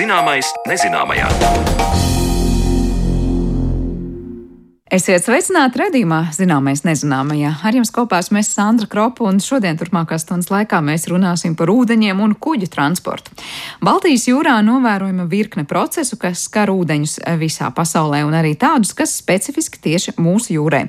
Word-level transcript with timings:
Zināmais 0.00 0.48
nezināmajā. 0.64 2.09
Esiet 4.90 5.22
sveicināti 5.22 5.78
redzījumā, 5.78 6.16
zināmais 6.34 6.80
nezināmajā. 6.82 7.52
Ar 7.62 7.76
jums 7.78 7.92
kopā 7.94 8.18
esmu 8.24 8.40
Sandra 8.42 8.88
Kropa, 8.90 9.22
un 9.28 9.36
šodien 9.38 9.76
turpmākās 9.78 10.24
stundas 10.24 10.48
laikā 10.50 10.80
mēs 10.82 11.04
runāsim 11.06 11.52
par 11.54 11.70
ūdeņiem 11.70 12.18
un 12.18 12.32
kuģu 12.34 12.66
transportu. 12.72 13.30
Baltijas 13.86 14.24
jūrā 14.26 14.56
novērojama 14.66 15.28
virkne 15.30 15.62
procesu, 15.62 16.18
kas 16.18 16.42
skar 16.48 16.72
ūdeņus 16.74 17.20
visā 17.38 17.68
pasaulē, 17.70 18.24
un 18.26 18.34
arī 18.34 18.56
tādus, 18.58 18.90
kas 18.98 19.12
specifiski 19.14 19.78
tieši 19.84 20.16
mūsu 20.18 20.56
jūrē. 20.56 20.82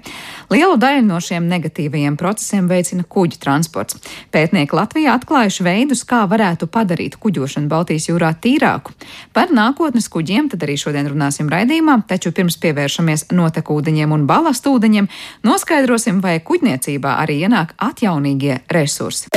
Lielu 0.50 0.82
daļu 0.82 1.06
no 1.06 1.22
šiem 1.22 1.46
negatīvajiem 1.52 2.18
procesiem 2.18 2.66
veicina 2.74 3.06
kuģu 3.06 3.38
transports. 3.46 4.02
Pētnieki 4.34 4.82
Latvijā 4.82 5.14
atklājuši 5.20 5.68
veidus, 5.70 6.02
kā 6.10 6.24
varētu 6.26 6.72
padarīt 6.74 7.20
kuģošanu 7.22 7.70
Baltijas 7.70 8.10
jūrā 8.10 8.34
tīrāku. 8.34 8.98
Par 9.38 9.54
nākotnes 9.54 10.10
kuģiem 10.10 10.50
tad 10.50 10.66
arī 10.66 10.82
šodien 10.82 11.14
runāsim 11.14 11.54
raidījumā, 11.54 12.02
taču 12.10 12.34
pirms 12.34 12.58
pievēršamies 12.66 13.30
notekūdeņiem 13.30 13.91
ūdeņiem 13.92 14.16
un 14.16 14.28
balastūdeņiem, 14.30 15.10
noskaidrosim, 15.44 16.22
vai 16.24 16.40
kuģniecībā 16.40 17.20
arī 17.24 17.44
ienāk 17.46 17.76
atjaunīgie 17.78 18.62
resursi. 18.72 19.28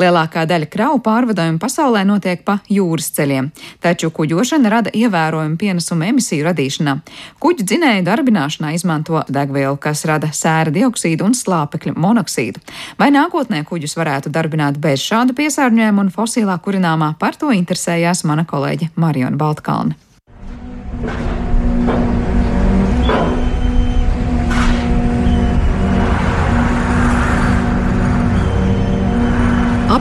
Lielākā 0.00 0.46
daļa 0.48 0.66
kravu 0.72 0.98
pārvadājumu 1.04 1.60
pasaulē 1.62 2.00
notiek 2.08 2.40
pa 2.42 2.56
jūras 2.72 3.12
ceļiem, 3.14 3.50
taču 3.84 4.10
kuģošana 4.10 4.72
rada 4.72 4.90
ievērojumu 4.96 5.58
pienesumu 5.60 6.08
emisiju 6.08 6.48
radīšanā. 6.48 6.96
Kuģu 7.38 7.66
dzinēju 7.68 8.06
darbināšanā 8.08 8.72
izmanto 8.74 9.22
degvielu, 9.28 9.76
kas 9.78 10.02
rada 10.08 10.32
sēra 10.34 10.72
dioksīdu 10.74 11.28
un 11.28 11.36
slāpekļa 11.38 11.94
monoksīdu. 11.94 12.64
Vai 12.98 13.12
nākotnē 13.14 13.62
kuģus 13.68 13.94
varētu 14.00 14.32
darbināt 14.32 14.80
bez 14.82 15.04
šāda 15.04 15.36
piesārņojuma 15.38 16.08
un 16.08 16.14
fosilā 16.14 16.56
kurināmā, 16.64 17.14
par 17.20 17.38
to 17.38 17.52
interesējās 17.54 18.24
mana 18.26 18.48
kolēģe 18.48 18.94
Mariona 18.96 19.38
Baltkalna. 19.38 20.00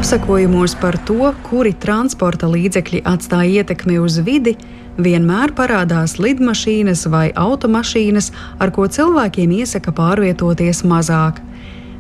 Apsakojumos 0.02 0.76
par 0.82 0.96
to, 1.06 1.30
kuri 1.46 1.76
transporta 1.78 2.48
līdzekļi 2.50 3.04
atstāja 3.06 3.62
ietekmi 3.62 4.00
uz 4.02 4.16
vidi, 4.26 4.56
vienmēr 4.98 5.54
parādās 5.54 6.16
lidmašīnas 6.18 7.06
vai 7.14 7.28
automašīnas, 7.38 8.32
ar 8.58 8.74
ko 8.74 8.88
cilvēkiem 8.90 9.54
iesaka 9.60 9.94
pārvietoties 9.94 10.82
mazāk. 10.90 11.38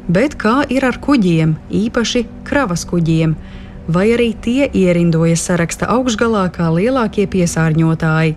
Bet 0.09 0.33
kā 0.41 0.63
ir 0.73 0.85
ar 0.87 0.97
kuģiem, 0.97 1.53
īpaši 1.69 2.23
kravas 2.47 2.87
kuģiem, 2.89 3.35
vai 3.85 4.07
arī 4.15 4.31
tie 4.33 4.69
ierindojas 4.73 5.45
saraksta 5.51 5.91
augšgalā 5.93 6.47
kā 6.55 6.71
lielākie 6.73 7.27
piesārņotāji? 7.29 8.33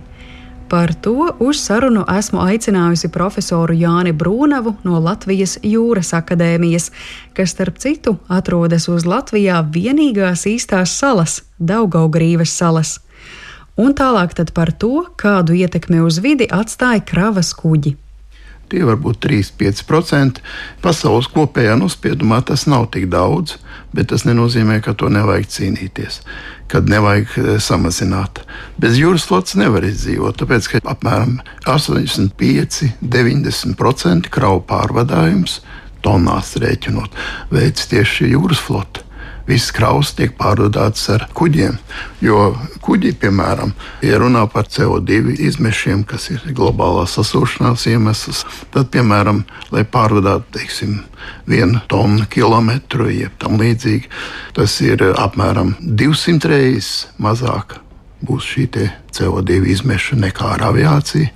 Par 0.75 0.94
to 0.94 1.28
uz 1.39 1.61
sarunu 1.62 2.00
esmu 2.11 2.41
aicinājusi 2.42 3.06
profesoru 3.14 3.77
Jāni 3.78 4.11
Brūnavu 4.11 4.72
no 4.83 4.98
Latvijas 4.98 5.53
Jūras 5.62 6.11
akadēmijas, 6.19 6.89
kas, 7.36 7.53
starp 7.55 7.78
citu, 7.78 8.17
atrodas 8.27 8.89
uz 8.91 9.06
Latvijā 9.06 9.61
vienīgās 9.77 10.42
īstās 10.50 10.97
salas- 10.98 11.42
Daugaugrīves 11.70 12.58
salas. 12.58 12.98
Un 13.78 13.95
tālāk 13.95 14.34
par 14.52 14.72
to, 14.72 15.06
kādu 15.17 15.55
ietekmi 15.55 16.02
uz 16.02 16.19
vidi 16.19 16.50
atstāja 16.50 17.06
kravas 17.06 17.55
kuģi. 17.55 17.95
Tie 18.69 18.83
var 18.83 18.97
būt 18.97 19.20
3-5%. 19.28 20.41
Pasaules 20.83 21.29
kopējā 21.29 21.77
nospiedumā 21.79 22.40
tas 22.45 22.67
nav 22.67 22.89
tik 22.90 23.07
daudz, 23.13 23.58
bet 23.92 24.08
tas 24.08 24.24
nenozīmē, 24.24 24.80
ka 24.83 24.95
to 24.95 25.07
nevajag 25.07 25.46
cīnīties, 25.46 26.20
kad 26.74 26.90
nevajag 26.90 27.29
eh, 27.39 27.62
samazināt. 27.62 28.42
Bez 28.83 28.98
jūras 28.98 29.23
flotes 29.30 29.55
nevar 29.61 29.86
izdzīvot, 29.86 30.35
tāpēc 30.42 30.64
ka 30.73 30.83
apmēram 30.90 31.39
85-90% 31.70 34.27
kravu 34.35 34.58
pārvadājums 34.68 35.52
tonās 36.05 36.48
rēķinot 36.61 37.11
veids 37.55 37.83
tieši 37.89 38.34
jūras 38.34 38.61
flote 38.61 39.01
viss 39.49 39.73
kraus 39.75 40.13
tiek 40.17 40.35
pārvadāts 40.39 41.07
ar 41.13 41.27
kuģiem. 41.37 41.77
Jo 42.25 42.55
kuģi, 42.85 43.15
piemēram, 43.21 43.75
ja 44.05 44.19
runā 44.21 44.45
par 44.53 44.69
CO2 44.73 45.37
izmešiem, 45.49 46.05
kas 46.09 46.31
ir 46.33 46.45
globālā 46.57 47.05
sasilšanās 47.11 47.87
iemesls, 47.93 48.45
tad, 48.75 48.91
piemēram, 48.95 49.45
lai 49.75 49.85
pārvadātu 49.85 50.59
teiksim, 50.59 50.99
vienu 51.49 51.81
tonu 51.89 52.27
kilometru, 52.31 53.09
jeb 53.13 53.37
tam 53.41 53.59
līdzīgi, 53.61 54.11
tas 54.57 54.77
ir 54.85 55.05
apmēram 55.13 55.75
200 55.81 56.53
reizes 56.53 57.09
mazāk. 57.21 57.81
Būs 58.25 58.47
šī 58.55 58.71
CO2 59.13 59.59
izmeša 59.75 60.17
nekā 60.17 60.55
ar 60.55 60.71
aviāciju, 60.71 61.29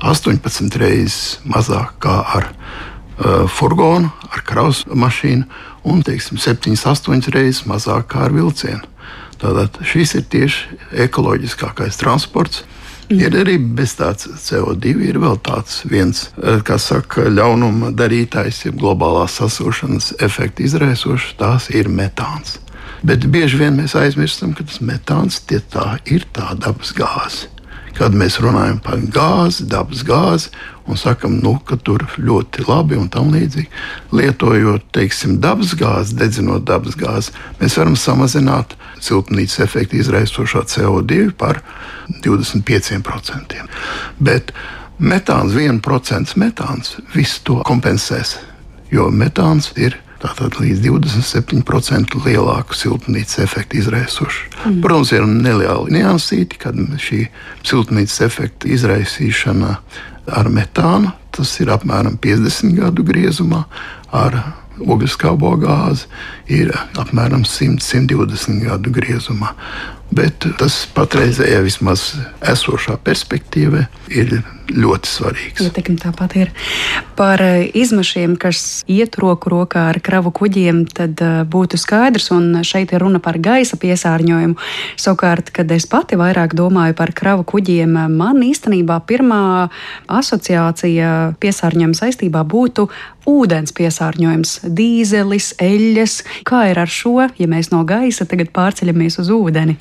18 0.00 0.78
reizes 0.80 1.36
mazāk 1.44 1.98
kā 2.00 2.14
ar 2.38 2.46
uh, 2.48 3.44
furgonu, 3.44 4.08
ar 4.32 4.44
kravas 4.48 4.86
mašīnu 4.88 5.44
un 5.84 6.02
teiksim, 6.06 6.38
7-8 6.40 7.30
reizes 7.34 7.64
mazāk 7.68 8.10
kā 8.12 8.26
ar 8.28 8.34
vilcienu. 8.36 8.84
Tātad 9.40 9.78
šis 9.86 10.14
ir 10.18 10.26
tieši 10.28 10.78
ekoloģiskākais 11.06 11.96
transports. 12.00 12.64
Mm. 13.10 13.20
Ir 13.24 13.36
arī 13.40 13.56
bez 13.58 13.96
tāds 13.98 14.28
CO2, 14.38 14.92
ir 15.08 15.18
vēl 15.18 15.38
tāds 15.42 15.80
viens, 15.90 16.28
eh, 16.38 16.60
kas 16.62 16.90
saka, 16.92 17.26
ļaunuma 17.26 17.90
darītājs, 17.96 18.66
jeb 18.68 18.78
globālās 18.78 19.40
sasilšanas 19.40 20.12
efekta 20.22 20.62
izraisošs, 20.62 21.34
tās 21.40 21.70
ir 21.74 21.88
metāns. 21.88 22.58
Bet 23.02 23.24
bieži 23.32 23.58
vien 23.58 23.80
mēs 23.80 23.96
aizmirstam, 23.96 24.52
ka 24.54 24.62
tas 24.62 24.78
metāns 24.84 25.40
tie 25.40 25.58
tā 25.58 25.98
ir 26.04 26.28
tā 26.36 26.52
dabas 26.54 26.92
gāze 26.92 27.48
kad 28.00 28.16
mēs 28.16 28.38
runājam 28.40 28.78
par 28.80 29.00
gāzi, 29.12 29.66
dabas 29.68 30.00
gāzi, 30.08 30.48
un 30.90 30.98
sakam, 31.00 31.38
nu, 31.42 31.54
ka 31.66 31.78
tur 31.80 32.04
ļoti 32.18 32.66
labi 32.66 32.98
un 32.98 33.08
tam 33.12 33.30
līdzīgi. 33.34 33.70
Lietojot, 34.16 34.88
teiksim, 34.96 35.38
dabas 35.42 35.76
gāzi, 35.78 36.16
dedzinot 36.18 36.66
dabas 36.68 36.98
gāzi, 36.98 37.34
mēs 37.60 37.78
varam 37.80 37.96
samazināt 37.98 38.76
siltumnīcas 39.00 39.62
efektu 39.66 40.00
izraisošo 40.00 40.64
CO2 40.74 41.30
par 41.38 41.62
25%. 42.26 43.64
Bet 44.18 44.54
metāns, 44.98 45.56
1% 45.56 46.36
metāns, 46.40 46.96
visu 47.14 47.42
to 47.46 47.60
kompensēs, 47.66 48.38
jo 48.92 49.08
metāns 49.14 49.72
ir 49.78 50.00
Tātad 50.20 50.58
līdz 50.60 50.82
27% 50.84 52.18
lielāku 52.26 52.76
siltumnīcas 52.76 53.38
efektu 53.40 53.78
izraisošu. 53.80 54.50
Mm. 54.52 54.80
Protams, 54.84 55.12
ir 55.16 55.24
neliela 55.24 55.88
niansīte, 55.88 56.58
kad 56.60 56.76
šī 57.00 57.22
siltumnīcas 57.64 58.20
efekta 58.26 58.68
izraisīšana 58.68 59.78
ar 60.26 60.50
metānu 60.52 61.12
tas 61.34 61.52
ir 61.62 61.70
apmēram 61.72 62.18
50 62.20 62.74
gadu 62.78 63.04
griezumā, 63.06 63.64
ar 64.12 64.36
ogliskābo 64.80 65.52
gāzi 65.60 66.08
ir 66.50 66.72
apmēram 66.98 67.44
100-120 67.46 68.64
gadu 68.66 68.92
griezumā. 68.94 69.54
Bet 70.10 70.42
tas 70.58 70.82
patreizējā 70.96 71.60
vismaz 71.62 72.08
esošā 72.42 72.96
perspektīvā 73.06 73.84
ir 74.10 74.40
ļoti 74.74 75.10
svarīgs. 75.10 75.62
Ietekme 75.64 75.98
tāpat 76.00 76.36
ir 76.38 76.50
par 77.18 77.42
eh, 77.44 77.66
izmešiem, 77.76 78.36
kas 78.40 78.82
iet 78.90 79.18
roku 79.20 79.52
rokā 79.52 79.88
ar 79.92 80.00
kravu 80.04 80.32
kuģiem, 80.34 80.84
tad 80.88 81.20
eh, 81.24 81.40
būtu 81.48 81.80
skaidrs, 81.80 82.30
un 82.34 82.62
šeit 82.66 82.94
ir 82.94 83.04
runa 83.04 83.20
par 83.22 83.40
gaisa 83.42 83.78
piesārņojumu. 83.80 84.58
Savukārt, 85.00 85.52
kad 85.54 85.70
es 85.74 85.88
pati 85.90 86.18
vairāk 86.20 86.54
domāju 86.58 86.96
par 86.98 87.14
kravu 87.16 87.46
kuģiem, 87.48 87.96
man 88.14 88.42
īstenībā 88.46 89.00
pirmā 89.08 89.42
asociācija 90.10 91.36
piesārņojuma 91.40 91.98
saistībā 91.98 92.44
būtu 92.48 92.88
ūdens 93.30 93.74
piesārņojums, 93.76 94.60
dīzelis, 94.66 95.54
eļļas. 95.60 96.20
Kā 96.48 96.66
ir 96.70 96.80
ar 96.82 96.90
šo, 96.90 97.18
ja 97.38 97.50
mēs 97.50 97.72
no 97.74 97.84
gaisa 97.88 98.28
tagad 98.28 98.54
pārceļamies 98.56 99.20
uz 99.22 99.34
ūdeni? 99.34 99.76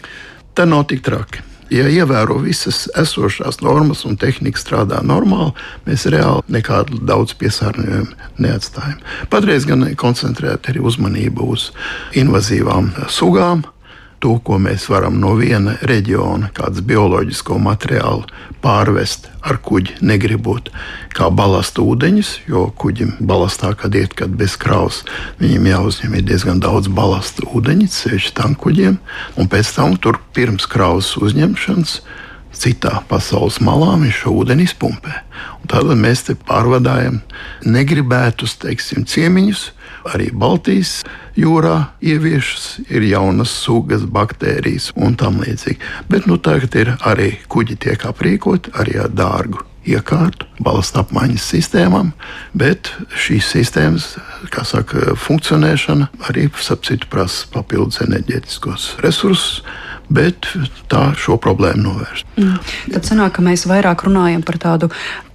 Tā 0.57 0.65
nav 0.67 0.87
tik 0.89 1.05
traki 1.05 1.45
ja 1.73 1.87
ievēro 1.89 2.39
visas 2.43 2.87
esošās 2.97 3.61
normas 3.61 4.05
un 4.07 4.17
tehnika 4.19 4.59
strādā 4.59 5.01
normāli, 5.05 5.53
mēs 5.87 6.07
reāli 6.11 6.43
nekādu 6.59 7.01
daudz 7.05 7.35
piesārņojumu 7.39 8.41
neatstājam. 8.43 8.99
Patreiz 9.31 9.67
gan 9.69 9.85
koncentrēt 9.99 10.71
arī 10.71 10.83
uzmanību 10.85 11.49
uz 11.53 11.69
invazīvām 12.19 12.93
sugām, 13.09 13.65
to, 14.23 14.35
ko 14.43 14.59
mēs 14.61 14.87
varam 14.91 15.19
no 15.21 15.33
viena 15.39 15.77
reģiona, 15.85 16.51
kādas 16.55 16.83
bioloģisko 16.85 17.57
materiālu 17.63 18.27
pārvest 18.63 19.29
ar 19.41 19.59
kuģi, 19.63 19.99
negribot 20.05 20.69
kā 21.15 21.29
balastu 21.33 21.85
ūdeņus, 21.93 22.31
jo 22.51 22.67
kuģim 22.79 23.15
balastā, 23.19 23.71
kad 23.79 23.95
iet 23.95 24.15
kad 24.19 24.33
bez 24.39 24.57
kravas, 24.59 25.01
viņam 25.39 25.69
jāuzņem 25.71 26.17
diezgan 26.27 26.63
daudz 26.63 26.91
balastu 26.91 27.47
ūdeņu, 27.47 27.89
sevišķi 27.95 28.35
tam 28.39 28.55
kuģiem, 28.59 28.99
un 29.39 29.51
pēc 29.51 29.75
tam 29.75 29.95
tur 30.01 30.19
pirms 30.35 30.67
kravas 30.69 31.15
uzņemšanas 31.19 31.99
citā 32.59 32.99
pasaules 33.09 33.59
malā 33.63 33.95
viņš 34.01 34.23
šo 34.23 34.33
ūdeni 34.41 34.65
izpumpē. 34.67 35.21
Un 35.61 35.69
Tad 35.69 35.91
mēs 35.99 36.25
te 36.27 36.35
pārvadājam 36.35 37.21
negribētus, 37.67 38.57
teiksim, 38.63 39.05
ciemiņus. 39.09 39.69
Arī 40.09 40.29
Baltijas 40.33 41.03
jūrā 41.37 41.91
ieviešas, 42.01 42.67
ir 42.89 43.05
jaunas 43.11 43.53
sugas, 43.63 44.05
baktērijas 44.09 44.91
un 44.97 45.17
tam 45.19 45.41
līdzīgi. 45.43 45.79
Bet 46.09 46.25
nu, 46.29 46.39
tagad 46.41 46.75
ir 46.79 46.95
arī 47.05 47.33
kuģi 47.51 47.77
tiek 47.85 48.05
aprīkoti 48.09 48.73
arī 48.79 48.97
ar 49.03 49.13
dārgu 49.13 49.65
iekārtu, 49.95 50.47
balsta 50.63 51.03
apmaiņas 51.03 51.49
sistēmām, 51.53 52.13
bet 52.57 52.91
šīs 53.17 53.51
sistēmas, 53.55 54.11
kā 54.53 54.65
saka, 54.67 55.15
funkcionēšana 55.19 56.09
arī 56.29 56.47
sapcitu 56.61 57.09
prasa 57.11 57.49
papildus 57.53 58.01
enerģētiskos 58.05 58.95
resursus 59.05 59.61
bet 60.09 60.47
tā 60.89 61.11
šo 61.17 61.37
problēmu 61.41 61.83
novērst. 61.85 62.27
Mm. 62.39 62.57
Tad 62.95 63.07
sanāk, 63.07 63.35
ka 63.37 63.45
mēs 63.45 63.65
vairāk 63.69 64.03
runājam 64.07 64.41
par 64.45 64.57
tādu 64.61 64.89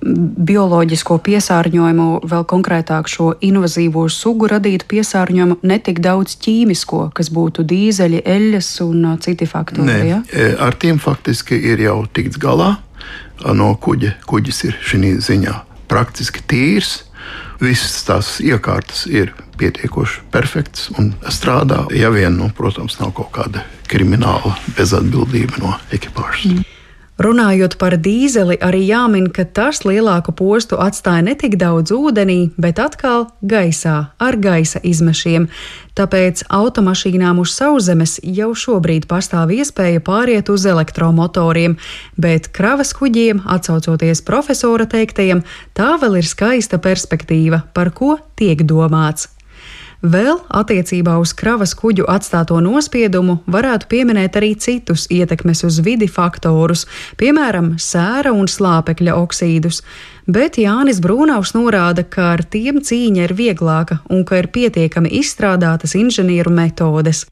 bioloģisko 0.05 1.17
piesārņojumu, 1.25 2.09
vēl 2.29 2.47
konkrētāk 2.51 3.09
šo 3.11 3.31
invazīvo 3.45 4.05
sugu 4.13 4.51
radītu 4.51 4.89
piesārņojumu, 4.91 5.61
ne 5.63 5.79
tik 5.79 6.03
daudz 6.05 6.37
ķīmisko, 6.45 7.07
kas 7.17 7.31
būtu 7.35 7.65
dīzeļi, 7.71 8.25
eļļas 8.35 8.73
un 8.85 9.07
citi 9.25 9.49
faktori. 9.49 9.87
Nē, 9.89 10.01
ja? 10.11 10.21
E, 10.35 10.51
ar 10.59 10.77
tiem 10.81 10.99
faktiski 11.03 11.59
ir 11.73 11.87
jau 11.87 12.03
tikts 12.13 12.41
galā. 12.43 12.75
No 13.55 13.73
kuģa 13.81 14.15
kuģis 14.31 14.61
ir 14.69 14.79
šī 14.85 15.17
ziņā 15.25 15.55
praktiski 15.91 16.45
tīrs. 16.49 17.03
Visas 17.63 18.03
tās 18.07 18.37
iekārtas 18.45 19.07
ir 19.09 19.33
pietiekoši 19.59 20.25
perfekts 20.35 20.91
un 20.99 21.13
strādā. 21.33 21.85
Ja 21.95 22.11
vien, 22.15 22.37
nu, 22.39 22.51
protams, 22.57 22.99
nav 23.01 23.15
kaut 23.17 23.33
kāda 23.37 23.65
krimināla 23.91 24.57
bezatbildība 24.77 25.63
no 25.63 25.75
ekipāžas. 25.95 26.51
Mm. 26.51 26.74
Runājot 27.15 27.77
par 27.79 27.95
dīzeli, 28.03 28.57
arī 28.59 28.81
jāmin, 28.89 29.29
ka 29.31 29.45
tas 29.47 29.85
lielāku 29.87 30.33
postu 30.35 30.81
atstāja 30.83 31.23
ne 31.23 31.37
tik 31.39 31.55
daudz 31.61 31.93
ūdenī, 31.95 32.51
bet 32.59 32.81
atkal 32.83 33.29
gaisā 33.39 34.09
ar 34.19 34.39
gaisa 34.43 34.83
izmešiem. 34.83 35.47
Tāpēc 35.95 36.43
automašīnām 36.51 37.39
uz 37.39 37.53
sauszemes 37.55 38.17
jau 38.27 38.51
šobrīd 38.59 39.07
pastāv 39.07 39.55
iespēja 39.55 40.03
pāriet 40.03 40.51
uz 40.51 40.67
elektromotoriem, 40.67 41.77
bet 42.19 42.51
kravas 42.51 42.91
kuģiem, 42.99 43.45
atcaucoties 43.47 44.25
profesora 44.27 44.89
teiktajam, 44.91 45.45
tā 45.71 45.95
vēl 46.03 46.19
ir 46.19 46.27
skaista 46.27 46.83
perspektīva, 46.83 47.63
par 47.79 47.95
ko 47.95 48.17
tiek 48.35 48.67
domāts. 48.67 49.31
Vēl 50.05 50.37
attiecībā 50.53 51.15
uz 51.17 51.31
kravas 51.33 51.71
kuģu 51.81 52.05
atstāto 52.13 52.59
nospiedumu 52.61 53.39
varētu 53.49 53.89
pieminēt 53.89 54.35
arī 54.37 54.51
citus 54.61 55.07
ietekmes 55.09 55.65
uz 55.65 55.79
vidi 55.81 56.11
faktorus, 56.13 56.83
piemēram, 57.17 57.79
sēra 57.81 58.35
un 58.37 58.45
slāpekļa 58.45 59.15
oksīdus. 59.17 59.81
Bet 60.29 60.59
Jānis 60.61 61.01
Brūnaus 61.01 61.55
norāda, 61.57 62.05
ka 62.05 62.35
ar 62.35 62.45
tiem 62.45 62.83
cīņa 62.85 63.25
ir 63.25 63.33
vieglāka 63.39 64.03
un 64.13 64.27
ka 64.29 64.43
ir 64.43 64.51
pietiekami 64.53 65.09
izstrādātas 65.23 65.97
inženieru 65.97 66.53
metodes. 66.53 67.25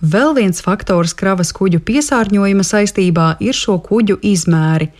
Vēl 0.00 0.32
viens 0.32 0.64
faktors 0.64 1.12
kravas 1.12 1.52
kuģu 1.52 1.82
piesārņojuma 1.84 2.64
saistībā 2.64 3.34
ir 3.44 3.52
šo 3.52 3.76
kuģu 3.84 4.16
izmēri. 4.24 4.94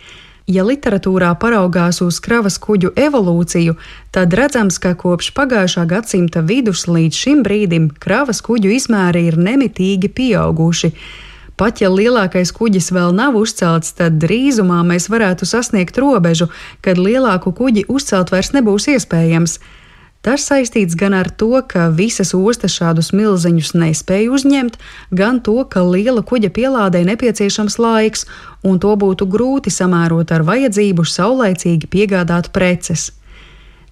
Ja 0.49 0.63
literatūrā 0.65 1.29
paraugās 1.37 1.99
uz 2.01 2.17
kravas 2.25 2.55
kuģu 2.57 2.89
evolūciju, 2.97 3.75
tad 4.09 4.33
redzams, 4.33 4.79
ka 4.81 4.95
kopš 4.97 5.27
pagājušā 5.37 5.83
gadsimta 5.91 6.41
vidus 6.41 6.87
līdz 6.89 7.19
šim 7.21 7.43
brīdim 7.45 7.91
kravas 8.01 8.41
kuģu 8.41 8.71
izmēri 8.73 9.27
ir 9.29 9.37
nemitīgi 9.37 10.09
pieauguši. 10.09 10.89
Pat 11.59 11.83
ja 11.83 11.91
lielākais 11.93 12.49
kuģis 12.55 12.89
vēl 12.95 13.13
nav 13.13 13.37
uzcelts, 13.37 13.93
tad 13.99 14.17
drīzumā 14.23 14.79
mēs 14.89 15.05
varētu 15.13 15.45
sasniegt 15.45 16.01
robežu, 16.01 16.49
kad 16.81 16.97
lielāku 16.97 17.53
kuģi 17.53 17.85
uzcelt 17.85 18.33
vairs 18.33 18.49
nebūs 18.55 18.89
iespējams. 18.95 19.59
Tas 20.21 20.43
saistīts 20.49 20.97
gan 20.99 21.13
ar 21.15 21.29
to, 21.31 21.53
ka 21.63 21.87
visas 21.95 22.33
ostas 22.35 22.73
šādus 22.75 23.13
milzeņus 23.15 23.71
nespēja 23.71 24.33
uzņemt, 24.35 24.75
gan 25.15 25.39
to, 25.39 25.61
ka 25.63 25.85
liela 25.87 26.23
kuģa 26.27 26.49
pielādē 26.51 27.05
nepieciešams 27.07 27.79
laiks, 27.79 28.25
un 28.67 28.81
to 28.83 28.91
būtu 28.99 29.29
grūti 29.31 29.71
samērot 29.71 30.33
ar 30.35 30.43
vajadzību 30.43 31.05
saulaicīgi 31.07 31.87
piegādāt 31.87 32.51
preces. 32.51 33.13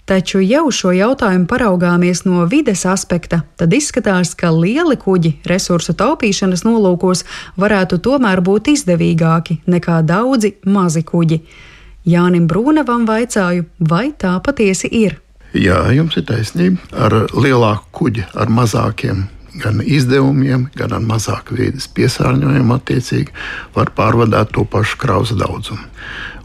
Taču, 0.07 0.39
ja 0.39 0.61
uz 0.63 0.75
šo 0.79 0.93
jautājumu 0.95 1.47
paraugāmies 1.51 2.21
no 2.23 2.45
vides 2.47 2.85
aspekta, 2.87 3.41
tad 3.59 3.73
izskatās, 3.75 4.31
ka 4.39 4.53
lieli 4.55 4.95
kuģi 4.99 5.33
resursu 5.47 5.95
taupīšanas 5.99 6.63
nolūkos 6.63 7.25
varētu 7.59 7.99
tomēr 8.03 8.39
būt 8.39 8.71
izdevīgāki 8.71 9.61
nekā 9.67 9.99
daudzi 10.07 10.53
mazi 10.63 11.03
kuģi. 11.07 11.41
Jānim 12.07 12.47
Brūnevam 12.47 13.03
vaicāju, 13.07 13.67
vai 13.79 14.13
tā 14.15 14.37
patiesi 14.43 14.91
ir. 14.91 15.19
Jā, 15.55 15.79
jums 15.95 16.17
ir 16.19 16.25
taisnība. 16.27 16.81
Ar 16.91 17.13
lielāku 17.31 17.91
kuģi, 18.01 18.27
ar 18.35 18.51
mazākiem 18.51 19.27
gan 19.57 19.81
izdevumiem, 19.81 20.67
gan 20.77 20.93
ar 20.93 21.03
mazāku 21.03 21.57
vīdes 21.57 21.87
piesārņojumu, 21.97 22.75
attiecīgi 22.77 23.33
var 23.75 23.91
pārvadāt 23.97 24.53
to 24.53 24.65
pašu 24.69 24.99
kravas 25.01 25.33
daudzumu. 25.37 25.87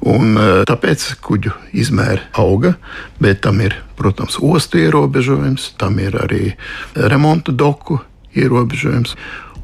Un, 0.09 0.37
e, 0.39 0.47
tāpēc 0.69 1.05
kuģu 1.23 1.53
izmēri 1.79 2.25
auga, 2.41 2.75
bet 3.23 3.43
tam 3.45 3.61
ir, 3.63 3.77
protams, 3.99 4.39
ostu 4.43 4.81
ierobežojums, 4.83 5.73
tam 5.79 6.01
ir 6.03 6.17
arī 6.19 6.55
remonta 6.97 7.53
doku 7.53 8.01
ierobežojums. 8.35 9.15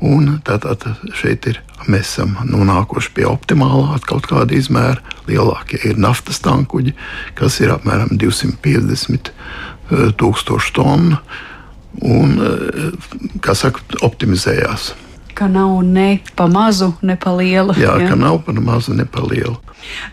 Un 0.05 0.37
tātad 0.47 0.85
šeit 1.19 1.49
ir, 1.51 1.59
mēs 1.91 2.13
esam 2.13 2.37
nonākuši 2.47 3.11
pie 3.17 3.27
optimālā 3.27 3.99
kaut 4.07 4.29
kāda 4.31 4.55
izmēra. 4.55 5.03
Lielākie 5.27 5.81
ir 5.91 5.99
naftas 5.99 6.39
tankuģi, 6.45 6.95
kas 7.39 7.59
ir 7.65 7.75
apmēram 7.75 8.15
250 8.15 9.33
eh, 9.33 10.09
tūkstoši 10.15 10.75
tonu. 10.79 11.19
Un, 11.99 12.39
eh, 12.39 13.35
kā 13.43 13.59
saka, 13.59 13.83
optimizējās 14.07 14.93
ka 15.39 15.47
nav 15.51 15.79
ne 15.87 16.19
pa 16.35 16.49
mazu, 16.51 16.93
ne 17.03 17.15
pa 17.17 17.31
lielu. 17.39 17.77
Jā, 17.79 17.95
jā? 18.03 18.11
ka 18.11 18.19
nav 18.19 18.43
pa 18.47 18.53
mazu, 18.59 18.97
ne 18.99 19.07
pa 19.07 19.23
lielu. 19.23 19.55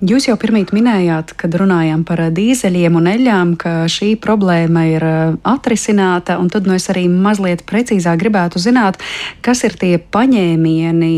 Jūs 0.05 0.27
jau 0.29 0.35
pirmīt 0.39 0.71
minējāt, 0.75 1.33
kad 1.39 1.55
runājām 1.57 2.03
par 2.07 2.21
dīzeļiem 2.35 2.99
un 2.99 3.09
eļļām, 3.09 3.55
ka 3.59 3.73
šī 3.91 4.13
problēma 4.21 4.85
ir 4.91 5.05
uh, 5.07 5.33
atrisināta, 5.49 6.37
tad 6.53 6.69
nu 6.69 6.77
es 6.77 6.85
arī 6.93 7.07
mazliet 7.09 7.65
precīzāk 7.67 8.21
gribētu 8.21 8.61
zināt, 8.61 9.01
kas 9.45 9.65
ir 9.67 9.75
tie 9.81 9.97
paņēmieni, 9.97 11.11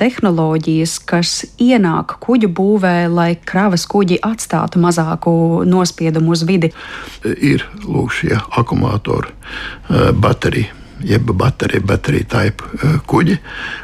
tehnoloģijas, 0.00 0.98
kas 1.06 1.36
ienāk 1.62 2.18
kuģu 2.24 2.50
būvē, 2.58 2.96
lai 3.14 3.32
kravas 3.38 3.86
kuģi 3.90 4.20
atstātu 4.26 4.82
mazāku 4.82 5.62
nospiedumu 5.68 6.34
uz 6.34 6.44
vidi. 6.48 6.74
Ir 7.22 7.68
lūk 7.86 8.18
šie 8.18 8.34
akumulātori, 8.58 9.30
uh, 9.30 10.10
baterija 10.12 10.83
jeb 11.02 11.30
bateriju, 11.32 11.82
bateriju 11.86 12.26
taipu 12.28 12.64
eh, 12.74 12.98
kuģi, 13.06 13.38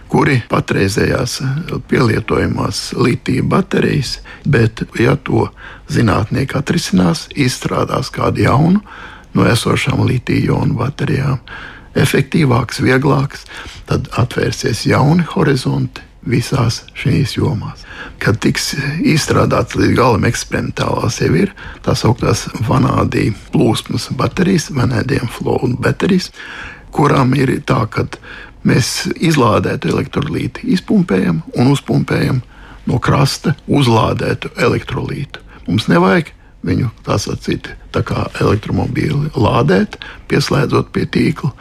kuri 0.08 0.40
patreizējās 0.50 1.40
eh, 1.40 1.72
pielietojamās 1.88 2.82
litija 2.98 3.42
baterijas, 3.42 4.18
bet, 4.44 4.84
ja 4.98 5.16
to 5.16 5.48
zinātnieki 5.90 6.58
atrisinās, 6.58 7.26
izstrādās 7.34 8.12
kādu 8.14 8.44
jaunu 8.46 8.84
no 9.34 9.46
esošām 9.46 10.02
litija-jonu 10.06 10.74
baterijām, 10.78 11.38
efektīvāks, 11.98 12.82
vieglāks, 12.82 13.46
tad 13.86 14.08
atvērsies 14.18 14.86
jauni 14.86 15.26
horizonti 15.34 16.06
visās 16.26 16.82
šīs 16.98 17.36
jomās. 17.38 17.84
Kad 18.20 18.40
tiks 18.44 18.74
izstrādāts 19.00 19.76
līdz 19.78 19.96
galam 19.96 20.26
eksperimentālās, 20.28 21.20
jau 21.22 21.32
ir 21.42 21.54
tā 21.84 21.94
sauktās 21.96 22.46
vanādija 22.68 23.32
plūsmas 23.54 24.10
baterijas, 24.16 24.68
vanādiem 24.76 25.30
flow 25.32 25.72
baterijas, 25.80 26.30
kurām 26.94 27.34
ir 27.38 27.52
tā, 27.66 27.84
ka 27.90 28.06
mēs 28.66 29.08
izlādētu 29.16 29.92
elektrolītu, 29.94 30.66
izpumpējam 30.76 31.42
un 31.56 31.72
uzpumpējam 31.72 32.42
no 32.88 32.98
krasta 33.02 33.54
uzlādētu 33.68 34.52
elektrolītu. 34.58 35.40
Mums 35.68 35.88
nevajag 35.90 36.32
viņu 36.66 36.90
tā 37.06 37.16
sacīt, 37.20 37.70
tā 37.94 38.02
kā 38.06 38.26
elektromobīli 38.40 39.32
lādēt, 39.36 39.96
pieslēdzot 40.28 40.90
pie 40.94 41.06
tīkla. 41.06 41.52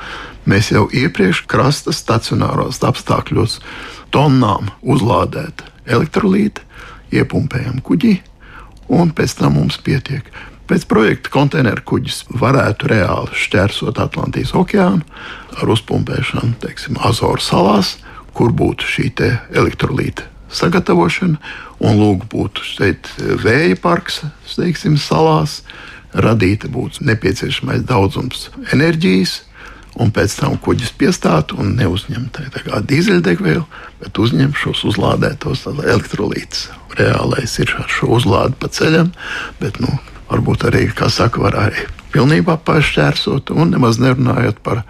Mēs 0.49 0.71
jau 0.73 0.87
iepriekš 0.91 1.43
krasta 1.49 1.93
stacionāros 1.95 2.81
apstākļos 2.83 3.59
tonnām 4.13 4.71
uzlādēt 4.81 5.63
elektrolītu, 5.89 6.65
iepumpējam 7.13 7.79
kuģi, 7.85 8.19
un 8.89 9.13
pēc 9.15 9.37
tam 9.39 9.57
mums 9.59 9.79
pietiek. 9.85 10.25
Pēc 10.69 10.83
projekta 10.85 11.31
konteineru 11.33 11.81
kuģis 11.81 12.27
varētu 12.37 12.91
reāli 12.91 13.37
šķērsot 13.41 13.97
Atlantijas 14.03 14.53
okeānu 14.53 15.01
ar 15.57 15.71
uzpumpēšanu, 15.73 16.59
teiksim, 16.61 16.99
Azoru 17.01 17.41
salās, 17.41 17.95
kur 18.37 18.53
būtu 18.53 18.85
šī 18.85 19.07
elektrolīta 19.57 20.27
sagatavošana, 20.53 21.39
un 21.81 21.97
lūk, 21.97 22.25
būtu 22.29 22.65
šeit 22.65 23.09
vēja 23.17 23.77
parks, 23.81 24.21
teiksim, 24.53 24.97
salās, 25.01 25.63
radīta 26.13 26.69
būtu 26.69 27.05
nepieciešamais 27.05 27.85
daudzums 27.89 28.49
enerģijas, 28.73 29.39
un 29.99 30.13
pēc 30.13 30.35
tam 30.39 30.57
kuģis 30.61 30.93
piestātu 31.01 31.57
un 31.61 31.73
neuzņemtu 31.79 32.45
dīzeļdegvielu, 32.89 33.65
bet 34.03 34.21
uzņem 34.21 34.53
šos 34.57 34.85
uzlādētos 34.91 35.65
elektrolītus. 35.65 36.69
Reālais 36.99 37.57
ir 37.61 37.73
ar 37.79 37.89
šo 37.89 38.13
uzlādi 38.17 38.57
pa 38.59 38.69
ceļam, 38.73 39.11
bet 39.61 39.81
nu, 39.81 39.91
varbūt 40.29 40.67
arī, 40.69 40.87
kā 40.95 41.09
saka, 41.11 41.41
var 41.43 41.57
arī 41.67 41.87
pilnībā 42.13 42.57
pašķērsot, 42.65 43.51
un 43.53 43.73
nemaz 43.75 43.99
nerunājot 44.01 44.61
par 44.65 44.83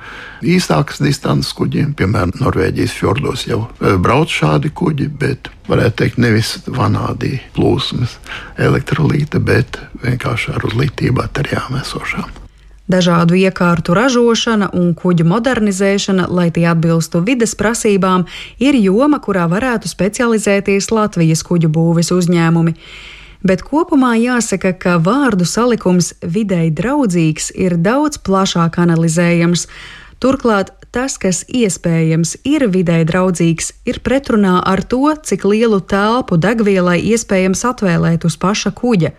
īsākas 0.45 1.01
distances 1.03 1.51
kuģiem. 1.57 1.93
Piemēram, 1.99 2.33
Norvēģijas 2.39 2.95
fjordos 2.95 3.45
jau 3.49 3.65
e, 3.67 3.95
brauc 3.99 4.31
šādi 4.31 4.71
kuģi, 4.71 5.09
bet 5.19 5.51
varētu 5.69 5.97
teikt, 6.03 6.19
nevis 6.23 6.55
vanādī 6.67 7.39
plūsmas 7.57 8.17
elektrolīta, 8.57 9.41
bet 9.43 9.81
vienkārši 10.03 10.55
ar 10.55 10.69
uz 10.69 10.77
litiju 10.79 11.17
baterijām 11.19 11.79
esošām. 11.81 12.39
Dažādu 12.89 13.35
iekārtu 13.37 13.93
ražošana 13.93 14.71
un 14.73 14.95
kuģu 14.97 15.27
modernizēšana, 15.29 16.25
lai 16.33 16.47
tie 16.49 16.65
atbilstu 16.71 17.21
vides 17.21 17.53
prasībām, 17.59 18.25
ir 18.57 18.79
joma, 18.79 19.19
kurā 19.21 19.45
varētu 19.51 19.91
specializēties 19.91 20.89
Latvijas 20.89 21.45
kuģu 21.45 21.69
būves 21.69 22.09
uzņēmumi. 22.15 22.73
Bet 23.43 23.63
kopumā 23.63 24.17
jāsaka, 24.19 24.73
ka 24.75 24.97
vārdu 24.99 25.45
salikums 25.47 26.11
videi 26.21 26.67
draudzīgs 26.75 27.53
ir 27.55 27.77
daudz 27.79 28.19
plašāk 28.19 28.81
analizējams. 28.83 29.67
Turklāt 30.19 30.73
tas, 30.91 31.15
kas 31.21 31.45
iespējams 31.47 32.35
ir 32.43 32.67
videi 32.67 33.05
draudzīgs, 33.07 33.71
ir 33.87 34.01
pretrunā 34.03 34.57
ar 34.67 34.83
to, 34.83 35.05
cik 35.15 35.45
lielu 35.47 35.79
telpu 35.79 36.35
degvielai 36.35 36.99
iespējams 37.13 37.63
atvēlēt 37.71 38.27
uz 38.27 38.35
paša 38.35 38.73
kuģa. 38.75 39.13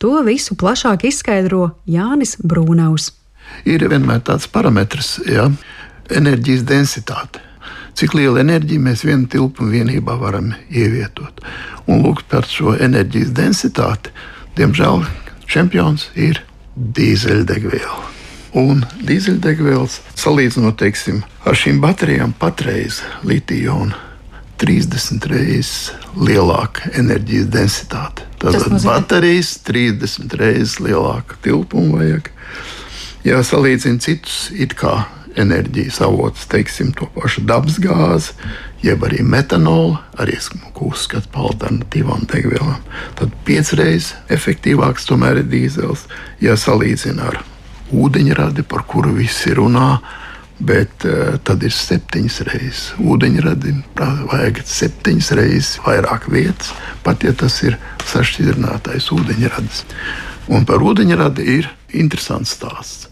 To 0.00 0.22
visu 0.24 0.56
plašāk 0.56 1.04
izskaidro 1.10 1.74
Jānis 1.84 2.38
Brūnaus. 2.40 3.10
Ir 3.68 3.84
vienmēr 3.90 4.24
tāds 4.24 4.48
parametrs, 4.48 5.18
ja 5.28 5.50
enerģijas 6.08 6.64
densitāte. 6.64 7.49
Cik 7.98 8.14
lielu 8.16 8.40
enerģiju 8.42 8.84
mēs 8.84 9.04
vienā 9.06 9.28
tilpu 9.32 9.66
vienībā 9.70 10.16
varam 10.20 10.52
ievietot. 10.68 11.42
Un 11.90 12.04
lūk, 12.04 12.22
par 12.30 12.46
šo 12.48 12.76
enerģijas 12.78 13.32
densitāti, 13.36 14.12
diemžēl, 14.58 15.04
čempions 15.50 16.08
ir 16.14 16.42
dīzeļdegviela. 16.76 17.98
Un 18.60 18.84
dīzeļdegvielas 19.06 20.00
salīdzinot 20.18 20.78
teiksim, 20.80 21.22
ar 21.46 21.58
šīm 21.58 21.78
baterijām 21.82 22.32
patreiz 22.38 23.02
litiju 23.26 23.90
30 24.60 25.28
reizes 25.30 25.92
lielāka 26.18 26.90
enerģijas 26.98 27.46
densitāte. 27.54 28.26
Tātad 28.40 28.74
baterijas 28.84 29.54
30 29.68 30.34
reizes 30.40 30.76
lielāka 30.82 31.38
tilpuma 31.44 32.00
vajag. 32.00 32.28
Ja 33.24 33.40
salīdzina 33.44 34.00
citus 34.00 34.48
it 34.52 34.74
kā 34.80 35.04
enerģijas 35.38 36.00
avotus, 36.04 36.46
teiksim, 36.50 36.92
to 36.96 37.06
pašu 37.14 37.44
dabasgāzi, 37.48 38.34
jeb 38.82 39.04
arī 39.06 39.22
metanolu, 39.26 39.98
arī 40.20 40.38
uzskata 40.80 41.28
par 41.32 41.50
alternatīvām 41.50 42.24
degvielām, 42.30 42.80
tad 43.18 43.34
piecreiz 43.44 44.14
efektīvāks 44.32 45.06
tomēr 45.10 45.42
ir 45.42 45.50
dīzels, 45.52 46.06
ja 46.40 46.56
salīdzina 46.56 47.28
ar 47.30 47.42
ūdeņradi, 47.92 48.64
par 48.64 48.86
kuru 48.88 49.14
visi 49.18 49.54
runā. 49.54 49.98
Bet 50.60 51.06
uh, 51.08 51.38
tad 51.40 51.62
ir 51.64 51.72
septiņas 51.72 52.34
reizes. 52.44 52.80
Ūdeņradim 53.00 53.78
vajag 53.96 54.58
septiņas 54.68 55.30
reizes 55.38 55.70
vairāk 55.80 56.26
vietas, 56.28 56.74
pat 57.00 57.24
ja 57.24 57.32
tas 57.32 57.56
ir 57.64 57.78
sašķidrinātais 58.04 59.08
ūdeņradis. 59.16 59.80
Un 60.52 60.68
par 60.68 60.84
ūdeņradi 60.84 61.48
ir 61.54 61.70
interesants 61.96 62.52
stāsts. 62.58 63.09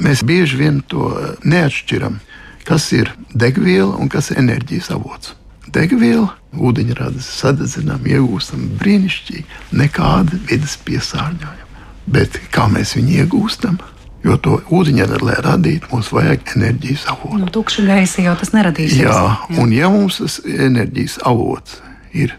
Mēs 0.00 0.24
bieži 0.24 0.56
vien 0.60 0.80
to 0.88 1.10
neatšķiram, 1.44 2.20
kas 2.64 2.90
ir 2.96 3.12
degviela 3.34 3.98
un 4.00 4.08
kas 4.12 4.30
ir 4.32 4.40
enerģijas 4.40 4.90
avots. 4.94 5.34
Degviela, 5.70 6.32
ūdeņradas 6.56 7.28
sadedzinām, 7.40 8.06
iegūstam 8.08 8.64
brīnišķīgi, 8.80 9.44
nekāda 9.76 10.40
vidas 10.48 10.74
piesārņojuma. 10.86 11.84
Bet 12.10 12.40
kā 12.50 12.66
mēs 12.72 12.96
viņu 12.96 13.20
iegūstam? 13.22 13.78
Jo 14.24 14.34
to 14.42 14.58
ūdeņradi, 14.74 15.20
lai 15.24 15.36
radītu, 15.40 15.88
mums 15.92 16.10
vajag 16.12 16.56
enerģijas 16.56 17.06
avotu. 17.12 17.38
Nu, 17.40 17.48
tukša 17.52 17.86
gaisa 17.86 18.24
jau 18.26 18.34
tas 18.40 18.50
neradīs. 18.52 18.96
Jā, 18.98 19.14
jā, 19.14 19.60
un 19.62 19.72
ja 19.72 19.88
mums 19.92 20.18
tas 20.20 20.40
enerģijas 20.44 21.20
avots 21.28 21.78
ir 22.12 22.34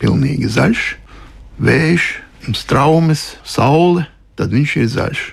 pilnīgi 0.00 0.48
zaļš, 0.54 0.84
vējš, 1.60 2.06
straumes, 2.56 3.34
saule, 3.44 4.06
tad 4.38 4.54
viņš 4.54 4.76
ir 4.78 4.88
zaļš. 4.94 5.26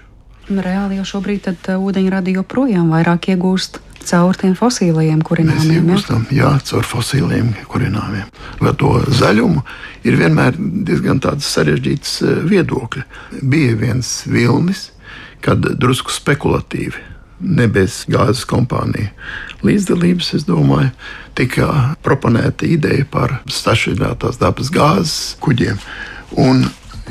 Un 0.45 0.61
reāli 0.61 0.99
jau 0.99 1.07
šobrīd 1.15 1.47
uh, 1.49 1.77
ūdeņradi 1.81 2.35
joprojām 2.37 2.91
vairāk 2.93 3.31
iegūst 3.33 3.79
caur 4.05 4.37
tiem 4.37 4.53
fosiliem 4.57 5.23
kurināmiem. 5.25 5.79
Iegūstam, 5.79 6.27
jā, 6.33 6.51
caur 6.69 6.85
fosiliem 6.85 7.49
kurināmiem. 7.71 8.29
Vai 8.61 8.75
to 8.77 8.91
zaļumu 9.09 9.63
ir 10.05 10.19
vienmēr 10.19 10.59
diezgan 10.59 11.21
sarežģīts 11.23 12.19
uh, 12.21 12.37
viedokļi. 12.45 13.03
Bija 13.41 13.73
viens 13.79 14.11
vilnis, 14.29 14.91
kad 15.45 15.65
drusku 15.81 16.13
spekulatīvi, 16.13 17.01
ne 17.41 17.65
bez 17.67 18.03
gāzes 18.09 18.45
kompāniju 18.49 19.09
līdzdalības, 19.65 20.33
es 20.37 20.45
domāju, 20.45 20.91
tika 21.37 21.95
proponēta 22.05 22.69
ideja 22.69 23.05
par 23.09 23.39
sašķidrinātās 23.49 24.37
dabas 24.41 24.69
gāzes 24.73 25.35
kuģiem. 25.41 25.81
Un 26.37 26.67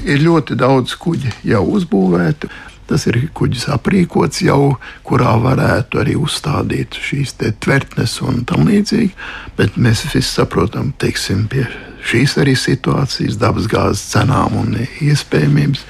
ir 0.07 0.23
ļoti 0.23 0.57
daudz 0.59 0.95
kuģi 1.00 1.35
jau 1.50 1.64
uzbūvēti. 1.76 2.50
Tas 2.91 3.07
ir 3.09 3.17
kuģis 3.33 3.69
aprīkots 3.73 4.43
jau, 4.45 4.75
kurā 5.09 5.33
varētu 5.41 6.03
arī 6.03 6.19
uzstādīt 6.21 6.99
šīs 7.00 7.33
tvertnes 7.64 8.19
un 8.25 8.43
tam 8.49 8.69
līdzīgi. 8.69 9.14
Bet 9.57 9.79
mēs 9.81 10.05
visi 10.11 10.29
saprotam, 10.29 10.93
teiksim, 11.00 11.47
pie 11.49 11.64
šīs 12.05 12.37
arī 12.43 12.53
situācijas, 12.59 13.38
dabasgāzes 13.41 14.05
cenām 14.12 14.59
un 14.61 14.76
iespējamības, 14.85 15.85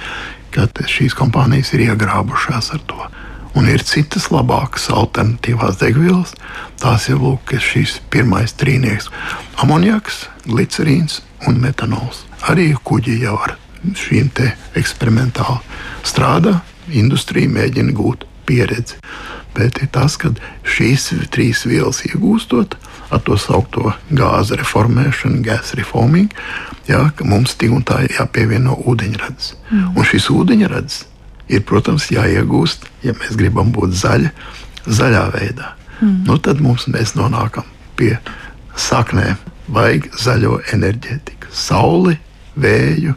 ka 0.55 0.69
šīs 0.87 1.17
kompānijas 1.19 1.75
ir 1.75 1.89
iegrābušās 1.89 2.71
ar 2.77 2.85
to. 2.87 3.11
Un 3.55 3.69
ir 3.71 3.85
citas 3.87 4.31
labākas 4.35 4.89
alternatīvās 4.91 5.79
degvielas. 5.79 6.33
Tās 6.83 7.07
ir 7.11 7.21
lūk, 7.23 7.55
šīs 7.63 8.01
pirmais 8.11 8.55
trīnieks- 8.59 9.11
amoniaks, 9.63 10.27
glicerīns 10.47 11.21
un 11.47 11.61
metanols. 11.63 12.25
Arī 12.51 12.75
kuģi 12.75 13.21
jau 13.23 13.39
ar 13.39 13.57
šīm 13.93 14.31
eksperimentāli 14.75 15.61
strādā, 16.03 16.61
industrija 16.93 17.50
mēģina 17.50 17.95
gūt 17.97 18.26
pieredzi. 18.49 18.99
Bet 19.55 19.79
ir 19.83 19.91
tas, 19.95 20.17
ka 20.19 20.33
šīs 20.67 21.12
trīs 21.33 21.62
vielas 21.69 22.03
iegūstot, 22.09 22.75
ar 23.14 23.23
to 23.23 23.37
saucamo 23.38 23.95
gāzes 24.11 24.59
reformēšanu, 24.59 25.43
gas 25.47 25.75
reforming, 25.79 26.33
jā, 26.88 27.05
ka 27.14 27.26
mums 27.29 27.55
tik 27.61 27.75
un 27.76 27.85
tā 27.87 28.03
jāpievieno 28.09 28.76
ūdeņradis. 28.83 29.55
Mm. 29.71 29.95
Un 29.95 30.09
šis 30.11 30.29
ūdeņradis 30.35 30.99
ir, 31.55 31.62
protams, 31.69 32.11
jāiegūst, 32.11 32.88
ja 33.07 33.14
mēs 33.21 33.38
gribam 33.38 33.71
būt 33.75 33.95
zaļi, 34.00 34.33
zaļā 34.87 35.25
veidā. 35.37 35.75
Mm. 36.00 36.25
Nu, 36.26 36.38
tad 36.43 36.62
mums 36.64 36.88
mēs 36.91 37.14
nonākam 37.19 37.69
pie 37.99 38.17
saknēm. 38.76 39.38
Vajag 39.75 40.11
zaļo 40.21 40.59
enerģētiku, 40.75 41.49
sauli, 41.55 42.19
vēju, 42.61 43.14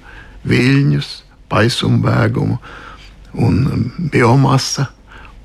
viļņus, 0.47 1.09
paisumbēgumu 1.51 2.55
un 3.37 3.91
biomasa 4.11 4.89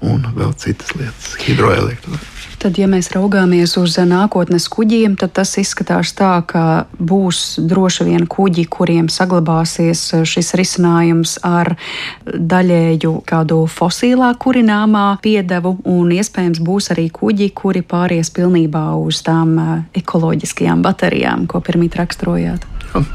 un 0.02 0.26
vēl 0.34 0.52
citas 0.58 0.94
lietas, 0.98 1.34
hidroelektroniski. 1.46 2.32
Tad, 2.62 2.76
ja 2.78 2.86
mēs 2.86 3.08
raugāmies 3.10 3.72
uz 3.80 3.96
nākotnes 4.06 4.68
kuģiem, 4.70 5.16
tad 5.18 5.32
tas 5.34 5.56
izskatās 5.58 6.12
tā, 6.14 6.30
ka 6.46 6.84
būs 6.94 7.56
droši 7.58 8.06
vien 8.06 8.28
kuģi, 8.30 8.68
kuriem 8.70 9.08
saglabāsies 9.10 10.04
šis 10.30 10.52
risinājums 10.58 11.40
ar 11.42 11.72
daļēju 12.22 13.16
kādu 13.26 13.64
fosilā 13.66 14.30
kurināmā 14.38 15.08
piedevu, 15.26 15.74
un 15.90 16.14
iespējams 16.14 16.62
būs 16.62 16.92
arī 16.94 17.08
kuģi, 17.10 17.50
kuri 17.50 17.82
pāries 17.82 18.30
pilnībā 18.30 18.86
uz 18.94 19.24
tām 19.26 19.58
eh, 19.58 19.76
ekoloģiskajām 20.04 20.86
baterijām, 20.86 21.50
ko 21.50 21.64
pirmīt 21.66 21.98
raksturojāt. 21.98 22.66
Jā. 22.94 23.06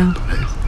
Jā. 0.00 0.63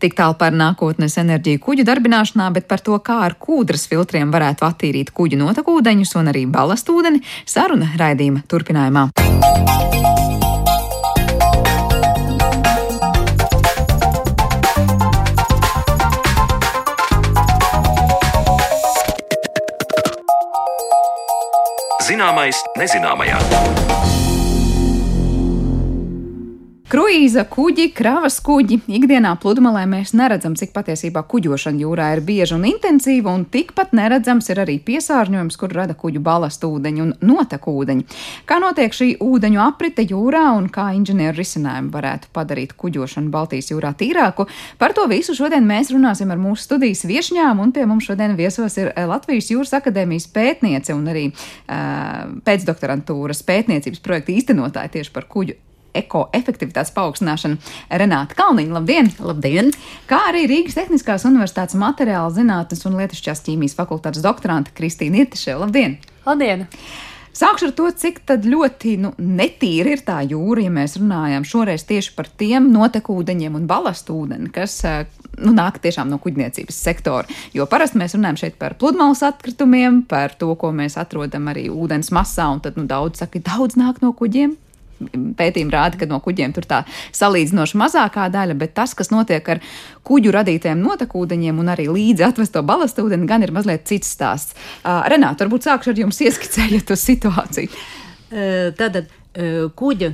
Tik 0.00 0.14
tālu 0.16 0.32
par 0.40 0.54
nākotnes 0.56 1.18
enerģiju 1.20 1.60
kuģu 1.60 1.84
darbināšanā, 1.84 2.46
bet 2.56 2.64
par 2.70 2.80
to, 2.80 2.96
kā 3.04 3.18
ar 3.26 3.34
kūdras 3.36 3.84
filtriem 3.90 4.32
varētu 4.32 4.64
attīrīt 4.64 5.12
kuģu 5.12 5.36
notekūdeņus 5.42 6.14
un 6.16 6.32
arī 6.32 6.46
balastūdeni, 6.48 7.20
saruna 7.44 7.92
raidījuma 8.00 8.40
turpinājumā. 8.48 9.10
Zināmais 22.08 22.64
nezināmajā. 22.80 24.29
Kruīza 26.90 27.44
kuģi, 27.46 27.84
kravas 27.94 28.40
kuģi. 28.42 28.80
Ikdienā 28.90 29.36
pludmalē 29.38 29.84
mēs 29.86 30.10
neredzam, 30.18 30.56
cik 30.58 30.72
patiesībā 30.74 31.20
kuģošana 31.30 31.78
jūrā 31.84 32.08
ir 32.16 32.22
bieža 32.26 32.56
un 32.56 32.64
intensīva, 32.66 33.30
un 33.30 33.44
tikpat 33.46 33.92
neredzams 33.94 34.50
ir 34.50 34.58
arī 34.64 34.74
piesārņojums, 34.88 35.58
kur 35.60 35.70
rada 35.76 35.94
kuģu 35.94 36.18
balastu 36.26 36.72
ūdeņi 36.74 37.04
un 37.04 37.12
noteku 37.22 37.76
ūdeņi. 37.78 38.18
Kā 38.50 38.58
notiek 38.58 38.98
šī 38.98 39.08
ūdeņu 39.22 39.62
aprite 39.62 40.02
jūrā 40.10 40.42
un 40.56 40.66
kā 40.74 40.88
inženieru 40.98 41.38
risinājumi 41.38 41.94
varētu 41.94 42.32
padarīt 42.34 42.74
kuģošanu 42.82 43.30
Baltijas 43.30 43.70
jūrā 43.70 43.94
tīrāku? 43.94 44.50
Par 44.82 44.90
to 44.98 45.06
visu 45.14 45.38
šodien 45.38 45.70
mēs 45.70 45.94
runāsim 45.94 46.34
ar 46.34 46.42
mūsu 46.42 46.66
studijas 46.72 47.06
viešņām, 47.06 47.62
un 47.62 47.70
pie 47.70 47.86
mums 47.86 48.10
šodien 48.10 48.34
viesos 48.34 48.82
ir 48.82 48.90
Latvijas 48.98 49.54
Jūras 49.54 49.78
akadēmijas 49.78 50.26
pētniece 50.34 50.98
un 50.98 51.06
arī 51.14 51.28
uh, 51.30 52.38
pēcdoktorantūras 52.42 53.46
pētniecības 53.46 54.02
projekta 54.02 54.40
īstenotāja 54.40 54.98
tieši 54.98 55.14
par 55.14 55.30
kuģu 55.30 55.60
ekoefektivitātes 55.96 56.94
paaugstināšanu. 56.96 57.60
Renāta 58.02 58.38
Kalniņa, 58.38 58.74
labdien! 58.78 59.12
Labdien! 59.18 59.70
Kā 60.10 60.22
arī 60.30 60.46
Rīgas 60.50 60.78
Tehniskās 60.78 61.26
Universitātes 61.28 61.78
materiāla 61.80 62.32
zinātnes 62.34 62.86
un 62.88 62.98
lietušķās 63.00 63.46
ķīmijas 63.46 63.78
fakultātes 63.78 64.24
doktorante 64.24 64.74
Kristīna 64.76 65.24
Irtiševa. 65.24 65.66
Labdien! 65.66 65.98
Labdien! 66.26 66.68
Sākšu 67.30 67.68
ar 67.68 67.74
to, 67.78 67.86
cik 67.94 68.24
ļoti 68.26 68.96
nu, 68.98 69.12
netīra 69.16 69.92
ir 69.94 70.00
tā 70.02 70.18
jūra, 70.26 70.64
ja 70.64 70.70
mēs 70.74 70.96
runājam 70.98 71.44
šoreiz 71.46 71.84
tieši 71.86 72.14
par 72.16 72.26
tiem 72.26 72.66
notekūdeņiem 72.74 73.54
un 73.54 73.68
balastu 73.70 74.16
ūdeni, 74.18 74.50
kas 74.50 74.74
eh, 74.84 75.04
nu, 75.38 75.54
nāk 75.54 75.78
tiešām 75.80 76.10
no 76.10 76.18
kuģniecības 76.18 76.80
sektora. 76.88 77.30
Jo 77.54 77.68
parasti 77.70 78.00
mēs 78.02 78.16
runājam 78.18 78.40
šeit 78.42 78.58
par 78.58 78.74
pludmales 78.80 79.22
atkritumiem, 79.22 80.02
par 80.10 80.34
to, 80.34 80.50
ko 80.58 80.72
mēs 80.74 80.98
atrodam 80.98 81.46
arī 81.52 81.68
ūdens 81.70 82.10
masā, 82.10 82.50
un 82.50 82.64
tad 82.64 82.80
nu, 82.80 82.88
daudz 82.90 83.22
saka, 83.22 83.38
daudz 83.46 83.78
nāk 83.78 84.02
no 84.02 84.10
kuģiem 84.16 84.58
pētījumi 85.38 85.74
rāda, 85.74 86.00
ka 86.00 86.08
no 86.10 86.20
kuģiem 86.24 86.54
tur 86.56 86.66
tā 86.68 86.82
salīdzinoši 87.16 87.80
mazākā 87.80 88.28
daļa, 88.32 88.56
bet 88.60 88.74
tas, 88.76 88.94
kas 88.98 89.12
notiek 89.12 89.46
ar 89.54 89.62
kuģu 90.06 90.34
radītajiem 90.36 90.82
notekūdeņiem 90.84 91.62
un 91.62 91.72
arī 91.72 91.88
līdzi 91.90 92.26
atvesto 92.28 92.62
balastu 92.66 93.06
ūdeni, 93.06 93.28
gan 93.30 93.46
ir 93.46 93.54
mazliet 93.56 93.86
cits 93.88 94.12
stāsts. 94.16 94.56
Uh, 94.82 95.00
Renāta, 95.10 95.44
varbūt 95.44 95.68
sākšu 95.68 95.94
ar 95.94 96.04
jums 96.04 96.20
ieskicējot 96.26 96.94
uz 96.94 97.08
situāciju. 97.08 97.82
Tātad 98.78 99.08
kuģa 99.74 100.12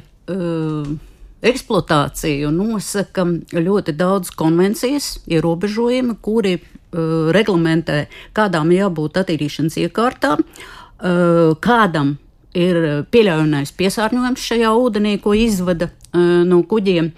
eksploatāciju 1.47 2.51
nosaka 2.55 3.27
ļoti 3.53 3.95
daudz 3.97 4.33
konvencijas, 4.37 5.17
ierobežojumi, 5.31 6.17
kuri 6.25 6.57
uh, 6.57 7.29
reglamentē, 7.35 8.07
kādām 8.37 8.73
jābūt 8.75 9.21
attīrīšanas 9.23 9.79
iekārtām, 9.85 10.43
uh, 10.43 11.53
kādam 11.63 12.17
ir 12.57 12.79
eh, 12.81 13.03
pieļaujamais 13.13 13.75
piesārņojums 13.77 14.47
šajā 14.51 14.73
ūdenī, 14.81 15.17
ko 15.23 15.35
izvada 15.37 15.91
uh, 15.91 16.43
no 16.49 16.63
kuģiem. 16.69 17.13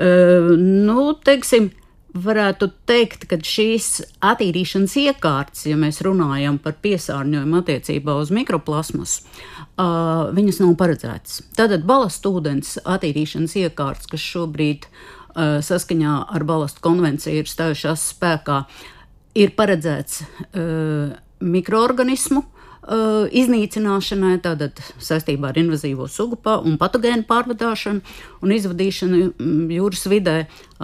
Uh, 0.00 0.54
nu, 0.56 1.12
teiksim, 1.26 1.70
varētu 2.10 2.70
teikt, 2.88 3.28
ka 3.30 3.38
šīs 3.44 4.00
attīrīšanas 4.24 4.96
iekārtas, 4.98 5.66
ja 5.68 5.76
mēs 5.78 6.00
runājam 6.02 6.58
par 6.62 6.78
piesārņojumu 6.82 7.60
attiecībā 7.60 8.16
uz 8.18 8.32
mikroplasmas, 8.34 9.20
uh, 9.20 10.30
viņas 10.34 10.62
nav 10.64 10.74
paredzētas. 10.80 11.42
Tātad 11.58 11.86
balastu 11.86 12.34
ūdens 12.40 12.78
attīrīšanas 12.82 13.56
iekārtas, 13.62 14.10
kas 14.10 14.24
šobrīd 14.32 14.88
uh, 14.88 15.60
saskaņā 15.66 16.16
ar 16.34 16.46
balastu 16.48 16.82
konvenciju 16.88 17.44
ir 17.44 17.50
stājušās 17.50 18.08
spēkā, 18.16 18.64
ir 19.38 19.54
paredzēts 19.58 20.24
uh, 20.24 21.12
mikroorganismu 21.40 22.42
uh, 22.42 22.56
uh, 22.82 23.28
iznīcināšanai, 23.28 24.36
tātad 24.44 24.80
saistībā 25.02 25.50
ar 25.50 25.60
invazīvo 25.60 26.08
sugu 26.10 26.38
un 26.64 26.76
patogēnu 26.80 27.26
pārvadāšanu 27.28 28.00
un 28.44 28.54
izvadīšanu 28.56 29.22
mm, 29.30 29.70
jūras 29.76 30.06
vidē 30.10 30.36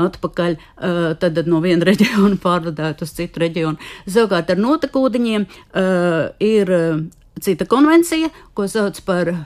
atpakaļ, 0.07 0.57
uh, 0.57 1.13
tad 1.21 1.43
no 1.47 1.61
viena 1.65 1.87
reģiona 1.91 2.37
pārvadāt 2.43 3.05
uz 3.07 3.15
citu 3.17 3.45
reģionu. 3.45 3.81
Savukārt 4.07 4.53
ar 4.53 4.63
notekūdeņiem 4.63 5.47
uh, 5.47 6.35
ir 6.43 6.75
cita 7.41 7.67
konvencija, 7.69 8.31
ko 8.57 8.67
sauc 8.71 9.01
par 9.07 9.31
uh, 9.33 9.41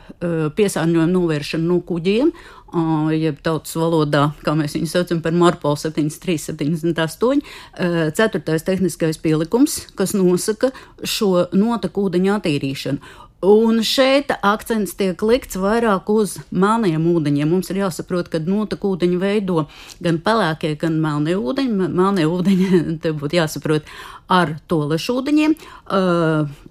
piesārņojumu 0.57 1.11
novēršanu 1.14 1.66
no 1.66 1.79
kuģiem, 1.87 2.31
uh, 2.31 3.09
jeb 3.14 3.40
tautas 3.44 3.74
valodā, 3.79 4.29
kā 4.46 4.55
mēs 4.59 4.76
viņu 4.79 4.90
saucam 4.90 5.22
par 5.24 5.35
Marpolu 5.37 5.79
73, 5.81 6.38
78. 6.50 7.40
Uh, 7.40 7.98
ceturtais 8.16 8.66
tehniskais 8.66 9.18
pielikums, 9.22 9.81
kas 9.98 10.14
nosaka 10.14 10.70
šo 11.03 11.48
notekūdeņu 11.50 12.37
attīrīšanu. 12.38 13.18
Un 13.40 13.79
šeit 13.81 14.35
akcents 14.44 14.92
tiek 14.98 15.22
likts 15.24 15.57
vairāk 15.57 16.11
uz 16.12 16.35
melniem 16.53 17.07
ūdeņiem. 17.09 17.48
Mums 17.48 17.70
ir 17.72 17.79
jāsaprot, 17.81 18.29
ka 18.29 18.37
notekūdeņi 18.44 19.16
veido 19.16 19.62
gan 20.05 20.18
pelēkie, 20.20 20.74
gan 20.76 20.98
melnie 21.00 21.38
ūdeņi. 21.40 21.88
Melnie 21.88 22.26
ūdeņi 22.29 22.83
te 23.03 23.14
būtu 23.16 23.40
jāsaprot 23.40 23.88
ar 24.29 24.59
tolešu 24.68 25.22
ūdeņiem. 25.22 25.57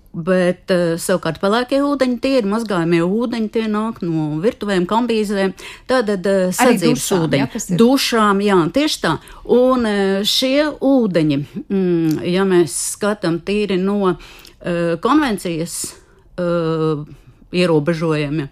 Bet 0.10 0.72
uh, 0.74 0.96
savukārt 0.98 1.38
pelēkie 1.38 1.84
ūdeņi, 1.86 2.16
tie 2.24 2.40
ir 2.40 2.48
mazgājumie 2.50 3.04
ūdeņi, 3.06 3.50
tie 3.54 3.68
nāk 3.70 4.00
no 4.02 4.40
virtuvēm, 4.42 4.88
kambīzēm, 4.90 5.54
tātad 5.90 6.26
uh, 6.26 6.48
sadzīves 6.56 7.06
ūdeņi. 7.14 7.44
Jā, 7.44 7.78
dušām, 7.78 8.42
jā, 8.42 8.58
tieši 8.74 9.00
tā. 9.04 9.14
Un 9.54 9.86
uh, 9.86 10.26
šie 10.26 10.66
ūdeņi, 10.74 11.40
mm, 11.62 12.26
ja 12.26 12.48
mēs 12.50 12.74
skatām 12.96 13.38
tīri 13.46 13.78
no 13.78 14.00
uh, 14.10 14.18
konvencijas 15.06 15.78
uh, 16.42 17.06
ierobežojumiem, 17.54 18.50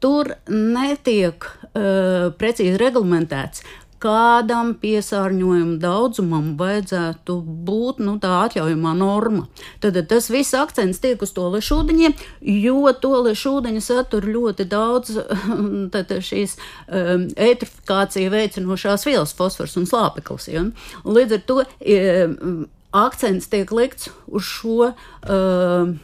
tur 0.00 0.32
netiek 0.48 1.44
uh, 1.44 2.32
precīzi 2.40 2.80
reglamentēts, 2.80 3.68
kādam 4.00 4.72
piesārņojuma 4.80 5.76
daudzumam 5.82 6.54
vajadzētu 6.60 7.36
būt 7.68 8.00
nu, 8.04 8.16
tā 8.22 8.32
atļaujamā 8.46 8.94
norma. 8.98 9.46
Tad 9.82 9.98
tas 10.10 10.30
viss 10.32 10.56
akcents 10.56 11.02
tiek 11.02 11.20
uz 11.22 11.34
to 11.36 11.46
lešūdeņiem, 11.54 12.16
jo 12.64 12.94
to 13.02 13.12
lešūdeņu 13.28 13.84
satur 13.84 14.26
ļoti 14.28 14.66
daudz 14.70 15.16
šīs 16.30 16.56
um, 16.58 17.28
eitrifikācija 17.36 18.32
veicinošās 18.32 19.06
vielas, 19.08 19.36
fosfors 19.36 19.78
un 19.80 19.88
slāpeklis. 19.90 20.50
Ja? 20.50 20.66
Līdz 21.04 21.38
ar 21.38 21.48
to 21.48 21.62
um, 21.64 22.60
akcents 22.96 23.50
tiek 23.50 23.72
likts 23.74 24.10
uz 24.26 24.46
šo. 24.48 24.92
Um, 25.24 25.98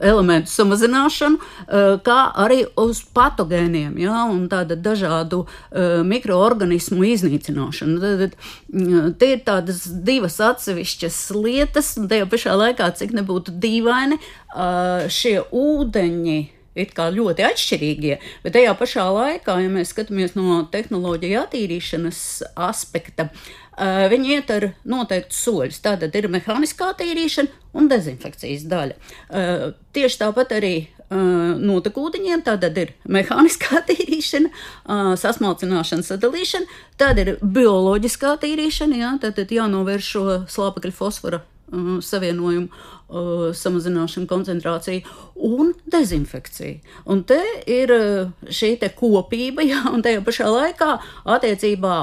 elementu 0.00 0.50
samazināšanu, 0.50 1.36
eh, 1.36 1.98
kā 2.04 2.18
arī 2.34 2.64
uz 2.76 3.02
patogēniem, 3.14 3.98
ja, 4.00 4.24
un 4.24 4.48
tāda 4.48 4.76
dažādu 4.76 5.44
uh, 5.44 6.00
mikroorganismu 6.06 7.04
iznīcināšanu. 7.04 8.00
Tad, 8.00 8.36
mm, 8.72 9.12
tie 9.20 9.34
ir 9.36 9.44
tādas 9.44 9.84
divas 10.04 10.38
atsevišķas 10.40 11.18
lietas, 11.36 11.96
un 12.00 12.08
tajā 12.08 12.26
pašā 12.32 12.56
laikā, 12.56 12.88
cik 12.96 13.12
nebūtu 13.18 13.54
dīvaini, 13.60 14.18
uh, 14.56 15.08
šie 15.12 15.42
ūdeņi 15.52 16.40
it 16.74 16.94
kā 16.96 17.10
ļoti 17.12 17.44
atšķirīgie, 17.44 18.14
bet 18.42 18.54
tajā 18.56 18.72
pašā 18.78 19.04
laikā, 19.12 19.58
ja 19.60 19.68
mēs 19.68 19.92
skatāmies 19.92 20.32
no 20.38 20.62
tehnoloģija 20.72 21.44
attīrīšanas 21.44 22.22
aspekta, 22.56 23.28
uh, 23.28 23.61
viņi 23.78 24.34
iet 24.36 24.50
ar 24.52 24.68
noteiktu 24.84 25.36
soļus. 25.36 25.80
Tātad 25.84 26.16
ir 26.18 26.28
mehāniskā 26.32 26.90
attīrīšana 26.92 27.62
un 27.78 27.88
dezinfekcijas 27.88 28.66
daļa. 28.68 28.96
Uh, 28.96 29.70
tieši 29.96 30.20
tāpat 30.20 30.52
arī 30.58 30.72
uh, 30.82 31.54
notekūdeņiem, 31.60 32.44
tātad 32.46 32.76
ir 32.82 32.92
mehāniskā 33.08 33.76
attīrīšana, 33.80 34.50
uh, 34.52 35.12
sasmalcināšana, 35.20 36.06
sadalīšana, 36.06 36.82
tad 37.00 37.22
ir 37.22 37.36
bioloģiskā 37.40 38.36
attīrīšana, 38.36 39.00
jā, 39.04 39.14
tātad 39.24 39.56
jānovērš 39.56 40.12
šo 40.16 40.26
slāpekļa 40.52 40.96
fosfora 40.98 41.42
uh, 41.72 41.96
savienojumu 42.04 42.68
uh, 42.68 43.48
samazināšana, 43.56 44.28
koncentrācija 44.30 45.02
un 45.34 45.72
dezinfekcija. 45.90 46.78
Un 47.10 47.24
te 47.28 47.40
ir 47.70 47.92
uh, 47.96 48.30
šī 48.48 48.74
te 48.82 48.92
kopība, 48.96 49.64
jā, 49.72 49.82
un 49.92 50.04
tajā 50.04 50.22
pašā 50.26 50.50
laikā 50.52 50.92
attiecībā 51.36 51.96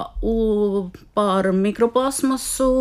par 1.18 1.52
mikroplasmasu 1.56 2.72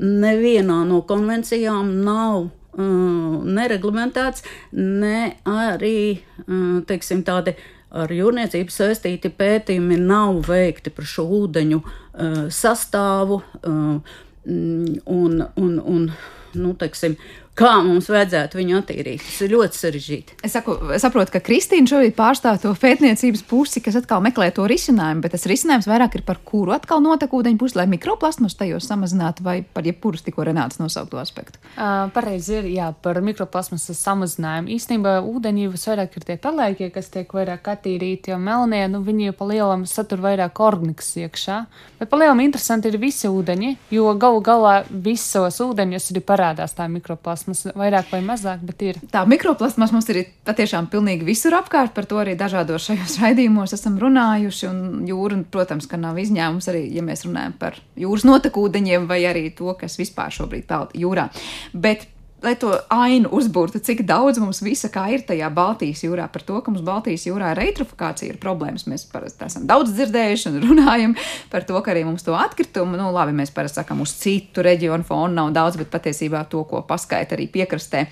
nevienā 0.00 0.80
no 0.88 1.04
konvencijām 1.06 1.92
nav 2.04 2.48
uh, 2.48 3.38
nereglamentēts, 3.44 4.44
ne 4.74 5.36
arī 5.46 5.96
uh, 6.18 6.82
teiksim, 6.88 7.22
tādi 7.26 7.54
ar 7.94 8.10
jūrniecību 8.10 8.74
saistīti 8.74 9.30
pētījumi 9.30 10.00
nav 10.02 10.40
veikti 10.48 10.90
par 10.94 11.06
šo 11.08 11.26
ūdeņu 11.38 11.78
uh, 11.78 12.38
sastāvu 12.50 13.38
uh, 13.38 14.16
un, 14.44 15.44
un, 15.56 15.78
un 15.78 16.10
nu, 16.54 16.74
teiksim, 16.78 17.16
kā 17.58 17.72
mums 17.86 18.08
vajadzētu 18.10 18.58
viņu 18.58 18.78
attīrīt. 18.80 19.22
Tas 19.22 19.38
ir 19.46 19.52
ļoti 19.54 19.78
sarežģīti. 19.78 20.36
Es, 20.46 20.54
saku, 20.56 20.74
saprotu, 21.00 21.34
ka 21.36 21.42
Kristīna 21.44 21.88
šobrīd 21.90 22.16
pārstāv 22.18 22.58
to 22.62 22.72
pētniecības 22.78 23.44
pusi, 23.46 23.82
kas 23.84 23.98
atkal 24.00 24.22
meklē 24.24 24.50
to 24.54 24.66
risinājumu, 24.70 25.22
bet 25.24 25.34
tas 25.36 25.46
risinājums 25.50 25.88
vairāk 25.90 26.18
ir 26.18 26.24
par 26.26 26.40
kuru 26.46 26.74
atkal 26.74 27.02
notekūdeņu 27.04 27.60
pusi, 27.60 27.78
lai 27.78 27.86
mikroplasmas 27.90 28.58
tajos 28.58 28.88
samazinātu 28.90 29.46
vai 29.46 29.60
par 29.62 29.86
jebkurus 29.86 30.26
tikko 30.26 30.46
Renāts 30.48 30.80
nosaukto 30.82 31.20
aspektu. 31.22 31.60
Uh, 31.76 32.10
pareizi 32.14 32.58
ir, 32.58 32.68
jā, 32.74 32.90
par 33.04 33.20
mikroplasmas 33.24 33.86
samazinājumu. 34.00 34.74
Īstenībā 34.74 35.16
ūdeņi 35.22 35.70
visvairāk 35.76 36.18
ir 36.18 36.26
tie 36.26 36.38
pelēkie, 36.42 36.90
kas 36.94 37.12
tiek 37.14 37.30
vairāk 37.38 37.70
attīrīti, 37.76 38.34
jo 38.34 38.40
melnie, 38.42 38.82
nu, 38.90 39.04
viņi 39.06 39.30
jau 39.30 39.36
pa 39.38 39.50
lielam 39.52 39.86
satur 39.88 40.22
vairāk 40.24 40.58
organikas 40.64 41.14
iekšā. 41.22 41.60
Bet 42.00 42.10
pa 42.10 42.18
lielam 42.18 42.42
interesanti 42.42 42.90
ir 42.90 42.98
visi 43.02 43.30
ūdeņi, 43.30 43.76
jo 43.94 44.10
galu 44.18 44.42
galā 44.44 44.74
visos 44.90 45.60
ūdeņos 45.62 46.10
arī 46.12 46.24
parādās 46.26 46.74
tā 46.76 46.90
mikroplasma 46.90 47.43
mikroplasmas, 47.44 47.76
vairāk 47.76 48.10
vai 48.12 48.20
mazāk, 48.24 48.62
bet 48.64 48.82
ir. 48.82 48.98
Tā 49.12 49.24
mikroplasmas 49.28 49.92
mums 49.92 50.08
ir 50.12 50.24
patiešām 50.44 50.88
pilnīgi 50.90 51.24
visur 51.24 51.54
apkārt, 51.54 51.94
par 51.94 52.06
to 52.06 52.18
arī 52.18 52.36
dažādos 52.36 52.86
šajos 52.88 53.18
raidījumos 53.22 53.74
esam 53.74 53.98
runājuši, 53.98 54.68
un 54.68 55.06
jūra, 55.08 55.42
protams, 55.50 55.86
ka 55.86 55.96
nav 55.96 56.18
izņēmums 56.18 56.68
arī, 56.72 56.86
ja 56.94 57.02
mēs 57.02 57.24
runājam 57.26 57.54
par 57.58 57.78
jūras 57.96 58.24
notekūdeņiem 58.24 59.06
vai 59.06 59.24
arī 59.28 59.50
to, 59.56 59.74
kas 59.78 59.98
vispār 59.98 60.32
šobrīd 60.32 60.66
peld 60.66 60.94
jūrā. 60.94 61.28
Bet 61.74 62.08
lai 62.44 62.54
to 62.60 62.72
ainu 62.92 63.30
uzbūrtu, 63.34 63.80
cik 63.84 64.02
daudz 64.08 64.38
mums 64.42 64.60
visa 64.64 64.90
kā 64.92 65.06
ir 65.14 65.24
tajā 65.26 65.48
Baltijas 65.54 66.04
jūrā. 66.04 66.26
Par 66.32 66.44
to, 66.46 66.58
ka 66.64 66.72
mums 66.72 66.84
Baltijas 66.84 67.26
jūrā 67.28 67.54
ir 67.54 67.62
eitrofikācija, 67.66 68.34
ir 68.34 68.40
problēmas. 68.42 68.86
Mēs 68.90 69.06
parasti 69.10 69.46
esam 69.46 69.66
daudz 69.70 69.94
dzirdējuši 69.96 70.50
un 70.52 70.60
runājam 70.68 71.16
par 71.52 71.66
to, 71.68 71.78
ka 71.80 71.94
arī 71.94 72.04
mums 72.08 72.26
to 72.26 72.36
atkritumu, 72.36 72.98
nu 73.00 73.08
labi, 73.14 73.36
mēs 73.36 73.54
parasti 73.54 73.80
sakam, 73.80 74.04
uz 74.04 74.14
citu 74.20 74.64
reģionu 74.64 75.06
fonu 75.08 75.32
nav 75.38 75.54
daudz, 75.56 75.80
bet 75.80 75.92
patiesībā 75.92 76.44
to, 76.52 76.64
ko 76.68 76.84
paskaita 76.86 77.38
arī 77.38 77.48
piekrastē, 77.52 78.06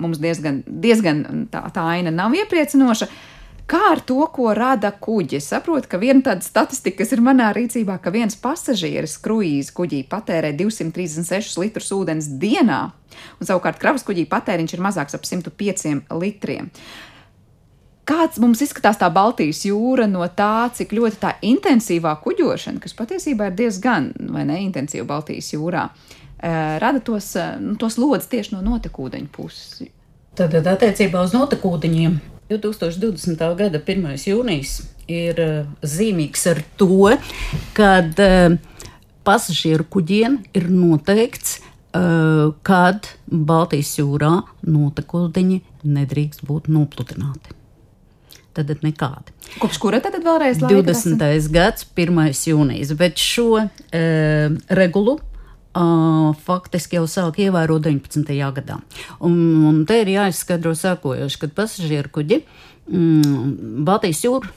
mums 0.00 0.22
diezgan, 0.22 0.62
diezgan 0.66 1.46
tā, 1.52 1.66
tā 1.74 1.86
aina 1.96 2.14
nav 2.14 2.34
iepriecinoša. 2.40 3.10
Kā 3.64 3.80
ar 3.94 4.00
to, 4.04 4.18
ko 4.28 4.50
rada 4.52 4.90
kuģi? 4.92 5.38
Saprotu, 5.40 5.88
ka 5.88 5.96
viena 6.00 6.20
tāda 6.26 6.44
statistika, 6.44 6.98
kas 7.00 7.14
ir 7.16 7.22
manā 7.24 7.48
rīcībā, 7.56 7.96
ka 8.02 8.12
viens 8.12 8.36
pasažieris 8.36 9.16
kruīza 9.24 9.72
kuģī 9.76 10.02
patērē 10.10 10.50
236 10.58 11.56
litrus 11.62 11.88
ūdens 11.96 12.28
dienā, 12.42 12.82
un 13.40 13.48
savukārt 13.48 13.80
kravas 13.80 14.04
kuģī 14.04 14.26
patēriņš 14.28 14.76
ir 14.76 14.84
mazāks 14.84 15.16
ap 15.16 15.24
105 15.24 16.12
litriem. 16.20 16.68
Kāds 18.04 18.36
mums 18.36 18.60
izskatās 18.60 19.00
tā 19.00 19.08
Baltijas 19.08 19.62
jūra 19.64 20.04
no 20.10 20.26
tā, 20.28 20.68
cik 20.76 20.92
ļoti 20.92 21.20
tā 21.22 21.32
intensīvā 21.48 22.12
kuģošana, 22.20 22.82
kas 22.84 22.92
patiesībā 22.98 23.48
ir 23.48 23.56
diezgan 23.62 24.10
neintensīva 24.20 25.08
Baltijas 25.08 25.54
jūrā, 25.54 25.86
eh, 25.88 26.76
rada 26.84 27.00
tos, 27.00 27.32
eh, 27.36 27.56
nu, 27.64 27.78
tos 27.80 27.96
lodes 27.96 28.28
tieši 28.28 28.58
no 28.58 28.60
notekūdeņa 28.60 29.32
puses? 29.32 29.88
Tad, 30.36 30.52
attiecībā 30.52 31.24
uz 31.24 31.32
notekūdeņiem 31.32 32.33
2020. 32.50 33.40
gada 33.56 33.80
1. 33.80 34.08
jūnijas 34.28 34.74
ir 35.08 35.40
uh, 35.40 35.54
zīmīgs 35.80 36.44
ar 36.50 36.60
to, 36.80 37.14
ka 37.76 37.90
uh, 38.04 38.56
pasažieru 39.24 39.86
kuģiem 39.88 40.42
ir 40.56 40.68
noteikts, 40.68 41.58
uh, 41.96 42.52
kad 42.66 43.08
Baltijas 43.24 43.94
jūrā 43.96 44.42
notekūdeņi 44.68 45.60
nedrīkst 45.88 46.44
būt 46.44 46.68
nopludināti. 46.72 47.56
Tad 48.54 48.70
nekādi. 48.84 49.32
Kopš 49.58 49.80
kura 49.82 49.98
tad 50.04 50.20
vēlreiz? 50.22 50.60
20. 50.62 51.24
gads, 51.50 51.88
1. 51.96 52.20
jūnijas, 52.52 52.92
bet 53.00 53.18
šo 53.18 53.48
uh, 53.64 53.70
regulu 54.68 55.16
faktiski 55.74 57.00
jau 57.00 57.06
sāk 57.10 57.40
ievērot 57.42 57.82
19. 57.82 58.34
gadā. 58.58 58.78
Un, 59.26 59.38
un 59.66 59.80
te 59.88 60.00
ir 60.02 60.12
jāizskaidro 60.14 60.74
sekojoši, 60.78 61.40
kad 61.42 61.56
pasažieru 61.56 62.12
kuģi 62.14 62.40
mm, 62.86 63.82
Baltijas 63.86 64.22
jūra 64.24 64.52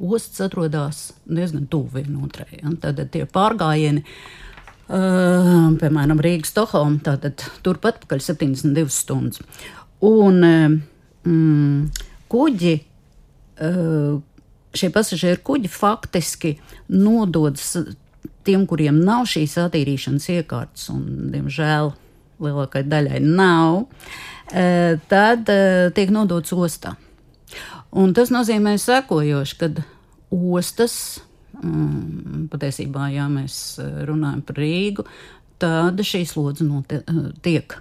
ostas 0.00 0.46
atrodas 0.46 1.00
diezgan 1.28 1.66
tuvu 1.70 1.98
vienotrai. 1.98 2.60
Ja? 2.62 2.72
Tad 2.80 3.02
tie 3.12 3.26
pārgājieni. 3.28 4.04
Uh, 4.90 5.68
piemēram, 5.78 6.18
Rīgas 6.18 6.50
Stokholma, 6.50 6.98
tātad 7.06 7.44
turpat 7.62 8.00
pakaļ 8.02 8.24
72 8.24 8.90
stundas. 8.90 9.38
Un 10.02 10.40
mm, 10.42 12.00
kuģi, 12.32 12.72
uh, 13.68 14.16
šie 14.74 14.90
pasažieru 14.90 15.44
kuģi 15.46 15.70
faktiski 15.70 16.56
nododas 16.90 17.76
tiem, 18.50 18.66
kuriem 18.68 18.98
nav 19.06 19.28
šīs 19.30 19.56
attīrīšanas 19.62 20.26
iekārtas, 20.34 20.88
un, 20.92 21.06
diemžēl, 21.34 21.92
lielākai 22.42 22.82
daļai 22.88 23.22
nav, 23.22 23.84
e, 24.50 24.98
tad 25.10 25.50
e, 25.52 25.90
tiek 25.96 26.12
nodots 26.14 26.54
ostā. 26.56 26.96
Un 27.90 28.14
tas 28.14 28.30
nozīmē 28.30 28.76
sekojoši, 28.78 29.58
kad 29.60 29.82
ostas, 30.30 30.94
mm, 31.58 32.48
patiesībā, 32.52 33.10
ja 33.14 33.26
mēs 33.30 33.78
runājam 34.08 34.42
par 34.46 34.60
Rīgu, 34.62 35.06
tad 35.60 36.00
šī 36.06 36.24
slodze 36.28 36.66
tiek, 37.44 37.76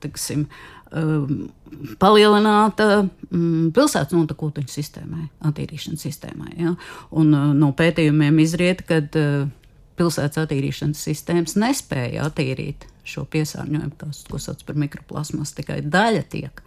tiksim, 0.00 0.46
Um, 0.88 1.50
palielināta 2.00 3.02
um, 3.02 3.68
pilsētas 3.76 4.14
notekūdeņu 4.16 4.70
sistēmai, 4.72 5.26
attīrīšanas 5.44 6.04
sistēmai. 6.06 6.54
Ja? 6.56 6.72
Un, 7.12 7.34
uh, 7.36 7.50
no 7.52 7.74
pētījumiem 7.76 8.38
izriet, 8.40 8.80
ka 8.88 9.02
uh, 9.04 9.50
pilsētas 10.00 10.40
attīrīšanas 10.46 11.02
sistēmas 11.10 11.58
nespēja 11.60 12.24
attīrīt 12.30 12.86
šo 13.08 13.26
piesārņojumu, 13.28 13.92
tās, 14.00 14.22
ko 14.30 14.40
sauc 14.40 14.64
par 14.64 14.80
mikroplasmas, 14.80 15.52
tikai 15.58 15.82
daļa 15.84 16.24
tiek. 16.32 16.64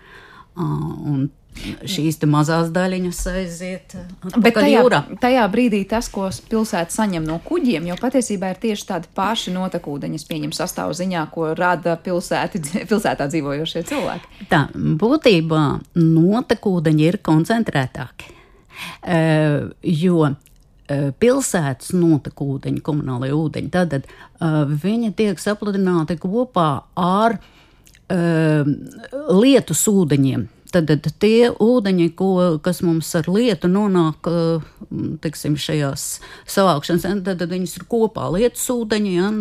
Uh, 0.54 0.70
un 0.70 1.26
šīs 1.60 2.20
mazās 2.30 2.72
daļiņas 2.74 3.22
aiziet. 3.32 3.96
Bet 4.38 4.56
tajā, 4.58 4.82
jūrā. 4.82 5.02
tajā 5.22 5.46
brīdī 5.52 5.82
tas, 5.90 6.10
ko 6.12 6.30
pilsēta 6.52 6.94
saņem 6.94 7.26
no 7.28 7.38
kuģiem, 7.46 7.90
jau 7.92 7.98
patiesībā 8.02 8.54
ir 8.54 8.62
tieši 8.62 8.88
tādi 8.90 9.12
paši 9.18 9.54
notekūdeņi, 9.56 10.22
pieņem 10.30 10.54
sastāvziņā, 10.56 11.26
ko 11.34 11.52
rada 11.58 11.98
pilsēti, 12.02 12.64
pilsētā 12.90 13.28
dzīvojošie 13.32 13.84
cilvēki. 13.92 14.46
Tā 14.52 14.66
būtībā 14.76 15.66
notekūdeņi 16.00 17.10
ir 17.10 17.20
koncentrētāki. 17.26 18.38
Uh, 19.02 19.70
jo 19.86 20.24
uh, 20.26 21.10
pilsētas 21.22 21.92
notekūdeņi, 21.94 22.82
komunālajie 22.86 23.36
ūdeņi, 23.38 23.72
tad 23.74 24.00
uh, 24.00 24.64
viņi 24.66 25.12
tiek 25.20 25.42
sapludināti 25.42 26.18
kopā 26.22 26.70
ar 26.98 27.38
uh, 27.38 28.72
lietus 29.36 29.86
ūdeņiem. 29.92 30.48
Tad, 30.72 30.88
tad 30.88 31.08
tie 31.20 31.50
ūdeņi, 31.52 32.06
ko, 32.16 32.32
kas 32.64 32.80
mums 32.86 33.10
ar 33.20 33.28
lietu 33.28 33.68
nonāk 33.72 34.30
tiksim, 35.24 35.58
šajās 35.60 36.06
savākšanas, 36.50 37.08
tad, 37.26 37.42
tad 37.42 37.52
viņas 37.52 37.76
ir 37.80 37.86
kopā 37.92 38.30
lietus 38.36 38.70
ūdeņi, 38.72 39.12
ja, 39.18 39.32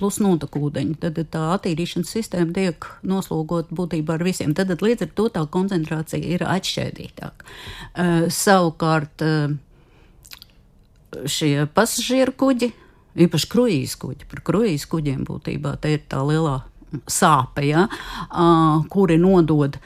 plus 0.00 0.20
notekūdeņi. 0.22 0.96
Tad 1.02 1.20
tā 1.32 1.42
attīrīšanas 1.56 2.14
sistēma 2.16 2.54
tiek 2.56 2.88
noslogot 3.06 3.72
būtībā 3.74 4.16
ar 4.16 4.26
visiem. 4.26 4.54
Tad, 4.56 4.70
tad 4.72 4.84
līdz 4.84 5.06
ar 5.08 5.12
to 5.18 5.28
tā 5.34 5.44
koncentrācija 5.56 6.34
ir 6.36 6.46
atšķēdītāka. 6.46 7.46
Uh, 7.96 8.26
savukārt 8.32 9.26
uh, 9.26 9.56
šie 11.24 11.66
pasažieru 11.74 12.34
kuģi, 12.36 12.70
īpaši 13.26 13.50
kruīzes 13.52 13.98
kuģi, 14.00 14.30
par 14.30 14.42
kruīzes 14.46 14.88
kuģiem 14.92 15.24
būtībā 15.28 15.76
te 15.80 15.96
ir 15.96 16.06
tā 16.10 16.22
lielā 16.26 16.60
sāpe, 17.10 17.66
ja, 17.68 17.86
kuri 18.92 19.18
nodod 19.20 19.78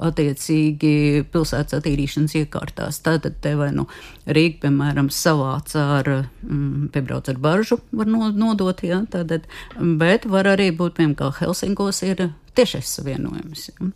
attiecīgi 0.00 1.26
pilsētas 1.32 1.76
attīrīšanas 1.80 2.36
iekārtās. 2.40 3.00
Tātad 3.04 3.36
te 3.44 3.52
vai 3.58 3.70
nu 3.76 3.86
Rīga, 4.24 4.62
piemēram, 4.64 5.10
savāc 5.12 5.74
ar, 5.78 6.10
mm, 6.46 6.90
piebrauc 6.94 7.28
ar 7.28 7.40
baržu, 7.42 7.80
var 7.92 8.08
nodot, 8.08 8.82
jā, 8.86 9.02
tātad, 9.12 9.48
bet 9.76 10.26
var 10.26 10.48
arī 10.54 10.70
būt, 10.76 10.96
piemēram, 10.98 11.16
kā 11.18 11.32
Helsinkos 11.40 12.02
ir 12.06 12.30
tiešais 12.56 12.96
savienojums. 12.98 13.70
Jā. 13.70 13.90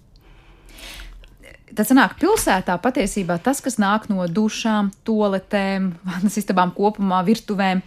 Tad 1.75 1.89
sanāk, 1.89 2.19
pilsētā 2.21 2.77
patiesībā 2.79 3.41
tas, 3.43 3.59
kas 3.65 3.81
nāk 3.83 4.07
no 4.11 4.27
dušām, 4.31 4.93
toaletēm, 5.09 5.95
vannas 6.11 6.39
istabām 6.39 6.75
kopumā, 6.77 7.25
virtuvēm, 7.27 7.83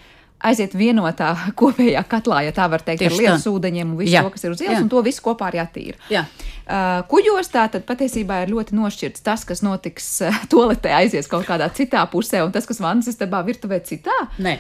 aiziet 0.45 0.75
vienotā 0.77 1.31
kopējā 1.59 2.03
katlā, 2.09 2.43
ja 2.47 2.53
tā 2.55 2.67
var 2.71 2.83
teikt, 2.85 3.01
Tieši 3.03 3.13
ar 3.13 3.23
lietas 3.23 3.47
ūdeņiem 3.49 3.93
un 3.93 3.99
visu 4.01 4.13
Jā. 4.15 4.23
to, 4.25 4.33
kas 4.35 4.45
ir 4.45 4.53
uz 4.53 4.63
ielas, 4.63 4.77
Jā. 4.77 4.85
un 4.85 4.91
to 4.91 5.01
visu 5.05 5.23
kopā 5.25 5.49
arī 5.49 5.61
attīra. 5.63 5.97
Jā. 6.13 6.23
Uh, 6.67 7.01
kuģos 7.11 7.51
tā 7.53 7.67
tad 7.71 7.85
patiesībā 7.87 8.41
ir 8.43 8.51
ļoti 8.51 8.75
nošķirts 8.77 9.23
tas, 9.25 9.45
kas 9.47 9.63
notiks 9.65 10.09
uh, 10.25 10.41
toaletē, 10.51 10.93
aizies 11.01 11.29
kaut 11.31 11.47
kādā 11.47 11.69
citā 11.73 12.03
pusē, 12.11 12.43
un 12.45 12.55
tas, 12.55 12.67
kas 12.69 12.81
vannas 12.83 13.09
istabā 13.11 13.43
virtuvē 13.47 13.81
citā. 13.87 14.17
Nē. 14.43 14.59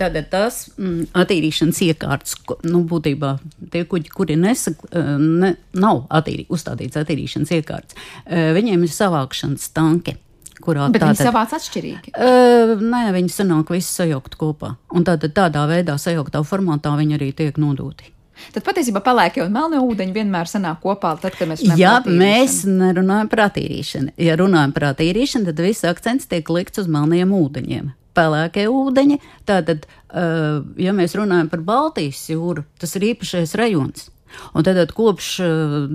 Tātad 0.00 0.30
tās 0.32 0.62
mm, 0.78 1.10
attīrīšanas 1.20 1.82
iekārtas, 1.84 2.38
nu, 2.64 2.80
būtībā 2.88 3.34
tie 3.72 3.82
kuģi, 3.88 4.12
kuri 4.14 4.38
nesak, 4.40 4.80
uh, 4.88 5.16
ne, 5.20 5.54
nav 5.76 6.06
attīrī, 6.08 6.46
uzstādīts 6.52 7.00
attīrīšanas 7.02 7.52
iekārtas, 7.58 7.98
uh, 7.98 8.50
viņiem 8.56 8.86
ir 8.86 8.94
savākšanas 8.96 9.72
tanki 9.76 10.16
kurā 10.62 10.86
Bet 10.92 11.02
tātad, 11.02 11.18
viņi 11.18 11.28
savāc 11.30 11.56
atšķirīgi. 11.58 12.14
Uh, 12.14 12.76
nē, 12.80 13.02
viņi 13.16 13.34
sanāk 13.34 13.72
visi 13.74 13.90
sajaukt 13.90 14.38
kopā. 14.40 14.74
Un 14.94 15.06
tātad 15.08 15.34
tādā 15.36 15.66
veidā, 15.70 15.98
sajauktā 16.00 16.42
formātā 16.46 16.94
viņi 16.98 17.18
arī 17.18 17.30
tiek 17.36 17.60
nodoti. 17.60 18.12
Tad 18.54 18.64
patiesībā 18.66 19.02
pelēkie 19.04 19.42
un 19.44 19.52
melnie 19.54 19.80
ūdeņi 19.84 20.14
vienmēr 20.16 20.48
sanāk 20.50 20.80
kopā, 20.84 21.12
tad, 21.20 21.34
kad 21.38 21.48
mēs 21.50 21.60
runājam 21.62 21.80
Ja 21.80 21.90
par 21.92 22.00
attīrīšanu. 22.00 22.22
mēs 22.24 22.52
nerunājam 22.80 23.28
par 23.30 23.40
attīrīšanu, 23.46 24.14
ja 24.26 24.36
runājam 24.40 24.72
par 24.76 24.84
attīrīšanu, 24.90 25.48
tad 25.50 25.58
viss 25.64 25.88
akcents 25.88 26.30
tiek 26.30 26.52
likts 26.52 26.80
uz 26.82 26.88
melniem 26.90 27.34
ūdeņiem. 27.36 27.90
Pelēkie 28.16 28.64
ūdeņi, 28.72 29.16
tātad, 29.48 29.84
uh, 29.86 30.64
ja 30.80 30.92
mēs 30.96 31.14
runājam 31.18 31.48
par 31.52 31.60
Baltijas 31.66 32.22
jūru, 32.32 32.64
tas 32.80 32.96
ir 32.98 33.02
īpašais 33.12 33.54
rajons. 33.60 34.08
Un 34.54 34.62
tad 34.66 34.92
kopš 34.94 35.28
uh, 35.42 35.86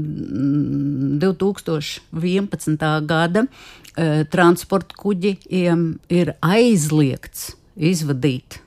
2011. 1.23 2.85
gada 3.07 3.45
transporta 4.31 4.97
kuģiem 4.99 5.87
ir 6.11 6.33
aizliegts 6.43 7.53
izvadīt 7.75 8.59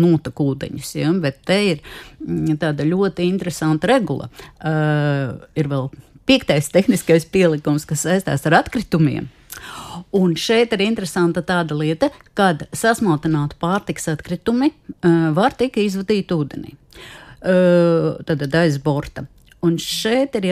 notekūdeņus. 0.00 0.90
Ja? 0.98 1.12
Bet 1.22 1.40
te 1.46 1.58
ir 1.72 1.80
mm, 2.24 2.58
tāda 2.62 2.86
ļoti 2.86 3.28
interesanta 3.28 3.90
regula. 3.90 4.28
Uh, 4.58 5.40
ir 5.58 5.70
vēl 5.70 5.90
piektais 6.28 6.70
tehniskais 6.74 7.26
pielikums, 7.30 7.86
kas 7.88 8.04
saistās 8.06 8.46
ar 8.48 8.60
atkritumiem. 8.62 9.28
Un 10.14 10.34
šeit 10.38 10.72
ir 10.74 10.82
interesanta 10.82 11.44
tāda 11.46 11.76
lieta, 11.78 12.10
kad 12.38 12.66
sasmalcināti 12.74 13.58
pārtiks 13.62 14.10
atkritumi 14.12 14.72
uh, 14.72 15.30
var 15.36 15.56
tikt 15.58 15.78
izvadīti 15.82 16.36
ūdenī. 16.36 16.74
Uh, 17.44 18.14
tad 18.26 18.44
aiz 18.56 18.80
borta. 18.82 19.26
Un 19.64 19.78
šeit 19.80 20.34
ir 20.40 20.50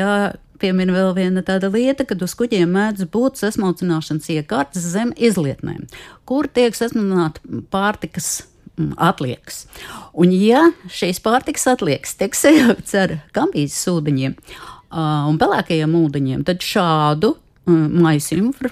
jāpiemina 0.62 0.94
vēl 0.94 1.10
viena 1.16 1.42
tāda 1.42 1.70
lieta, 1.72 2.04
kad 2.06 2.22
uz 2.22 2.34
kuģiem 2.38 2.70
mēdz 2.70 3.08
būt 3.10 3.40
sasmalcināšanas 3.40 4.28
iekārtas 4.30 4.84
zem 4.94 5.12
izlietnēm, 5.16 5.88
kur 6.24 6.46
tiek 6.46 6.74
sasmalcināta 6.76 7.40
pārtikas 7.72 8.44
mm, 8.78 8.92
atliekas. 8.96 9.66
Un, 10.14 10.30
ja 10.30 10.68
šīs 10.86 11.18
pārtikas 11.24 11.66
atliekas 11.74 12.14
tiek 12.20 12.36
sajauktas 12.42 12.94
ar 12.94 13.16
gambīzes 13.34 13.82
ūdeņiem 13.90 14.36
uh, 14.38 15.26
un 15.30 15.40
pelēkajiem 15.42 15.98
ūdeņiem, 16.04 16.46
tad 16.46 16.62
šādu 16.62 17.34
uh, 17.34 17.72
maisījumu 17.72 18.54
var 18.60 18.70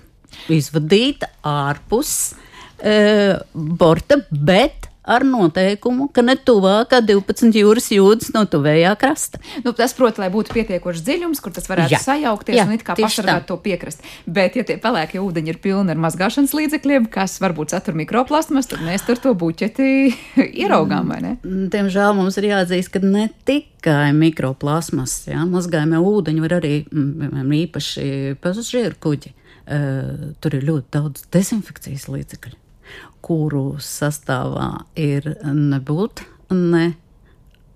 izvadīt 0.51 1.27
ārpus 1.43 2.15
uh, 2.31 3.43
borta, 3.55 4.23
bet 4.31 4.90
ar 5.05 5.25
noteikumu, 5.25 6.09
ka 6.13 6.23
ne 6.25 6.37
tuvāk 6.37 6.91
kā 6.93 7.01
12 7.05 7.57
jūras 7.61 7.89
jūdzes 7.95 8.35
no 8.35 8.45
tuvējā 8.51 8.93
krasta. 9.01 9.41
Nu, 9.65 9.73
tas, 9.77 9.95
protams, 9.97 10.21
lai 10.23 10.29
būtu 10.33 10.55
pietiekoši 10.55 11.05
dziļums, 11.07 11.41
kur 11.43 11.55
tas 11.57 11.69
varētu 11.71 11.95
Jā. 11.95 12.03
sajaukties 12.05 12.59
Jā, 12.59 12.67
un 12.69 12.77
it 12.77 12.85
kā 12.87 12.97
pasargāt 12.99 13.47
to 13.49 13.57
piekrasti. 13.63 14.07
Bet, 14.27 14.59
ja 14.59 14.67
tie 14.67 14.77
pelēkie 14.83 15.23
ūdeņi 15.23 15.55
ir 15.55 15.61
pilni 15.63 15.95
ar 15.95 16.01
mazgāšanas 16.05 16.55
līdzekļiem, 16.57 17.09
kas 17.13 17.39
varbūt 17.43 17.75
satur 17.75 17.97
mikroplasmas, 17.99 18.69
tad 18.71 18.85
mēs 18.85 19.07
tur 19.09 19.21
to 19.23 19.35
buķeti 19.39 19.91
ieraugām, 20.65 21.13
vai 21.15 21.21
ne? 21.25 21.35
Diemžēl 21.45 22.17
mums 22.19 22.39
ir 22.41 22.51
jāatzīst, 22.53 22.93
ka 22.95 23.03
ne 23.05 23.29
tikai 23.49 24.11
mikroplasmas, 24.17 25.23
ja, 25.31 25.45
mazgājumie 25.49 26.01
ūdeņi 26.13 26.45
var 26.45 26.59
arī 26.61 26.75
mm, 26.87 27.53
īpaši 27.65 28.09
pasažieru 28.43 28.99
kuģi. 29.01 29.37
Uh, 29.71 30.33
tur 30.43 30.57
ir 30.57 30.65
ļoti 30.67 30.89
daudz 30.97 31.29
dezinfekcijas 31.31 32.09
līdzekļu, 32.11 32.57
kuru 33.25 33.79
sastāvā 33.83 34.85
ir 34.99 35.27
nebūt 35.45 36.23
ne 36.55 36.85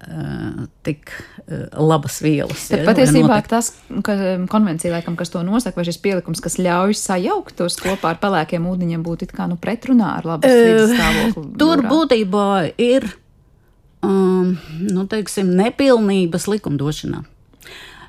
uh, 0.09 0.65
tik 0.87 1.11
uh, 1.13 1.67
labas 1.79 2.21
vielas. 2.25 2.69
Tad 2.71 2.83
ja, 2.83 2.87
patiesībā 2.89 3.41
tas, 3.49 3.73
ka 4.07 4.17
konvencija, 4.53 4.95
laikam, 4.97 5.19
kas 5.21 5.33
to 5.33 5.43
nosaka, 5.47 5.81
vai 5.81 5.89
šis 5.89 6.01
pielikums, 6.05 6.43
kas 6.45 6.59
ļauj 6.61 6.97
sajaukt 7.01 7.59
tos 7.61 7.79
kopā 7.83 8.15
ar 8.15 8.23
pelēkiem 8.23 8.67
ūdeņiem, 8.71 9.05
būtu 9.05 9.29
it 9.29 9.37
kā 9.37 9.49
nu, 9.51 9.59
pretrunā 9.61 10.17
ar 10.21 10.31
labas 10.35 10.51
Eh, 10.51 10.65
vidas 10.71 10.97
stāvokli. 10.97 11.47
Tur 11.61 11.77
jūrā. 11.79 11.93
būtībā 11.93 12.49
ir 12.81 13.11
um, 14.05 14.57
nu, 14.81 15.07
teiksim, 15.11 15.55
nepilnības 15.61 16.49
likumdošanā. 16.51 17.25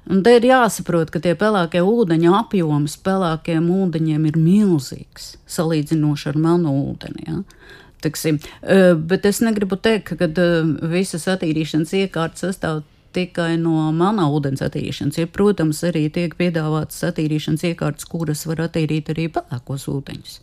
Un 0.05 0.21
te 0.25 0.35
ir 0.37 0.45
jāsaprot, 0.45 1.09
ka 1.09 1.19
tie 1.21 1.33
pelēkie 1.37 1.81
ūdeņa 1.81 2.33
apjoms 2.43 2.97
pelēkiem 3.05 3.71
ūdeņiem 3.73 4.27
ir 4.29 4.37
milzīgs 4.37 5.31
salīdzinoši 5.49 6.29
ar 6.29 6.37
melno 6.37 6.75
ūdeni. 6.83 7.25
Ja? 7.25 7.39
Teksim, 8.05 8.37
eh, 8.61 8.93
bet 8.93 9.25
es 9.25 9.41
negribu 9.41 9.79
teikt, 9.81 10.13
ka 10.19 10.27
eh, 10.29 10.73
visas 10.93 11.25
attīrīšanas 11.33 11.95
iekārtas 12.03 12.45
sastāv 12.45 12.83
tikai 13.15 13.55
no 13.57 13.89
melnā 13.95 14.27
ūdens 14.29 14.61
attīrīšanas. 14.65 15.17
Ir, 15.23 15.31
protams, 15.33 15.81
arī 15.87 16.05
tiek 16.13 16.35
piedāvātas 16.37 17.01
attīrīšanas 17.09 17.65
iekārtas, 17.71 18.05
kuras 18.11 18.45
var 18.45 18.67
attīrīt 18.67 19.09
arī 19.15 19.29
pelēkos 19.33 19.87
ūdeņus. 19.89 20.37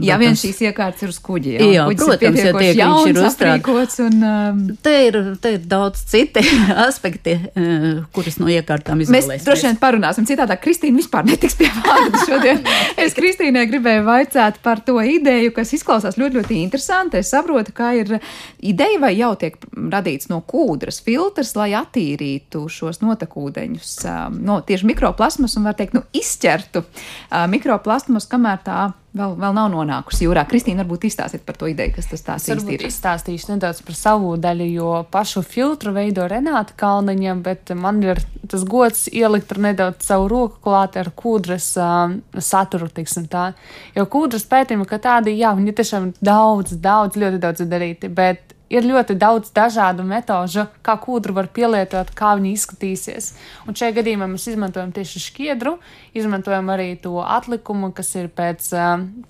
Ja 0.00 0.16
vien 0.20 0.34
tas- 0.36 0.42
šīs 0.44 0.58
iekārtas 0.68 1.02
ir 1.02 1.08
uz 1.10 1.18
kuģi, 1.18 1.54
Jā, 1.74 1.84
kuģis 1.88 2.04
protams, 2.06 2.38
ir 2.44 2.58
tiek 2.60 2.76
jauns, 2.78 3.06
ir 3.10 3.18
uzstrād- 3.20 3.60
aprīkots 3.60 3.98
un 4.04 4.22
um, 4.22 4.60
Te 4.82 4.92
ir, 5.08 5.16
te 5.42 5.52
ir 5.56 5.64
daudz 5.66 6.04
citi 6.10 6.44
aspekti, 6.88 7.34
eh, 7.54 7.86
kurus 8.14 8.38
no 8.38 8.46
iekārtām 8.52 9.00
Mēs 9.00 9.10
izvēlēsimies. 9.10 9.44
droši 9.48 9.66
vien 9.68 9.78
parunāsim 9.82 10.26
citādi. 10.28 10.56
Kristīna 10.62 11.00
vispār 11.00 11.26
netiks 11.26 11.56
pie 11.58 11.68
vārda 11.80 12.22
šodien. 12.26 12.62
Es 13.04 13.14
Kristīnai 13.16 13.66
gribēju 13.70 14.04
vaicāt 14.06 14.60
par 14.62 14.80
to 14.86 14.98
ideju, 15.00 15.52
kas 15.56 15.72
izklausās 15.74 16.18
ļoti, 16.20 16.38
ļoti 16.40 16.60
interesanti. 16.62 17.18
Es 17.22 17.30
saprotu, 17.34 17.72
ka 17.74 17.90
ir 17.98 18.18
ideja 18.60 19.00
vai 19.02 19.14
jau 19.18 19.32
tiek 19.40 19.56
radīts 19.74 20.28
no 20.30 20.40
kūdras 20.46 21.00
filtrs, 21.02 21.54
lai 21.58 21.70
attīrītu 21.78 22.66
šos 22.70 23.00
notekūdeņus 23.02 23.92
um, 24.06 24.38
no 24.46 24.60
tieši 24.66 24.86
mikroplasmas 24.90 25.56
un, 25.58 25.66
var 25.68 25.74
teikt, 25.78 25.94
nu, 25.98 26.02
izķertu 26.16 26.84
uh, 26.84 27.44
mikroplasmas, 27.50 28.28
kamēr 28.30 28.60
tā 28.66 28.80
vēl, 29.16 29.34
vēl 29.40 29.54
nav 29.56 29.70
nonākusi 29.72 30.26
jūrā. 30.26 30.44
Kristīna, 30.48 30.84
varbūt 30.84 31.06
izstāstīt 31.08 31.44
par 31.46 31.58
to 31.60 31.68
ideju, 31.70 31.94
kas 31.96 32.10
tas 32.10 32.24
tāds 32.26 32.48
īsti 32.50 32.76
ir. 32.76 32.84
izstāstīšu 32.88 33.52
nedaudz 33.54 33.82
par 33.86 33.98
savu 33.98 34.34
daļu, 34.40 34.68
jo 34.74 34.92
pašu 35.12 35.42
filtru 35.46 35.94
veido 35.96 36.26
Renāta 36.30 36.76
Kalniņa, 36.80 37.36
bet 37.44 37.74
man 37.78 38.02
ir 38.04 38.22
tas 38.50 38.64
gods 38.66 39.06
ielikt 39.12 39.52
ar 39.54 39.62
nedaudz 39.66 40.06
savu 40.06 40.28
roku 40.30 40.60
klāt 40.64 40.98
ar 41.00 41.12
kūdras 41.16 41.72
uh, 41.80 42.14
saturu, 42.38 42.90
tiksim 42.94 43.26
tā. 43.30 43.50
Jo 43.96 44.06
kūdras 44.10 44.46
pētījumi, 44.50 44.88
ka 44.90 45.00
tādi, 45.02 45.36
jā, 45.38 45.52
viņi 45.58 45.76
tiešām 45.80 46.12
daudz, 46.22 46.76
daudz, 46.80 47.18
ļoti 47.20 47.42
daudz 47.42 47.66
darīti, 47.70 48.10
bet 48.14 48.56
ir 48.70 48.86
ļoti 48.86 49.16
daudz 49.18 49.50
dažādu 49.54 50.04
metožu, 50.06 50.64
kā 50.86 50.94
kūdru 51.02 51.34
var 51.34 51.48
pielietot, 51.52 52.12
kā 52.16 52.36
viņi 52.38 52.52
izskatīsies. 52.54 53.32
Un 53.66 53.76
šajā 53.76 53.96
gadījumā 53.98 54.28
mēs 54.30 54.46
izmantojam 54.52 54.92
tieši 54.94 55.22
šķiedru, 55.26 55.74
izmantojam 56.16 56.70
arī 56.70 56.92
to 57.02 57.16
atlikumu, 57.20 57.90
kas 57.94 58.14
ir 58.20 58.30
pēc, 58.30 58.70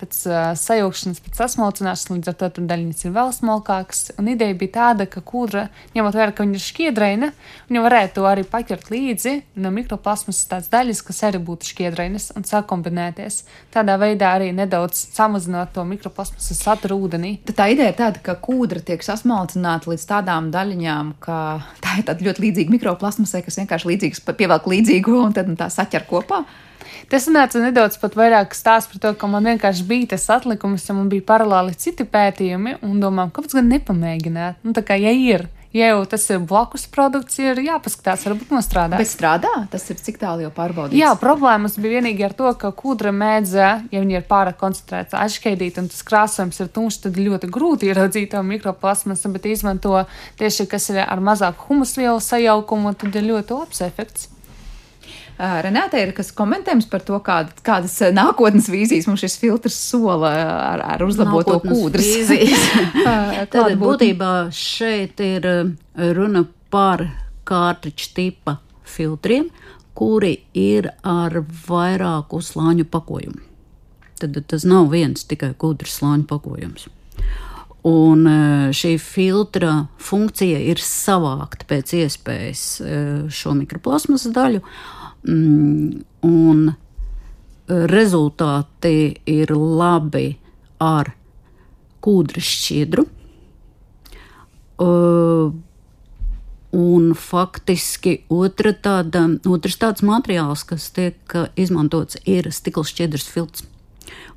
pēc 0.01 0.19
sajaukšanas, 0.61 1.23
pēc 1.25 1.41
sasmalcināšanas, 1.41 2.11
līdz 2.13 2.31
ar 2.31 2.37
to 2.37 2.51
tur 2.57 2.67
daļiņas 2.69 3.05
ir 3.07 3.15
vēl 3.17 3.33
smalkākas. 3.35 4.03
Un 4.21 4.29
ideja 4.35 4.57
bija 4.57 4.75
tāda, 4.77 5.09
ka 5.09 5.23
kūdra, 5.25 5.67
ņemot 5.97 6.19
vērā, 6.19 6.35
ka 6.37 6.45
viņa 6.45 6.59
ir 6.59 6.65
šķiedraina, 6.67 7.31
viņa 7.71 7.85
varētu 7.87 8.27
arī 8.29 8.45
paķert 8.45 8.93
līdzi 8.93 9.35
no 9.63 9.73
mikroplasmas 9.73 10.43
tādas 10.51 10.69
daļas, 10.73 11.01
kas 11.07 11.23
arī 11.31 11.41
būtu 11.41 11.71
šķiedrainas 11.73 12.29
un 12.37 12.45
sakombinēties. 12.45 13.41
Tādā 13.73 13.97
veidā 14.01 14.35
arī 14.37 14.51
nedaudz 14.53 15.01
samazinot 15.15 15.73
to 15.73 15.85
mikroplasmas 15.87 16.53
saturu 16.61 17.01
ūdenī. 17.07 17.39
Tā 17.49 17.71
ideja 17.73 17.93
ir 17.93 17.97
tāda, 17.97 18.21
ka 18.23 18.37
kūdra 18.37 18.83
tiek 18.85 19.01
sasmalcināta 19.01 19.30
līdz 19.91 20.07
tādām 20.09 20.49
daļiņām, 20.53 21.13
ka 21.23 21.37
tā 21.83 21.99
ir 21.99 22.27
ļoti 22.27 22.45
līdzīga 22.45 22.75
mikroplasmasai, 22.75 23.43
kas 23.45 23.59
vienkārši 23.61 23.89
līdzīgs, 23.93 24.25
pievelk 24.37 24.67
līdzīgu 24.71 25.15
un 25.21 25.35
tad 25.37 25.49
tā 25.59 25.69
saķer 25.71 26.05
kopā. 26.09 26.43
Tas 27.11 27.25
nāca 27.27 27.59
nedaudz 27.59 27.97
vairāk 28.15 28.53
stāsts 28.55 28.91
par 28.91 29.01
to, 29.03 29.09
ka 29.19 29.27
man 29.27 29.47
vienkārši 29.49 29.83
bija 29.87 30.13
tas 30.13 30.29
atlikums, 30.31 30.85
ja 30.87 30.95
man 30.95 31.09
bija 31.11 31.25
paralēli 31.27 31.75
citi 31.79 32.05
pētījumi, 32.07 32.77
un 32.87 33.01
domājam, 33.03 33.33
kāpēc 33.35 33.57
gan 33.57 33.67
nepamēģināt? 33.71 34.61
Nu, 34.63 34.71
tā 34.75 34.83
kā, 34.87 34.95
ja 34.99 35.11
ir, 35.11 35.47
ja 35.75 35.91
jau 35.91 36.01
tas 36.09 36.25
ir 36.31 36.41
blakus 36.47 36.85
produkts, 36.91 37.37
ir 37.41 37.61
jāpaskatās, 37.63 38.25
varbūt 38.27 38.51
nostrādāt. 38.55 38.99
Bet 39.01 39.11
strādā, 39.11 39.51
tas 39.71 39.85
ir 39.93 39.99
cik 40.01 40.19
tālu 40.21 40.45
jau 40.45 40.51
pārbaudīts. 40.55 40.99
Jā, 40.99 41.13
problēmas 41.19 41.77
bija 41.79 41.99
vienīgi 41.99 42.25
ar 42.27 42.35
to, 42.37 42.51
ka 42.59 42.73
kūdra 42.75 43.13
mēdz, 43.15 43.55
ja 43.55 44.03
viņa 44.03 44.19
ir 44.19 44.27
pārāk 44.29 44.59
koncentrēta, 44.61 45.21
atšķaidīt, 45.25 45.79
un 45.81 45.91
tas 45.91 46.03
krāsojums 46.07 46.61
ir 46.63 46.71
tumšs, 46.75 47.01
tad 47.05 47.19
ļoti 47.21 47.51
grūti 47.51 47.91
ieraudzīt 47.91 48.33
to 48.33 48.43
mikroplasmasu, 48.47 49.31
bet 49.35 49.47
izmanto 49.51 50.03
tieši, 50.41 50.67
kas 50.71 50.91
ir 50.93 51.03
ar 51.05 51.23
mazāku 51.23 51.71
humusvielu 51.71 52.19
sajaukumu, 52.23 52.95
tad 52.99 53.15
ir 53.19 53.27
ļoti 53.31 53.59
labs 53.61 53.83
efekts. 53.87 54.30
Renāte 55.41 55.97
ir 55.97 56.11
kas 56.13 56.29
komentējums 56.37 56.85
par 56.91 57.01
to, 57.05 57.17
kāda, 57.25 57.55
kādas 57.65 57.95
nākotnes 58.13 58.67
vīzijas 58.69 59.07
mums 59.09 59.23
šis 59.23 59.39
filtrs 59.41 59.77
sola 59.89 60.29
ar, 60.37 60.83
ar 60.97 61.05
uzlaboto 61.05 61.57
kūdras. 61.63 62.29
Tad 63.53 63.73
būtībā 63.81 64.33
šeit 64.53 65.23
ir 65.25 65.47
runa 65.97 66.45
par 66.69 67.07
kārtiņa 67.49 68.11
tipa 68.13 68.59
filtriem, 68.85 69.49
kuri 69.97 70.35
ir 70.53 70.91
ar 71.01 71.41
vairāku 71.65 72.43
slāņu 72.45 72.85
pakojumu. 72.93 73.41
Tad 74.21 74.37
tas 74.45 74.67
nav 74.67 74.91
viens 74.93 75.25
tikai 75.25 75.55
kūdras 75.57 75.97
slāņu 75.97 76.29
pakojums. 76.29 76.85
Un 77.89 78.27
šī 78.77 78.93
filtra 79.01 79.87
funkcija 79.97 80.59
ir 80.69 80.81
savākt 80.85 81.65
pēc 81.65 81.95
iespējas 82.03 82.65
šo 83.33 83.55
mikroplasmas 83.57 84.27
daļu, 84.29 84.61
mm, 84.61 85.00
un 85.27 86.61
rezultāti 87.67 88.95
ir 89.29 89.53
labi 89.55 90.27
ar 90.81 91.13
kūdras 92.01 92.53
šķiedru. 92.55 93.09
Uh, 94.81 95.51
Un 96.71 97.09
faktiski 97.19 98.21
otra 98.31 98.71
tāda, 98.71 99.25
otrs 99.51 99.73
tāds 99.75 100.05
materiāls, 100.07 100.61
kas 100.63 100.85
tiek 100.95 101.33
izmantots, 101.59 102.15
ir 102.23 102.47
stikla 102.55 102.85
šķidrs 102.87 103.27
filtrs 103.27 103.65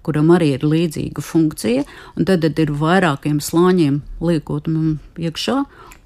kuram 0.05 0.33
arī 0.35 0.55
ir 0.57 0.67
līdzīga 0.67 1.25
funkcija, 1.25 1.85
un 2.19 2.29
tad, 2.29 2.45
tad 2.45 2.61
ir 2.61 2.73
vairākiem 2.81 3.41
slāņiem 3.43 4.01
liekot 4.25 4.69
iekšā, 5.19 5.63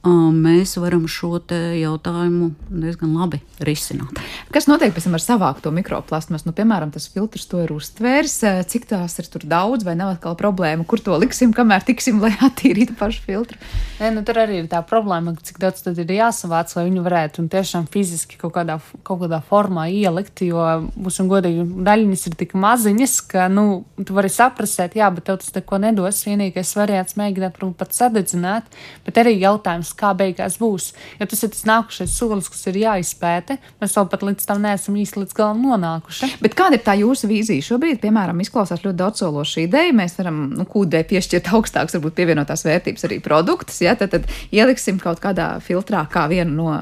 mēs 0.07 0.77
varam 0.79 1.07
šo 1.11 1.39
jautājumu 1.49 2.53
diezgan 2.71 3.17
labi 3.19 3.41
risināt. 3.65 4.21
Kas 4.55 4.69
notiek 4.71 4.95
pēc 4.95 5.09
tam 5.09 5.17
ar 5.19 5.23
savākto 5.23 5.73
mikroplasmas? 5.75 6.47
Nu, 6.47 6.55
piemēram, 6.57 6.93
tas 6.95 7.09
filtrs 7.11 7.47
to 7.51 7.61
ir 7.65 7.73
uztvērs, 7.75 8.39
cik 8.71 8.89
tās 8.89 9.19
ir 9.19 9.29
tur 9.31 9.45
daudz, 9.49 9.85
vai 9.85 9.97
nav 9.99 10.15
atkal 10.15 10.37
problēma, 10.39 10.87
kur 10.89 11.03
to 11.03 11.17
liksim, 11.19 11.53
kamēr 11.57 11.85
tiksim, 11.87 12.21
lai 12.23 12.33
attīrītu 12.49 12.97
pašu 12.99 13.25
filtru. 13.27 13.59
Nē, 13.99 14.13
nu, 14.15 14.23
tur 14.27 14.39
arī 14.39 14.63
ir 14.63 14.71
tā 14.71 14.81
problēma, 14.87 15.35
cik 15.43 15.59
daudz 15.63 15.83
tad 15.83 15.99
ir 15.99 16.13
jāsavāc, 16.15 16.73
lai 16.77 16.87
viņu 16.87 17.05
varētu 17.05 17.47
tiešām 17.51 17.89
fiziski 17.91 18.39
kaut 18.41 18.55
kādā, 18.55 18.79
kaut 19.03 19.25
kādā 19.25 19.43
formā 19.45 19.89
ielikt, 19.91 20.45
jo 20.47 20.63
mūsu 20.95 21.27
godīgi 21.29 21.67
daļiņas 21.87 22.27
ir 22.31 22.39
tik 22.39 22.55
maziņas, 22.59 23.19
ka, 23.33 23.49
nu, 23.53 23.83
tu 23.99 24.17
vari 24.17 24.31
saprasēt, 24.33 24.97
jā, 24.99 25.11
bet 25.15 25.27
tev 25.29 25.41
tas 25.43 25.51
neko 25.57 25.83
nedos. 25.83 26.23
Vienīgais 26.29 26.75
variants 26.79 27.19
mēģināt, 27.19 27.59
varbūt 27.59 27.79
pat 27.81 27.97
sadedzināt, 27.97 28.69
bet 29.07 29.19
arī 29.21 29.35
jautājums, 29.41 29.88
kā 29.99 30.13
beigās 30.19 30.59
būs. 30.61 30.93
Jo 31.21 31.29
tas 31.31 31.45
ir 31.45 31.53
tas 31.55 31.65
nākušais 31.69 32.15
solis, 32.15 32.51
kas 32.53 32.67
ir 32.71 32.81
jāizpēta. 32.83 33.59
Mēs 33.83 33.97
vēl 33.99 34.09
pat 34.13 34.25
līdz 34.29 34.49
tam 34.49 34.63
neesam 34.65 34.97
īsti 35.01 35.23
līdz 35.23 35.37
galam 35.39 35.63
nonākuši. 35.65 36.33
Bet 36.45 36.57
kāda 36.59 36.79
ir 36.79 36.85
tā 36.87 36.97
jūsu 37.01 37.31
vīzija 37.31 37.67
šobrīd? 37.71 38.01
Piemēram, 38.03 38.41
izklausās 38.45 38.85
ļoti 38.85 39.01
daudzsološa 39.03 39.65
ideja. 39.67 39.97
Mēs 39.97 40.19
varam 40.21 40.41
nu, 40.57 40.67
kūdē 40.69 41.05
piešķirt 41.09 41.53
augstākas, 41.57 41.99
varbūt 41.99 42.19
pievienotās 42.19 42.67
vērtības 42.69 43.09
arī 43.09 43.21
produktus. 43.25 43.83
Ja? 43.85 43.97
Tad, 43.99 44.17
tad 44.17 44.29
ieliksim 44.55 45.01
kaut 45.03 45.23
kādā 45.25 45.55
filtrā 45.65 46.07
kā 46.13 46.29
vienu 46.31 46.59
no 46.59 46.75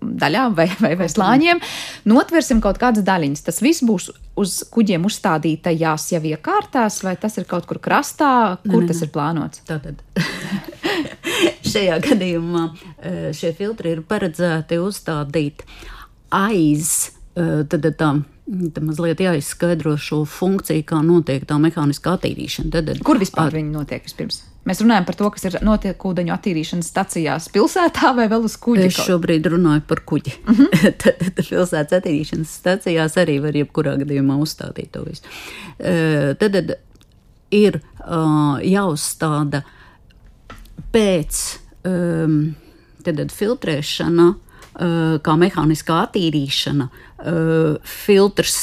daļām 0.00 0.54
vai, 0.58 0.68
vai, 0.80 0.92
vai 0.98 1.08
slāņiem, 1.10 1.60
notversim 2.08 2.62
kaut 2.64 2.78
kādas 2.80 3.06
daļiņas. 3.06 3.44
Tas 3.48 3.60
viss 3.64 3.84
būs 3.86 4.10
uz 4.38 4.58
kuģiem 4.72 5.06
uzstādītajās 5.08 6.08
jau 6.14 6.22
iekārtās, 6.30 7.00
vai 7.06 7.16
tas 7.20 7.38
ir 7.40 7.48
kaut 7.50 7.66
kur 7.68 7.80
krastā, 7.82 8.58
kur 8.64 8.80
ne, 8.80 8.86
ne, 8.86 8.90
tas 8.92 9.02
ne. 9.02 9.08
ir 9.08 9.14
plānots? 9.14 9.62
Tātad. 9.68 10.02
Šajā 11.72 11.98
gadījumā 12.04 12.64
e, 12.70 13.14
šie 13.36 13.52
filtri 13.58 13.96
ir 13.96 14.02
paredzēti 14.08 14.78
uzstādīt 14.80 15.66
aiz 16.34 16.92
e, 17.34 17.64
tad, 17.68 17.90
tā, 17.98 18.12
Tad 18.48 18.84
mazliet 18.84 19.20
jāizskaidro 19.20 19.96
šo 20.00 20.22
funkciju, 20.28 20.84
kā 20.88 21.02
notiek 21.04 21.42
tā 21.48 21.58
mehāniskā 21.60 22.14
attīrīšana. 22.16 22.70
Tad, 22.72 23.02
Kur 23.04 23.20
vispār 23.20 23.50
ar... 23.50 23.56
viņi 23.58 23.74
notiek 23.74 24.06
vispirms? 24.06 24.40
Mēs 24.68 24.80
runājam 24.84 25.04
par 25.08 25.16
to, 25.16 25.28
kas 25.32 25.46
ir 25.48 25.56
notiek 25.64 26.04
ūdeņu 26.10 26.32
attīrīšanas 26.34 26.88
stacijās 26.92 27.48
pilsētā 27.52 28.10
vai 28.16 28.26
vēl 28.28 28.44
uz 28.48 28.56
kuģa. 28.60 28.88
Es 28.88 28.98
šobrīd 29.04 29.48
runāju 29.52 29.84
par 29.88 30.02
kuģi. 30.08 30.34
Mm 30.44 30.56
-hmm. 30.58 30.90
tad, 31.04 31.22
tad 31.24 31.44
pilsētas 31.44 31.98
attīrīšanas 32.00 32.56
stacijās 32.60 33.16
arī 33.20 33.38
var 33.44 33.56
jebkurā 33.56 33.96
gadījumā 34.00 34.36
uzstādīt 34.44 34.92
to 34.92 35.04
visu. 35.04 35.22
Tad, 35.78 36.52
tad 36.52 36.74
ir 37.50 37.80
jāuzstāda 38.72 39.62
pēc 40.92 41.40
tad, 41.82 43.16
tad 43.16 43.32
filtrēšana, 43.32 44.28
kā 44.78 45.34
mehāniskā 45.40 46.02
attīrīšana, 46.06 46.88
uh, 46.88 47.78
filtrs 47.82 48.58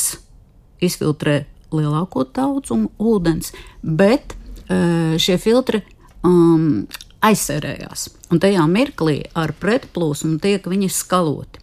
izfiltrē 0.84 1.41
lielāko 1.75 2.25
daudzumu 2.36 2.91
ūdens, 2.99 3.51
bet 3.84 4.36
uh, 4.36 5.15
šie 5.19 5.38
filtri 5.41 5.82
um, 6.23 6.86
aizsērējās. 7.25 8.08
Un 8.32 8.41
tajā 8.43 8.63
mirklī 8.69 9.23
ar 9.38 9.54
pretplūsmu 9.60 10.39
tiek 10.43 10.65
viņi 10.69 10.89
skaloti. 10.93 11.62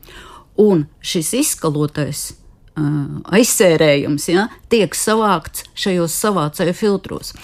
Un 0.60 0.86
šis 1.00 1.32
izskalotais 1.38 2.32
aizsērējums 2.76 4.28
ja, 4.32 4.46
tiek 4.72 4.94
savākts 4.96 5.66
šajos 5.78 6.14
savācēju 6.24 6.74
filtros. 6.76 7.34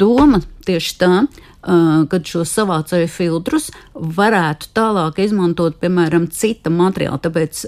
Doma 0.00 0.40
tieši 0.66 0.94
tā, 1.00 1.12
kad 2.08 2.28
šos 2.30 2.52
savācēju 2.56 3.08
filtrus 3.12 3.68
varētu 3.92 4.70
tālāk 4.76 5.18
izmantot, 5.24 5.76
piemēram, 5.82 6.30
cita 6.32 6.72
materiāla. 6.72 7.20
Tāpēc 7.24 7.64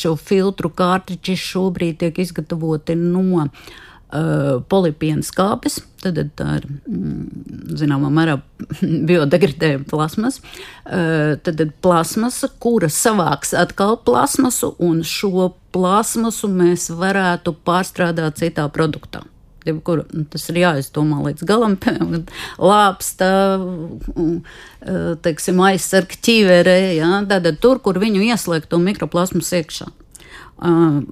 šo 0.00 0.14
filtru 0.20 0.70
kārtiķi 0.72 1.36
šobrīd 1.44 2.00
tiek 2.04 2.22
izgatavoti 2.24 2.96
no 2.96 3.42
uh, 3.44 3.74
uh, 4.14 4.62
polipienas 4.70 5.30
kāpes, 5.34 5.80
tad 6.02 6.18
tā 6.38 6.48
ir 6.60 6.66
mm, 6.68 7.76
zināmā 7.80 8.10
mērā 8.14 8.38
biodegradējama 9.10 9.86
plasmas. 9.90 10.40
Uh, 10.84 11.36
tad 11.42 11.62
ir 11.62 11.72
plasmasa, 11.84 12.50
kura 12.62 12.90
savāks 12.92 13.54
atkal 13.56 13.98
plasmasu, 14.06 14.74
un 14.82 15.02
šo 15.06 15.50
plasmasu 15.74 16.50
mēs 16.52 16.90
varētu 16.94 17.56
pārstrādāt 17.66 18.42
citā 18.42 18.68
produktā. 18.72 19.24
Kur, 19.82 20.04
nu, 20.14 20.22
tas 20.30 20.44
ir 20.52 20.60
jāizdomā 20.60 21.24
līdz 21.24 21.42
galam. 21.48 21.72
Lāpsta, 22.70 23.28
teiksim, 25.26 25.62
aizsarg 25.66 26.14
ķīverē, 26.22 26.78
ja? 27.00 27.08
tātad 27.26 27.58
tur, 27.58 27.82
kur 27.82 27.98
viņu 27.98 28.22
ieslēgt 28.28 28.70
to 28.70 28.78
mikroplasmas 28.78 29.50
iekšā. 29.58 29.88
Uh, 30.56 31.02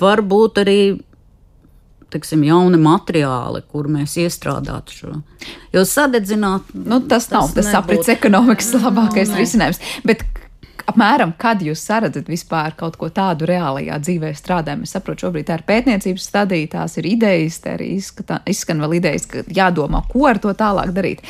varbūt 0.00 0.62
arī 0.64 0.80
teiksim, 2.12 2.42
jauni 2.46 2.80
materiāli, 2.80 3.62
kur 3.70 3.88
mēs 3.92 4.16
iestrādātu 4.22 4.96
šo. 4.96 5.14
Jo 5.74 5.84
sadedzināt, 5.88 6.72
nu, 6.74 7.00
tas, 7.00 7.28
tas 7.28 7.34
nav 7.34 7.54
tas 7.56 7.70
aprits 7.78 8.10
ekonomikas 8.12 8.72
labākais 8.78 9.32
no, 9.32 9.40
risinājums. 9.40 9.80
Bet 10.08 10.24
apmēram, 10.88 11.34
kad 11.40 11.62
jūs 11.64 11.82
saredzat 11.84 12.30
vispār 12.30 12.74
kaut 12.78 12.96
ko 13.00 13.10
tādu 13.14 13.48
reālajā 13.48 14.00
dzīvē 14.04 14.32
strādājam? 14.36 14.84
Es 14.86 14.96
saprotu, 14.96 15.26
šobrīd 15.26 15.48
tā 15.50 15.58
ir 15.60 15.66
pētniecības 15.68 16.28
stadija, 16.30 16.72
tās 16.78 16.98
ir 17.00 17.08
idejas, 17.12 17.60
tā 17.64 17.76
arī 17.76 17.94
izskatā, 17.98 18.40
izskan 18.48 18.82
vēl 18.84 18.98
idejas, 19.00 19.28
ka 19.28 19.44
jādomā, 19.46 20.04
ko 20.10 20.28
ar 20.30 20.40
to 20.42 20.54
tālāk 20.56 20.94
darīt. 20.96 21.24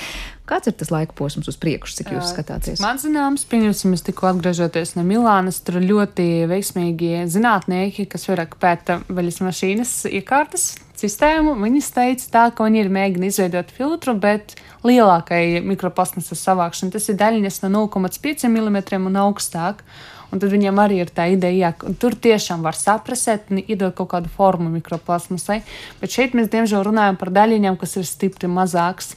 Kāds 0.48 0.70
ir 0.70 0.76
tas 0.80 0.88
laika 0.88 1.12
posms 1.12 1.48
uz 1.50 1.58
priekšu, 1.60 1.98
cik 1.98 2.14
jūs 2.14 2.30
skatāties? 2.32 2.80
Man 2.80 2.96
zināms, 3.00 3.44
pieņemsim, 3.50 3.92
es 3.92 4.04
tikko 4.06 4.30
atgriežoties 4.30 4.94
no 4.96 5.04
Milānas, 5.04 5.60
tur 5.60 5.76
ļoti 5.82 6.48
veiksmīgi 6.48 7.26
zinātnieki, 7.28 8.06
kas 8.08 8.24
vairāk 8.30 8.56
pēta 8.62 9.02
veļas 9.12 9.42
mašīnas 9.44 9.92
iekārtas 10.08 10.70
sistēmu. 10.96 11.52
Viņi 11.60 11.82
teica 11.92 12.30
tā, 12.32 12.46
ka 12.48 12.64
viņi 12.64 12.80
ir 12.80 12.92
mēģinājuši 12.96 13.34
izveidot 13.34 13.74
filtru, 13.76 14.16
bet 14.16 14.56
lielākai 14.88 15.60
mikroplasmasas 15.68 16.46
savākšanai 16.48 16.96
tas 16.96 17.10
ir 17.12 17.20
daļiņas 17.20 17.62
no 17.66 17.84
0,5 17.84 18.48
mm 18.48 18.80
un 19.04 19.20
augstāk. 19.26 19.84
Un 20.32 20.40
tad 20.40 20.52
viņam 20.52 20.76
arī 20.80 20.98
ir 21.00 21.12
tā 21.12 21.28
ideja, 21.32 21.74
ka 21.76 21.92
tur 22.00 22.16
tiešām 22.16 22.64
var 22.64 22.76
saprasēt 22.76 23.48
un 23.52 23.62
iedot 23.62 23.94
kaut 23.96 24.10
kādu 24.12 24.32
formu 24.32 24.68
mikroplasmasai. 24.74 25.62
Bet 26.00 26.12
šeit 26.12 26.36
mēs 26.36 26.50
diemžēl 26.52 26.84
runājam 26.88 27.16
par 27.20 27.32
daļiņām, 27.36 27.80
kas 27.80 27.96
ir 27.96 28.08
stipri 28.08 28.50
mazākas 28.52 29.14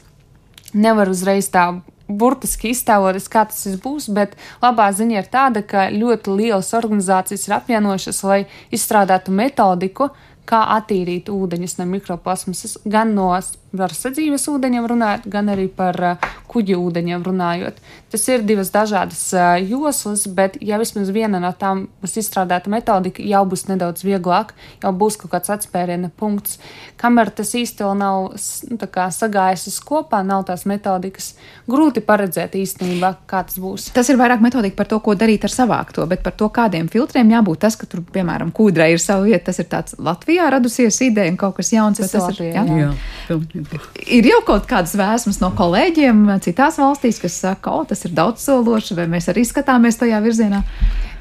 nevar 0.73 1.11
uzreiz 1.11 1.49
tā 1.51 1.67
burtiski 2.11 2.71
iztēloties, 2.75 3.29
kā 3.31 3.45
tas 3.49 3.79
būs, 3.83 4.09
bet 4.15 4.35
labā 4.63 4.89
ziņa 4.95 5.21
ir 5.21 5.29
tāda, 5.31 5.63
ka 5.63 5.87
ļoti 5.93 6.35
lielas 6.35 6.73
organizācijas 6.77 7.47
ir 7.47 7.55
apvienojušas, 7.57 8.23
lai 8.27 8.41
izstrādātu 8.73 9.33
metodiku, 9.35 10.11
kā 10.47 10.63
attīrīt 10.75 11.29
ūdeņus 11.31 11.77
no 11.79 11.87
mikroplasmasas, 11.93 12.79
gan 12.85 13.15
no 13.15 13.31
par 13.77 13.93
sadzīves 13.95 14.47
ūdeņiem 14.51 14.85
runājot, 14.91 15.27
gan 15.31 15.49
arī 15.53 15.67
par 15.71 15.97
uh, 16.03 16.29
kuģi 16.51 16.75
ūdeņiem 16.75 17.23
runājot. 17.23 17.79
Tas 18.11 18.25
ir 18.27 18.43
divas 18.47 18.71
dažādas 18.73 19.21
uh, 19.35 19.55
joslas, 19.63 20.25
bet 20.27 20.57
ja 20.63 20.79
vismaz 20.81 21.11
viena 21.15 21.39
no 21.39 21.53
tām 21.57 21.85
būs 22.03 22.17
izstrādāta 22.19 22.71
metodika, 22.71 23.23
jau 23.23 23.43
būs 23.47 23.67
nedaudz 23.69 24.03
vieglāk, 24.03 24.51
jau 24.83 24.91
būs 24.91 25.17
kaut 25.21 25.31
kāds 25.35 25.53
atspēriena 25.55 26.11
punkts. 26.19 26.59
Kamēr 27.01 27.31
tas 27.35 27.53
īsti 27.57 27.85
vēl 27.85 27.95
nav 28.01 28.27
nu, 28.35 28.79
sagājis 29.21 29.79
kopā, 29.87 30.21
nav 30.27 30.43
tās 30.49 30.67
metodikas, 30.69 31.33
grūti 31.71 32.03
paredzēt 32.03 32.57
īstenībā, 32.59 33.13
kā 33.29 33.43
tas 33.47 33.59
būs. 33.61 33.89
Tas 33.95 34.11
ir 34.11 34.19
vairāk 34.19 34.43
metodika 34.43 34.81
par 34.81 34.91
to, 34.91 34.99
ko 35.03 35.15
darīt 35.15 35.47
ar 35.47 35.53
savākto, 35.53 36.05
bet 36.11 36.25
par 36.25 36.35
to, 36.37 36.51
kādiem 36.51 36.91
filtriem 36.91 37.31
jābūt. 37.31 37.63
Tas, 37.63 37.77
ka 37.79 37.87
tur, 37.89 38.03
piemēram, 38.13 38.51
kūdrai 38.55 38.91
ir 38.95 39.01
sava 39.01 39.25
vieta, 39.29 39.47
tas 39.51 39.61
ir 39.63 39.69
tāds 39.71 39.95
Latvijā 40.01 40.49
radusies 40.51 40.99
ideja 41.05 41.31
un 41.31 41.39
kaut 41.39 41.55
kas 41.59 41.71
jauns. 41.73 42.01
Tas, 42.01 42.11
tas 42.11 42.27
ir 42.35 42.51
Latvijā, 42.51 42.65
jā. 42.67 42.79
Jā. 42.81 42.91
Jā. 43.31 43.60
Ir 44.07 44.27
jau 44.27 44.41
kaut 44.47 44.67
kādas 44.69 44.93
vēsmas 44.97 45.39
no 45.41 45.51
kolēģiem 45.57 46.25
citās 46.43 46.79
valstīs, 46.81 47.21
kas 47.21 47.37
saka, 47.43 47.73
o, 47.75 47.85
tas 47.87 48.05
ir 48.07 48.15
daudzsološi, 48.17 48.97
vai 48.97 49.07
mēs 49.11 49.29
arī 49.31 49.45
skatāmies 49.47 49.99
tajā 50.01 50.19
virzienā. 50.23 50.63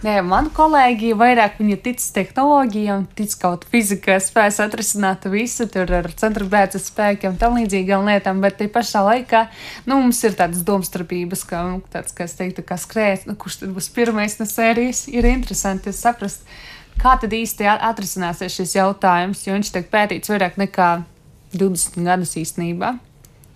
Nē, 0.00 0.14
man 0.24 0.46
kolēģi 0.57 1.11
vairāk 1.20 1.59
tic 1.85 2.00
tehnoloģijām, 2.16 3.03
tic 3.18 3.35
kaut 3.42 3.66
fizikai, 3.68 4.16
spējas 4.24 4.62
atrisināt 4.64 5.26
visu, 5.29 5.66
tur 5.68 5.92
ar 5.92 6.09
centribētas 6.16 6.88
spēkiem, 6.88 7.37
tam 7.37 7.59
līdzīgām 7.59 8.09
lietām, 8.09 8.41
bet 8.41 8.57
te 8.57 8.70
pašā 8.72 9.05
laikā, 9.05 9.45
nu, 9.84 9.99
mums 10.01 10.22
ir 10.24 10.38
tādas 10.38 10.64
domstarpības, 10.64 11.45
ka, 11.45 11.62
nu, 11.68 11.82
tāds, 11.93 12.16
kā 12.16 12.24
es 12.24 12.38
teiktu, 12.38 12.64
kā 12.64 12.80
skrēt, 12.80 13.28
nu, 13.28 13.36
kurš 13.36 13.61
tad 13.61 13.76
būs 13.76 13.93
pirmais 13.93 14.38
no 14.41 14.49
sērijas, 14.49 15.05
ir 15.12 15.28
interesanti 15.28 15.93
saprast, 15.93 16.49
kā 16.97 17.18
tad 17.20 17.36
īsti 17.36 17.68
atrisināsies 17.76 18.57
šis 18.57 18.78
jautājums, 18.80 19.45
jo 19.45 19.59
viņš 19.59 19.74
tiek 19.76 19.93
pētīts 19.93 20.32
vairāk 20.32 20.57
nekā 20.64 20.91
20 21.53 22.05
gadus 22.07 22.36
īstenībā. 22.38 22.98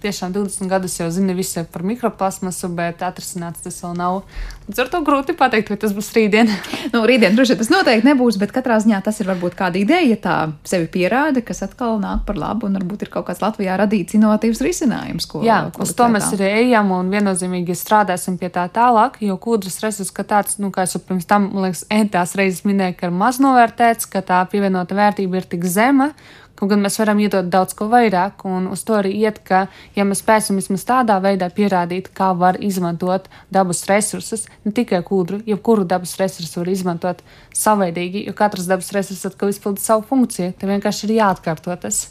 tiešām 0.05 0.35
20 0.35 0.69
gadus 0.69 0.99
jau 0.99 1.07
zina 1.09 1.33
visu 1.33 1.63
par 1.73 1.81
mikroplasmasu, 1.87 2.69
bet 2.77 3.01
atrisināts 3.01 3.63
tas 3.65 3.79
vēl 3.81 3.95
nav. 3.97 4.19
Līdz 4.67 4.83
ar 4.83 4.91
to 4.93 5.01
grūti 5.07 5.33
pateikt, 5.39 5.71
vai 5.73 5.79
tas 5.81 5.95
būs 5.97 6.11
rītdien. 6.13 6.51
nu, 6.93 7.01
rītdien 7.09 7.37
droši 7.37 7.55
vien 7.55 7.61
tas 7.63 7.71
noteikti 7.73 8.09
nebūs, 8.11 8.37
bet 8.41 8.53
katrā 8.53 8.77
ziņā 8.85 9.01
tas 9.07 9.23
ir 9.23 9.31
varbūt 9.33 9.57
kāda 9.57 9.81
ideja, 9.81 10.11
ja 10.11 10.19
tā 10.21 10.35
sevi 10.69 10.91
pierāda, 10.93 11.41
kas 11.41 11.65
atkal 11.65 11.97
nāk 12.03 12.27
par 12.29 12.37
labu 12.41 12.69
un 12.69 12.77
varbūt 12.77 13.07
ir 13.07 13.13
kaut 13.15 13.31
kāds 13.31 13.41
Latvijā 13.45 13.79
radīts 13.81 14.19
inovatīvs 14.19 14.61
risinājums. 14.67 15.29
Ko, 15.31 15.41
Jā, 15.47 15.63
ko 15.73 15.87
uz 15.87 15.97
to 15.97 16.11
mēs 16.13 16.29
arī 16.37 16.53
ejam 16.67 16.93
un 16.99 17.09
viennozīmīgi 17.15 17.77
strādāsim 17.79 18.37
pie 18.41 18.53
tā 18.53 18.67
tālāk, 18.77 19.17
jo 19.25 19.39
kūdras 19.41 19.81
resurss, 19.87 20.13
ka 20.13 20.29
tāds, 20.37 20.61
nu, 20.61 20.69
kā 20.75 20.85
es 20.85 20.97
jau 20.97 21.01
pirms 21.01 21.29
tam, 21.29 21.49
man 21.55 21.71
liekas, 21.71 21.87
entās 21.93 22.37
reizes 22.37 22.65
minēju, 22.69 23.01
ka 23.01 23.09
ir 23.09 23.19
maz 23.25 23.41
novērtēts, 23.41 24.09
ka 24.13 24.25
tā 24.25 24.45
pievienota 24.53 24.97
vērtība 25.01 25.41
ir 25.41 25.53
tik 25.57 25.65
zema 25.65 26.13
Kaut 26.55 26.71
gan 26.71 26.83
mēs 26.85 27.01
varam 27.01 27.19
iedot 27.19 27.49
daudz 27.51 27.75
ko 27.75 27.89
vairāk, 27.91 28.45
un 28.47 28.69
uz 28.71 28.85
to 28.87 28.95
arī 28.95 29.11
iet, 29.25 29.41
ka, 29.47 29.65
ja 29.97 30.07
mēs 30.07 30.23
spēsim 30.23 30.61
vismaz 30.61 30.85
tādā 30.87 31.17
veidā 31.23 31.49
pierādīt, 31.51 32.13
kā 32.15 32.31
var 32.39 32.61
izmantot 32.63 33.27
dabas 33.55 33.83
resursus, 33.91 34.47
ne 34.63 34.71
tikai 34.75 35.03
kūdru, 35.07 35.41
jebkuru 35.51 35.87
dabas 35.91 36.15
resursu 36.21 36.63
var 36.63 36.71
izmantot 36.71 37.25
savveidīgi, 37.59 38.27
jo 38.29 38.37
katrs 38.39 38.71
dabas 38.71 38.93
resurs 38.95 39.27
atkal 39.27 39.51
izpilda 39.51 39.83
savu 39.83 40.07
funkciju. 40.07 40.55
Te 40.59 40.71
vienkārši 40.71 41.09
ir 41.09 41.17
jāatkārto 41.19 41.75
tas. 41.83 42.05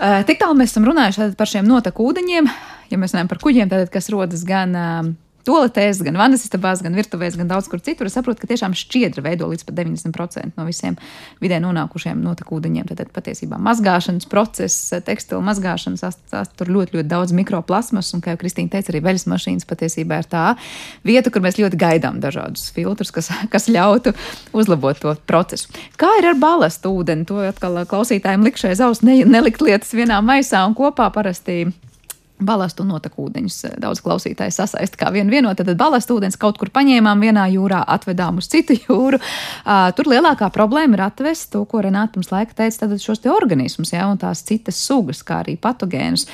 Tik 0.00 0.40
tālu 0.40 0.56
mēs 0.56 0.72
esam 0.72 0.88
runājuši 0.88 1.34
par 1.36 1.50
šiem 1.50 1.68
noteku 1.68 2.08
ūdeņiem. 2.08 2.48
Ja 2.90 2.98
mēs 2.98 3.12
runājam 3.12 3.28
par 3.28 3.44
kuģiem, 3.44 3.68
tad 3.68 3.92
kas 3.92 4.08
rodas 4.10 4.46
gan 4.48 4.72
uh, 4.72 5.10
toaletēs, 5.46 6.02
gan 6.04 6.18
vannas 6.20 6.44
istabās, 6.46 6.82
gan 6.84 6.96
virtuvēs, 6.96 7.38
gan 7.40 7.50
daudz 7.50 7.68
kur 7.70 7.82
citur. 7.84 8.08
Es 8.08 8.16
saprotu, 8.16 8.42
ka 8.42 8.50
tiešām 8.50 8.74
šķiedra 8.76 9.24
veido 9.24 9.48
līdz 9.50 9.66
pat 9.68 9.78
90% 9.80 10.58
no 10.58 10.66
visiem 10.68 10.98
vidē 11.42 11.60
nonākušiem 11.64 12.20
notekūdeņiem. 12.24 12.88
Tad 12.90 13.12
patiesībā 13.14 13.58
mazgāšanas 13.62 14.28
process, 14.30 14.92
tekstilu 15.06 15.42
mazgāšanas 15.46 16.04
tur 16.58 16.72
ļoti, 16.72 16.98
ļoti 16.98 17.08
daudz 17.10 17.34
mikroplasmas, 17.36 18.12
un, 18.14 18.24
kā 18.24 18.34
jau 18.34 18.40
Kristīna 18.42 18.74
teica, 18.76 18.92
arī 18.92 19.02
veļas 19.04 19.26
mašīnas 19.30 19.68
patiesībā 19.70 20.20
ir 20.22 20.30
tā 20.30 20.46
vieta, 21.06 21.32
kur 21.32 21.44
mēs 21.44 21.60
ļoti 21.60 21.80
gaidām 21.80 22.20
dažādus 22.22 22.70
filtrus, 22.76 23.12
kas, 23.14 23.30
kas 23.52 23.68
ļautu 23.72 24.14
uzlabot 24.56 25.00
to 25.00 25.14
procesu. 25.28 25.70
Kā 26.00 26.10
ir 26.20 26.32
ar 26.32 26.40
balastu 26.40 26.92
ūdeni? 27.00 27.26
To 27.30 27.42
atkal 27.44 27.82
klausītājiem 27.88 28.44
likšai 28.46 28.74
zaus 28.78 29.04
ne, 29.06 29.20
nelikt 29.28 29.62
lietas 29.64 29.94
vienā 29.96 30.20
maisā 30.24 30.64
un 30.66 30.76
kopā 30.78 31.10
parasti 31.14 31.68
Balastu 32.40 32.84
notekūdeņus 32.88 33.56
eh, 33.68 33.74
daudz 33.82 34.02
klausītāju 34.04 34.54
sasaist 34.54 34.96
kā 35.00 35.10
vienu 35.14 35.34
vienotu. 35.34 35.64
Tad 35.66 35.78
balastu 35.80 36.16
ūdens 36.18 36.38
kaut 36.40 36.58
kur 36.60 36.72
paņēmām 36.74 37.24
vienā 37.26 37.46
jūrā, 37.54 37.82
atvedām 37.96 38.40
uz 38.40 38.50
citu 38.52 38.76
jūru. 38.86 39.20
Uh, 39.20 39.90
tur 39.96 40.10
lielākā 40.12 40.50
problēma 40.54 40.98
ir 40.98 41.04
atvest 41.10 41.50
to, 41.54 41.64
ko 41.68 41.84
Renāta 41.84 42.16
pirms 42.16 42.32
laika 42.32 42.56
teica, 42.62 42.86
tad 42.86 42.96
šos 43.02 43.22
te 43.24 43.32
organismus, 43.32 43.94
ja, 43.94 44.08
un 44.10 44.20
tās 44.20 44.44
citas 44.46 44.80
sugas, 44.80 45.24
kā 45.26 45.42
arī 45.44 45.56
patogēnus. 45.60 46.26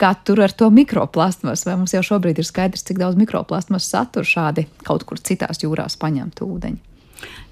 Kā 0.00 0.10
tur 0.26 0.40
ar 0.42 0.50
to 0.50 0.66
mikroplasmas, 0.74 1.62
vai 1.68 1.76
mums 1.78 1.94
jau 1.94 2.02
šobrīd 2.02 2.40
ir 2.42 2.46
skaidrs, 2.48 2.82
cik 2.86 2.98
daudz 2.98 3.18
mikroplasmas 3.18 3.86
satur 3.86 4.26
šādi 4.26 4.66
kaut 4.82 5.06
kur 5.06 5.20
citās 5.22 5.62
jūrās 5.62 5.94
paņemtu 6.00 6.48
ūdeņu? 6.50 6.94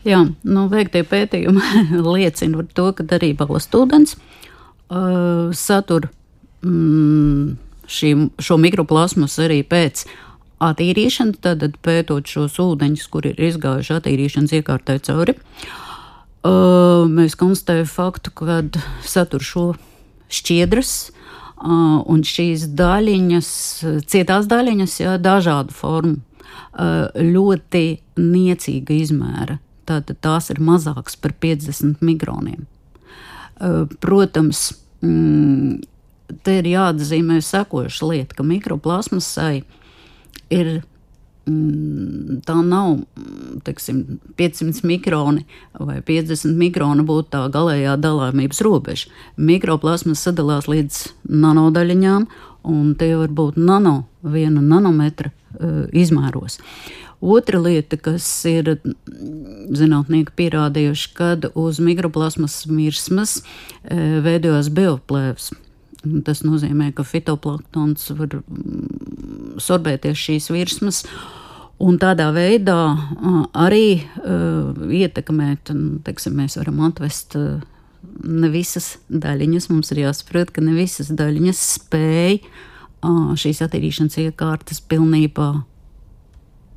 Jā, 0.02 0.24
nu, 0.26 0.66
veiktie 0.70 1.04
pētījumi 1.06 1.82
liecina 2.16 2.58
par 2.58 2.70
to, 2.74 2.88
ka 2.98 3.06
arī 3.18 3.30
balastu 3.38 3.84
ūdens 3.84 4.16
uh, 4.18 5.52
satur. 5.54 6.08
Mm, 6.66 7.54
šīm, 7.93 8.26
šo 8.43 8.59
mikroplasmas 8.61 9.38
arī 9.43 9.62
pēc 9.68 10.05
attīrīšanas, 10.62 11.40
tad 11.43 11.78
pētot 11.82 12.28
šos 12.28 12.59
ūdeņus, 12.62 13.07
kur 13.12 13.26
ir 13.30 13.40
izgājuši 13.51 13.97
attīrīšanas 13.99 14.55
iekārtai 14.59 14.99
cauri, 15.07 15.36
uh, 15.36 17.09
mēs 17.11 17.36
konstatējam 17.40 17.90
faktu, 17.90 18.34
ka 18.38 18.61
satur 19.07 19.45
šo 19.47 19.66
šķiedras. 20.32 20.95
Uh, 21.62 22.01
un 22.11 22.24
šīs 22.26 22.64
daļiņas, 22.74 23.49
cietās 24.11 24.49
daļiņas, 24.51 24.95
jā, 24.99 25.12
dažādu 25.22 25.74
formu, 25.76 26.16
uh, 26.18 27.07
ļoti 27.14 27.84
niecīga 28.18 28.97
izmēra. 28.97 29.61
Tātad 29.86 30.18
tās 30.22 30.51
ir 30.51 30.59
mazākas 30.62 31.14
par 31.22 31.36
50 31.38 32.03
mikroniem. 32.03 32.64
Uh, 33.62 33.86
protams, 34.03 34.72
mm, 35.07 35.84
te 36.42 36.58
ir 36.60 36.70
jāatzīmē 36.72 37.40
sekoša 37.44 38.08
lieta, 38.08 38.38
ka 38.38 38.46
mikroplasmasai 38.46 39.62
ir. 40.52 40.80
Mm, 41.42 42.36
tā 42.46 42.54
nav 42.62 43.00
teiksim, 43.66 44.20
500 44.38 44.84
mikroni 44.86 45.42
vai 45.74 45.96
50 46.06 46.54
mikroni 46.54 47.02
būtu 47.02 47.32
tā 47.34 47.40
galējā 47.50 47.96
dalāmības 47.98 48.62
robeža. 48.62 49.10
Mikroplasmas 49.36 50.22
sadalās 50.22 50.68
līdz 50.70 51.00
nanodaļiņām, 51.26 52.28
un 52.70 52.92
tie 52.98 53.14
var 53.18 53.34
būt 53.34 53.58
nano, 53.58 54.04
viena 54.22 54.62
nanometra 54.62 55.32
uh, 55.32 55.88
izmēros. 55.90 56.60
Otra 57.22 57.60
lieta, 57.62 57.98
kas 58.02 58.26
ir 58.50 58.76
zinātnieki 59.70 60.34
pierādījuši, 60.38 61.10
kad 61.18 61.50
uz 61.54 61.78
mikroplasmas 61.82 62.64
mirsmas 62.70 63.40
uh, 63.42 64.22
veidojas 64.24 64.70
bioplēvs. 64.74 65.52
Tas 66.26 66.42
nozīmē, 66.42 66.90
ka 66.96 67.05
fitoplanktons 67.07 68.11
var 68.18 68.40
mm, 68.40 69.59
sorbēties 69.62 70.18
šīs 70.18 70.50
virsmas. 70.50 71.03
Un 71.82 71.98
tādā 71.98 72.28
veidā 72.34 72.78
arī 73.59 74.03
uh, 74.03 74.70
ietekmēt, 74.86 75.72
teiksim, 76.07 76.36
mēs 76.38 76.59
varam 76.61 76.82
atvest 76.86 77.34
uh, 77.38 77.62
ne 78.22 78.50
visas 78.53 78.96
daļiņas. 79.11 79.68
Mums 79.70 79.90
ir 79.94 80.05
jāsaprot, 80.05 80.53
ka 80.55 80.62
ne 80.62 80.76
visas 80.76 81.11
daļiņas 81.14 81.62
spēj 81.78 82.38
uh, 82.42 83.34
šīs 83.38 83.62
attīrīšanas 83.66 84.18
iekārtas 84.26 84.82
pilnībā 84.90 85.50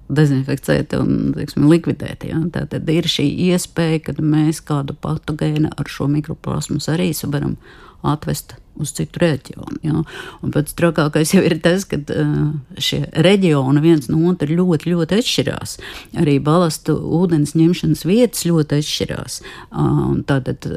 dezinficēt 0.10 0.94
un 1.00 1.34
teiksim, 1.36 1.66
likvidēt. 1.70 2.28
Ja? 2.30 2.40
Tā 2.54 2.66
tad 2.70 2.90
ir 2.94 3.08
šī 3.10 3.26
iespēja, 3.50 4.04
ka 4.08 4.16
mēs 4.22 4.62
kādu 4.66 4.98
patogēnu 5.02 5.72
ar 5.74 5.90
šo 5.90 6.08
mikroplasmas 6.12 6.90
arī 6.94 7.12
varam 7.26 7.58
atvest 8.12 8.58
uz 8.76 8.92
citu 8.92 9.22
reģionu. 9.24 9.78
Ja? 9.88 10.02
Un 10.44 10.52
pats 10.52 10.76
trakākais 10.76 11.32
jau 11.32 11.44
ir 11.48 11.58
tas, 11.64 11.86
ka 11.88 12.00
šie 12.82 13.06
reģioni 13.24 13.84
viens 13.84 14.10
no 14.12 14.20
otra 14.32 14.50
ļoti, 14.52 14.92
ļoti 14.92 15.20
atšķirās. 15.22 15.78
Arī 16.20 16.38
balastu 16.44 16.98
ūdens 17.20 17.56
ņemšanas 17.56 18.04
vietas 18.08 18.44
ļoti 18.48 18.82
atšķirās. 18.82 19.42
Tātad, 20.28 20.68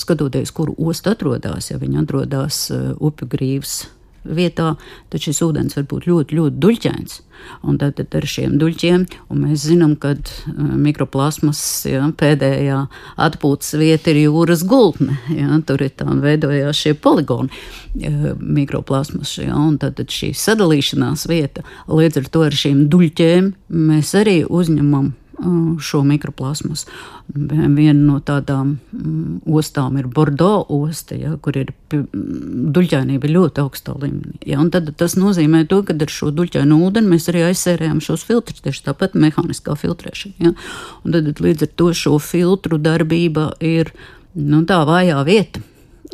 skatoties, 0.00 0.54
kur 0.56 0.72
osta 0.78 1.12
atrodas, 1.16 1.68
ja 1.72 1.80
viņi 1.82 2.00
atrodas 2.06 2.64
upju 2.72 3.28
grīvs 3.36 3.82
vietā, 4.24 4.74
tad 5.12 5.24
šis 5.24 5.42
ūdens 5.44 5.76
var 5.76 5.86
būt 5.90 6.08
ļoti, 6.08 6.38
ļoti 6.38 6.62
duļķains. 6.62 7.20
Un 7.66 7.78
tad, 7.80 7.96
tad 7.98 8.12
ar 8.14 8.26
šiem 8.28 8.54
duļķiem, 8.60 9.06
mēs 9.34 9.64
zinām, 9.66 9.96
ka 9.98 10.12
uh, 10.14 10.74
mikroplasmas 10.78 11.62
ja, 11.90 12.04
pēdējā 12.18 12.78
atpūtas 13.26 13.74
vieta 13.80 14.12
ir 14.12 14.20
jūras 14.26 14.62
gultne. 14.68 15.16
Ja, 15.34 15.58
tur 15.66 15.82
ir 15.82 15.94
tā 15.96 16.06
veidojās 16.22 16.84
šie 16.84 16.94
poligoni 16.94 17.50
uh, 17.50 18.28
mikroplasmas, 18.38 19.34
ja, 19.42 19.56
un 19.58 19.80
tad, 19.82 19.96
tad 19.98 20.14
šī 20.14 20.30
sadalīšanās 20.38 21.26
vieta, 21.30 21.66
līdz 21.90 22.22
ar 22.22 22.30
to 22.30 22.46
ar 22.46 22.60
šīm 22.62 22.86
duļķiem 22.92 23.50
mēs 23.90 24.14
arī 24.22 24.42
uzņemam 24.46 25.12
šo 25.82 26.02
mikroplasmas. 26.06 26.84
Viena 27.32 27.96
no 27.96 28.18
tādām 28.24 28.76
mm, 28.92 29.42
ostām 29.50 29.96
ir 30.00 30.08
Bordeaux 30.12 30.68
osta, 30.72 31.16
ja, 31.18 31.34
kur 31.42 31.56
ir 31.58 31.72
duļķainība 31.92 33.30
ļoti 33.30 33.62
augstā 33.64 33.96
līmenī. 33.96 34.38
Ja, 34.48 34.62
tad 34.72 34.90
tas 34.98 35.16
nozīmē 35.18 35.64
to, 35.70 35.82
ka 35.86 35.96
ar 35.96 36.12
šo 36.12 36.30
duļķainu 36.36 36.78
ūdeni 36.86 37.12
mēs 37.14 37.28
arī 37.32 37.46
aizsērējam 37.48 38.00
šos 38.04 38.26
filtrus, 38.28 38.62
tieši 38.64 38.86
tāpat 38.88 39.18
mehāniskā 39.18 39.76
filtrēšana. 39.78 40.38
Ja. 40.42 40.54
Un 41.02 41.16
tad 41.16 41.42
līdz 41.42 41.68
ar 41.68 41.74
to 41.76 41.90
šo 41.96 42.16
filtru 42.22 42.80
darbība 42.82 43.50
ir 43.60 43.92
nu, 44.34 44.62
tā 44.68 44.82
vājā 44.88 45.20
vieta. 45.28 45.64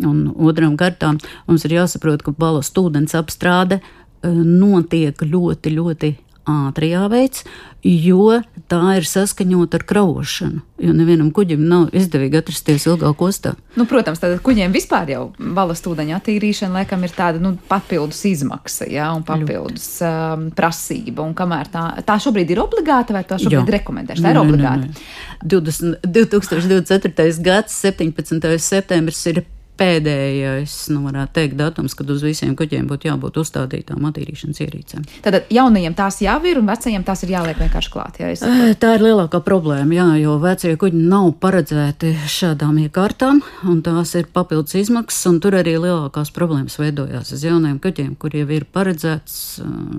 Un 0.07 0.29
otram 0.39 0.77
kārtām 0.79 1.19
mums 1.49 1.65
ir 1.67 1.75
jāsaprot, 1.81 2.23
ka 2.23 2.35
balas 2.37 2.71
ūdens 2.79 3.17
apstrāde 3.19 3.81
notiek 4.23 5.19
ļoti, 5.23 5.75
ļoti 5.75 6.15
ātri 6.49 6.93
jāveic, 6.93 7.43
jo 7.85 8.41
tā 8.69 8.81
ir 8.99 9.07
saskaņota 9.07 9.79
ar 9.79 9.85
kraušanu. 9.89 10.63
Jo 10.83 10.93
nevienam 10.95 11.31
kuģim 11.35 11.63
nav 11.67 11.95
izdevīgi 11.97 12.39
atrasties 12.39 12.87
ilgāk 12.87 13.23
ostā. 13.25 13.55
Nu, 13.79 13.87
protams, 13.91 14.21
tad 14.23 14.37
kuģiem 14.47 14.75
vispār 14.75 15.11
jau 15.11 15.23
balas 15.39 15.83
ūdeņa 15.87 16.19
attīrīšana 16.21 16.81
laikam 16.81 17.03
ir 17.07 17.15
tāda 17.17 17.43
nu, 17.43 17.55
papildus 17.71 18.23
izmaksa 18.31 18.87
ja, 18.91 19.11
un 19.17 19.27
papildus 19.27 19.89
um, 20.07 20.49
prasība. 20.55 21.27
Un 21.27 21.35
kamēr 21.39 21.71
tā, 21.73 21.85
tā 22.07 22.19
šobrīd 22.23 22.55
ir 22.55 22.63
obligāta 22.63 23.17
vai 23.17 23.25
tā 23.27 23.41
šobrīd 23.43 23.75
rekomendēšana? 23.79 24.27
Tā 24.27 24.35
ir 24.35 24.43
obligāta. 24.43 25.07
20, 25.43 26.03
2024. 26.07 27.31
gads, 27.45 27.79
17. 27.87 28.59
septembris 28.63 29.23
ir 29.31 29.45
pēdējais, 29.79 30.75
nu, 30.93 31.03
varētu 31.07 31.35
teikt, 31.39 31.57
datums, 31.59 31.95
kad 31.99 32.11
uz 32.13 32.25
visiem 32.25 32.55
kuģiem 32.59 32.89
būtu 32.91 33.11
jābūt 33.11 33.39
uzstādītām 33.43 34.07
attīrīšanas 34.11 34.63
ierīcēm. 34.65 35.05
Tad 35.25 35.51
jaunajiem 35.55 35.97
tās 35.99 36.21
jau 36.25 36.39
ir, 36.49 36.61
un 36.61 36.71
vecajiem 36.71 37.05
tās 37.07 37.25
ir 37.25 37.35
jāliek 37.37 37.61
vienkārši 37.63 37.93
klāt. 37.95 38.21
Jā. 38.23 38.33
Tā 38.81 38.95
ir 38.97 39.07
lielākā 39.07 39.41
problēma, 39.47 39.99
jā, 39.99 40.09
jo 40.23 40.39
vecie 40.43 40.75
kuģi 40.81 41.05
nav 41.11 41.31
paredzēti 41.43 42.15
šādām 42.39 42.81
iekārtām, 42.87 43.43
un 43.71 43.83
tās 43.87 44.15
ir 44.19 44.31
papildus 44.35 44.79
izmaksas, 44.83 45.29
un 45.31 45.39
tur 45.45 45.59
arī 45.59 45.77
lielākās 45.79 46.33
problēmas 46.35 46.79
veidojās 46.81 47.35
uz 47.37 47.47
jauniem 47.47 47.79
kuģiem, 47.83 48.17
kuriem 48.21 48.51
ir 48.57 48.67
paredzēts, 48.75 49.39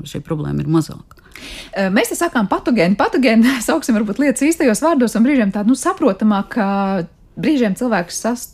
šī 0.10 0.24
problēma 0.26 0.66
ir 0.66 0.72
mazāka. 0.72 1.20
Mēs 1.94 2.12
te 2.12 2.18
sakām 2.20 2.50
patogēni, 2.52 2.98
patogēni, 3.00 3.56
sauksim 3.68 3.96
varbūt 4.00 4.20
lietas 4.22 4.44
īstajos 4.50 4.84
vārdos, 4.84 5.16
un 5.16 5.26
brīžiem 5.28 5.54
tādu 5.56 5.74
nu, 5.74 5.80
saprotamāk, 5.80 6.52
ka 6.58 6.68
brīžiem 7.40 7.76
cilvēks 7.80 8.22
sas, 8.26 8.46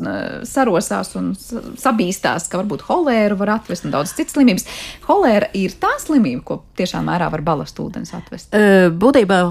sarosās 0.48 1.14
un 1.20 1.34
sabīstās, 1.36 2.50
ka 2.52 2.62
varbūt 2.62 2.86
holēru 2.88 3.40
var 3.42 3.58
atvest 3.58 3.88
un 3.88 3.96
daudz 3.96 4.16
citas 4.18 4.38
slimības. 4.38 4.68
Holēra 5.10 5.52
ir 5.58 5.76
tā 5.82 5.96
slimība, 6.02 6.44
ko 6.46 6.60
tiešām 6.80 7.10
mērā 7.10 7.32
var 7.34 7.46
balastu 7.46 7.90
ūdens 7.90 8.14
atvest. 8.18 8.56
Būtībā 8.96 9.42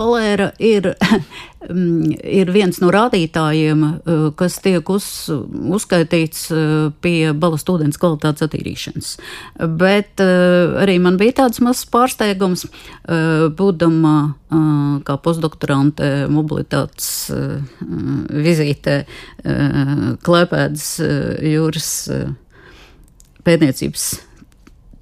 holēra 0.00 0.50
ir, 0.62 0.90
mm, 1.68 2.14
ir 2.20 2.50
viens 2.54 2.80
no 2.82 2.90
rādītājiem, 2.94 3.84
eh, 3.84 4.22
kas 4.38 4.58
tiek 4.64 4.92
uz, 4.92 5.06
uzskaitīts 5.30 6.46
eh, 6.54 6.74
pie 7.04 7.32
balast 7.36 7.70
ūdens 7.72 8.00
kvalitātes 8.00 8.46
attīrīšanas. 8.46 9.12
Bet 9.80 10.22
eh, 10.24 10.80
arī 10.84 10.98
man 11.02 11.20
bija 11.20 11.40
tāds 11.44 11.62
mazs 11.64 11.86
pārsteigums, 11.90 12.66
būdama 13.56 14.14
kā 15.06 15.14
postdoktorante 15.22 16.06
mobilitātes 16.30 17.30
vizītē 18.44 18.96
Klēpēdas 20.24 20.86
jūras 21.50 21.90
pētniecības 23.46 24.06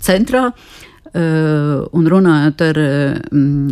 centrā. 0.08 0.44
Uh, 0.48 0.87
un 1.16 2.08
runājot 2.12 2.64
ar 2.68 2.80
uh, 2.82 3.16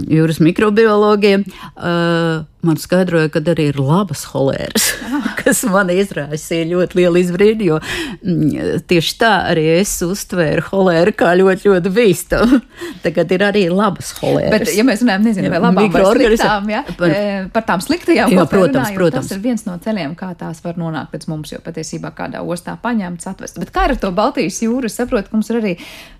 jūras 0.08 0.40
mikrobiologiem, 0.44 1.44
uh, 1.76 2.44
man 2.66 2.78
skaidroja, 2.80 3.30
ka 3.32 3.42
arī 3.52 3.68
ir 3.70 3.78
labas 3.80 4.24
holēras, 4.32 4.88
kas 5.40 5.62
man 5.70 5.90
izraisīja 5.94 6.66
ļoti 6.72 7.00
lielu 7.00 7.22
izbrīdi, 7.22 7.68
jo 7.70 7.78
mm, 7.80 8.82
tieši 8.90 9.14
tā 9.20 9.32
arī 9.52 9.66
es 9.78 9.94
uztvēru 10.04 10.66
holēru 10.70 11.14
kā 11.16 11.32
ļoti, 11.38 11.70
ļoti 11.70 11.92
bīstamu. 11.96 12.60
Tagad 13.04 13.32
ir 13.36 13.46
arī 13.46 13.64
labas 13.72 14.12
holēras. 14.20 14.52
Bet, 14.56 14.72
ja 14.76 14.86
mēs 14.86 15.04
runājam, 15.04 15.26
nezinu, 15.30 15.52
vai 15.52 15.62
labām 15.62 15.92
vai 15.94 16.04
sliktām, 16.10 16.70
ja? 16.72 16.82
par, 16.98 17.14
e, 17.14 17.32
par 17.54 17.66
tām 17.68 17.84
sliktajām, 17.84 18.34
jā, 18.34 18.46
protams, 18.50 18.74
runājot, 18.74 19.00
protams. 19.00 19.30
Tas 19.30 19.38
ir 19.38 19.42
viens 19.44 19.66
no 19.68 19.76
ceļiem, 19.82 20.16
kā 20.18 20.32
tās 20.38 20.62
var 20.64 20.80
nonākt 20.80 21.16
līdz 21.16 21.30
mums, 21.30 21.54
jo 21.54 21.62
patiesībā 21.64 22.12
kādā 22.16 22.42
ostā 22.42 22.76
paņemts, 22.82 23.30
atvest. 23.30 23.60
Bet 23.62 23.72
kā 23.74 23.86
ar 23.90 23.96
to 24.00 24.12
Baltijas 24.16 24.60
jūru? 24.64 24.90
Es 24.90 24.98
saprotu, 24.98 25.30
ka 25.30 25.38
mums 25.38 25.50
ir 25.52 25.60
arī 25.60 25.74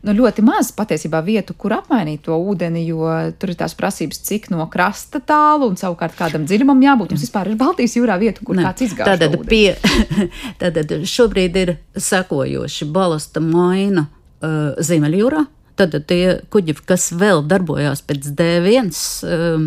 nu, 0.07 0.15
ļoti 0.17 0.45
maz 0.47 0.71
patiesībā 0.77 1.21
vietu, 1.27 1.57
kur 1.59 1.77
apmainīt 1.77 2.27
to 2.27 2.37
ūdeni, 2.37 2.85
jo 2.89 3.11
tur 3.41 3.53
ir 3.53 3.59
tās 3.59 3.75
prasības, 3.79 4.21
cik 4.27 4.51
no 4.55 4.67
krasta 4.73 5.21
tālu 5.25 5.71
un 5.71 5.79
savukārt 5.81 6.17
kāda 6.19 6.36
kādam 6.37 6.47
dziļumam 6.49 6.85
jābūt. 6.85 7.15
Jums 7.15 7.25
vispār 7.25 7.51
ir 7.51 7.59
Baltijas 7.61 7.97
jūrā 7.97 8.19
vieta, 8.21 8.45
kur 8.45 8.59
ne. 8.59 8.67
kāds 8.67 8.85
izgāž. 8.87 9.09
Tātad, 9.09 9.37
pie, 9.49 9.77
tātad 10.61 10.95
šobrīd 11.09 11.57
ir 11.57 11.77
sekojoši 11.97 12.89
balasta 12.93 13.41
maina 13.41 14.07
uh, 14.07 14.77
Ziemeļjūrā. 14.77 15.47
Tad 15.77 15.93
tie 16.09 16.39
kuģi, 16.49 16.73
kas 16.89 17.11
vēl 17.13 17.43
darbojās 17.45 18.01
pēc 18.09 18.31
D1 18.37 18.95
um, 19.29 19.67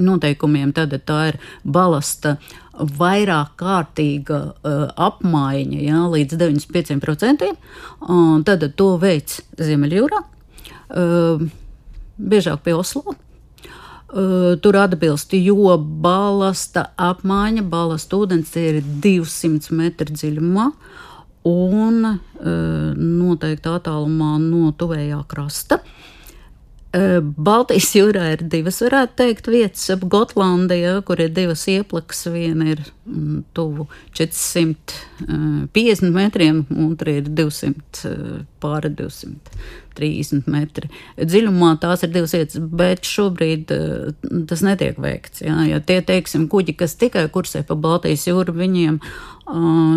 noteikumiem, 0.00 0.72
tad 0.76 0.94
tā 1.04 1.18
ir 1.34 1.38
balasta 1.64 2.38
vairāk 2.78 3.52
kārtīga 3.60 4.40
uh, 4.40 4.86
apmaiņa 5.08 5.84
jā, 5.84 6.02
līdz 6.14 6.40
95%. 6.40 7.52
Un 8.08 8.44
tad 8.48 8.64
to 8.78 8.90
veids 9.02 9.42
Ziemeļjūrā, 9.60 10.24
uh, 10.24 11.48
biežāk 12.16 12.64
pie 12.64 12.78
Oslo. 12.78 13.18
Tur 14.08 14.76
atbilst, 14.80 15.34
jo 15.36 15.74
balasta 16.00 16.86
apmaiņa, 16.96 17.64
balasta 17.68 18.16
ūdens 18.16 18.54
ir 18.56 18.78
200 19.04 19.74
metru 19.76 20.14
dziļumā 20.16 20.64
un 21.48 22.06
noteikti 22.96 23.68
attālumā 23.68 24.30
no 24.40 24.70
tuvējā 24.80 25.20
krasta. 25.28 25.82
Baltijas 26.88 27.90
jūrā 27.92 28.30
ir 28.32 28.42
divas, 28.48 28.78
varētu 28.80 29.12
teikt, 29.20 29.50
vietas 29.52 29.90
ap 29.92 30.06
Gotlandijā, 30.08 30.94
kur 31.04 31.20
ir 31.20 31.28
divas 31.36 31.66
ieplakas. 31.68 32.22
Viena 32.32 32.64
ir 32.72 32.80
mm, 33.04 33.42
tuvu 33.56 33.84
450 34.16 36.14
metriem, 36.14 36.64
otra 36.88 37.18
ir 37.20 37.28
200, 37.28 38.46
pāri 38.62 38.90
200 38.96 39.36
30 39.98 40.48
metri 40.50 40.88
dziļumā. 41.18 41.74
Tās 41.82 42.04
ir 42.06 42.12
divas 42.14 42.34
vietas, 42.36 42.60
bet 42.80 43.06
šobrīd 43.08 43.72
tas 44.50 44.64
netiek 44.64 44.98
veikts. 45.02 45.42
Jā, 45.44 45.58
ja 45.68 45.82
tie, 45.84 46.00
teiksim, 46.06 46.46
kuģi, 46.52 46.76
kas 46.78 46.96
tikai 47.00 47.26
kursē 47.34 47.64
pa 47.68 47.76
Baltijas 47.78 48.28
jūru, 48.28 48.56
viņiem 48.58 49.00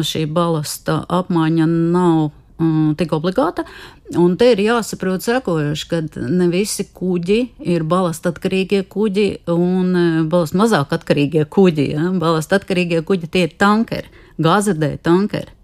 šī 0.08 0.26
balasta 0.32 1.02
apmaiņa 1.22 1.68
nav 1.72 2.32
tik 3.00 3.14
obligāta. 3.18 3.66
Un 4.20 4.34
te 4.36 4.50
ir 4.52 4.60
jāsaprot 4.60 5.24
sekojuši, 5.24 5.88
ka 5.88 6.02
ne 6.28 6.50
visi 6.52 6.84
kuģi 6.92 7.40
ir 7.72 7.86
balasta 7.88 8.34
atkarīgie 8.34 8.82
kuģi 8.92 9.28
un 9.54 10.28
balasta 10.32 10.60
mazāk 10.60 10.92
atkarīgie 10.98 11.46
kuģi. 11.48 11.86
Ja? 11.94 12.10
Balasta 12.20 12.60
atkarīgie 12.60 13.00
kuģi 13.08 13.30
tie 13.32 13.46
ir 13.48 13.56
tankeri, 13.62 14.12
gāzedē 14.42 14.98
tankeri. 15.06 15.56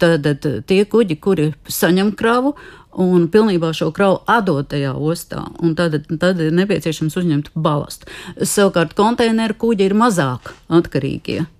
Tad 0.00 0.28
tie 0.68 0.84
kuģi, 0.88 1.18
kuri 1.20 1.50
saņem 1.68 2.14
kravu 2.16 2.54
un 3.02 3.26
pilnībā 3.28 3.72
šo 3.76 3.90
kravu 3.92 4.20
atdot 4.30 4.70
tajā 4.70 4.94
ostā, 4.94 5.42
tad, 5.76 5.98
tad 6.22 6.40
ir 6.40 6.54
nepieciešams 6.54 7.18
uzņemt 7.18 7.50
balastu. 7.58 8.06
Savukārt 8.40 8.94
konteineru 8.96 9.58
kuģi 9.66 9.90
ir 9.90 9.98
mazāk 9.98 10.54
atkarīgie. 10.72 11.42
Ja, 11.42 11.50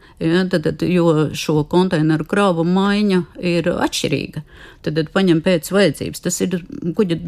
tad, 0.51 0.65
tad, 0.65 0.83
jo 0.89 1.31
šo 1.37 1.63
konteineru 1.71 2.27
kravu 2.29 2.65
maiņa 2.67 3.21
ir 3.45 3.69
atšķirīga. 3.73 4.43
Tad, 4.85 4.97
tad 4.99 5.11
paņem 5.15 5.41
pēc 5.45 5.71
vajadzības. 5.73 6.23
Tas 6.25 6.41
ir 6.45 6.59
kuģa, 6.97 7.19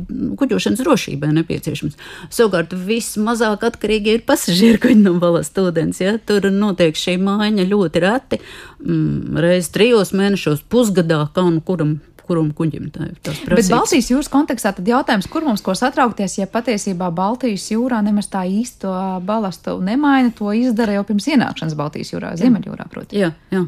kuģošanas 0.40 0.82
drošībai 0.84 1.32
nepieciešams. 1.38 1.96
Savukārt 2.32 2.74
vismazāk 2.86 3.64
atkarīgi 3.70 4.16
ir 4.16 4.26
pasažieru 4.28 4.82
kuģi 4.84 4.98
no 5.02 5.16
balasta 5.22 5.64
ūdens. 5.68 6.02
Ja? 6.04 6.16
Tur 6.18 6.50
notiek 6.52 6.98
šī 6.98 7.16
maiņa 7.22 7.68
ļoti 7.70 8.04
reti, 8.04 8.40
mm, 8.84 9.40
reiz 9.44 9.70
trijos 9.74 10.12
mēnešos, 10.16 10.66
pusgadā, 10.72 11.24
kā 11.32 11.46
nu 11.48 11.64
kuram 11.64 11.98
kuram 12.26 12.50
kuģim 12.56 12.90
tā 12.94 13.08
ir. 13.10 13.16
Bet 13.48 13.70
Baltijas 13.72 14.10
jūras 14.10 14.30
kontekstā 14.32 14.74
tad 14.76 14.88
jautājums, 14.90 15.28
kur 15.30 15.46
mums 15.46 15.64
ko 15.64 15.74
satraukties, 15.78 16.38
ja 16.40 16.48
patiesībā 16.50 17.08
Baltijas 17.14 17.68
jūrā 17.72 18.02
nemaz 18.04 18.30
tā 18.32 18.44
īsto 18.50 18.92
balastu 19.26 19.78
nemaina, 19.84 20.34
to 20.36 20.52
izdara 20.56 20.98
jau 20.98 21.06
pirms 21.08 21.30
ienākšanas 21.32 21.78
Baltijas 21.78 22.14
jūrā, 22.14 22.36
Ziemeļjūrā, 22.40 22.88
protams. 22.92 23.18
Jā, 23.18 23.32
jā. 23.54 23.66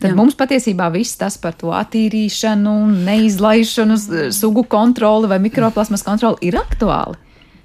Tad 0.00 0.12
Jā. 0.12 0.16
mums 0.16 0.36
patiesībā 0.38 0.86
viss 0.94 1.18
tas 1.20 1.36
par 1.40 1.52
to 1.58 1.72
attīrīšanu, 1.76 2.72
neizlaišanu, 3.04 3.98
sugu 4.34 4.64
kontroli 4.64 5.28
vai 5.30 5.38
mikroplasmas 5.42 6.04
kontroli 6.06 6.48
ir 6.48 6.56
aktuāli. 6.58 7.18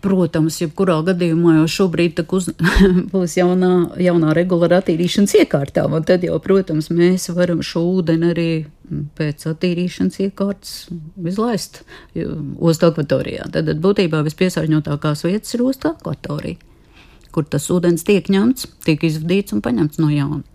Protams, 0.08 0.62
jebkurā 0.62 0.96
gadījumā 1.10 1.58
jau 1.58 1.68
šobrīd 1.74 2.22
uz, 2.38 2.48
būs 3.12 3.36
jaunā, 3.40 3.72
jaunā 4.00 4.32
regulāra 4.38 4.80
attīrīšanas 4.82 5.36
iekārtām, 5.42 5.98
un 5.98 6.06
tad 6.08 6.24
jau, 6.24 6.38
protams, 6.44 6.88
mēs 6.94 7.28
varam 7.36 7.64
šo 7.66 7.84
ūdeni 7.98 8.32
arī 8.32 8.50
pēc 9.18 9.48
attīrīšanas 9.52 10.22
iekārtas 10.24 10.74
izlaist 11.28 11.82
ostu 12.16 12.92
akvatorijā. 12.92 13.50
Tad 13.52 13.74
būtībā 13.84 14.24
vispiesārņotākās 14.30 15.26
vietas 15.28 15.58
ir 15.58 15.66
ostu 15.68 15.92
akvatorija, 15.92 16.62
kur 17.36 17.50
tas 17.52 17.68
ūdens 17.74 18.08
tiek 18.08 18.32
ņemts, 18.32 18.70
tiek 18.88 19.04
izvadīts 19.10 19.58
un 19.58 19.66
paņemts 19.66 20.00
no 20.04 20.12
jauna. 20.14 20.46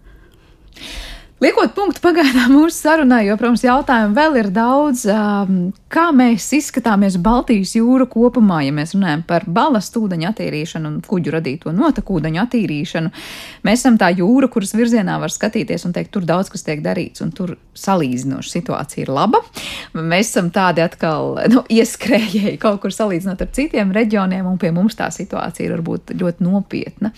Liekot 1.43 1.73
punktu 1.75 1.99
pagaidām 2.05 2.53
mūsu 2.55 2.77
sarunai, 2.77 3.25
jo, 3.27 3.35
protams, 3.35 3.65
jautājumu 3.65 4.15
vēl 4.15 4.37
ir 4.39 4.49
daudz. 4.55 5.01
Um, 5.11 5.73
kā 5.91 6.05
mēs 6.15 6.45
izskatāmies 6.55 7.17
Baltijas 7.19 7.73
jūra 7.75 8.07
kopumā, 8.07 8.61
ja 8.63 8.75
mēs 8.75 8.93
runājam 8.95 9.25
par 9.27 9.49
balastu 9.51 10.05
ūdeņu 10.05 10.29
attīrīšanu 10.29 10.87
un 10.87 11.01
kuģu 11.03 11.33
radīto 11.35 11.73
notekūdeņu 11.75 12.39
attīrīšanu? 12.45 13.11
Mēs 13.67 13.83
esam 13.83 13.99
tā 13.99 14.13
jūra, 14.15 14.47
kuras 14.55 14.71
virzienā 14.79 15.17
var 15.19 15.35
skatīties 15.35 15.89
un 15.89 15.97
teikt, 15.97 16.13
tur 16.15 16.29
daudz 16.29 16.53
kas 16.53 16.63
tiek 16.69 16.85
darīts, 16.85 17.25
un 17.27 17.33
tur 17.35 17.57
salīdzinoši 17.75 18.53
situācija 18.61 19.09
ir 19.09 19.11
laba. 19.17 19.41
Mēs 19.99 20.31
esam 20.31 20.53
tādi 20.55 20.85
atkal 20.85 21.41
nu, 21.51 21.65
ieskrējēji 21.67 22.61
kaut 22.63 22.85
kur 22.85 22.95
salīdzinot 22.95 23.43
ar 23.43 23.51
citiem 23.57 23.91
reģioniem, 23.99 24.47
un 24.47 24.63
pie 24.63 24.71
mums 24.71 24.95
tā 25.01 25.11
situācija 25.11 25.67
ir 25.67 25.75
varbūt 25.75 26.15
ļoti 26.23 26.47
nopietna. 26.47 27.11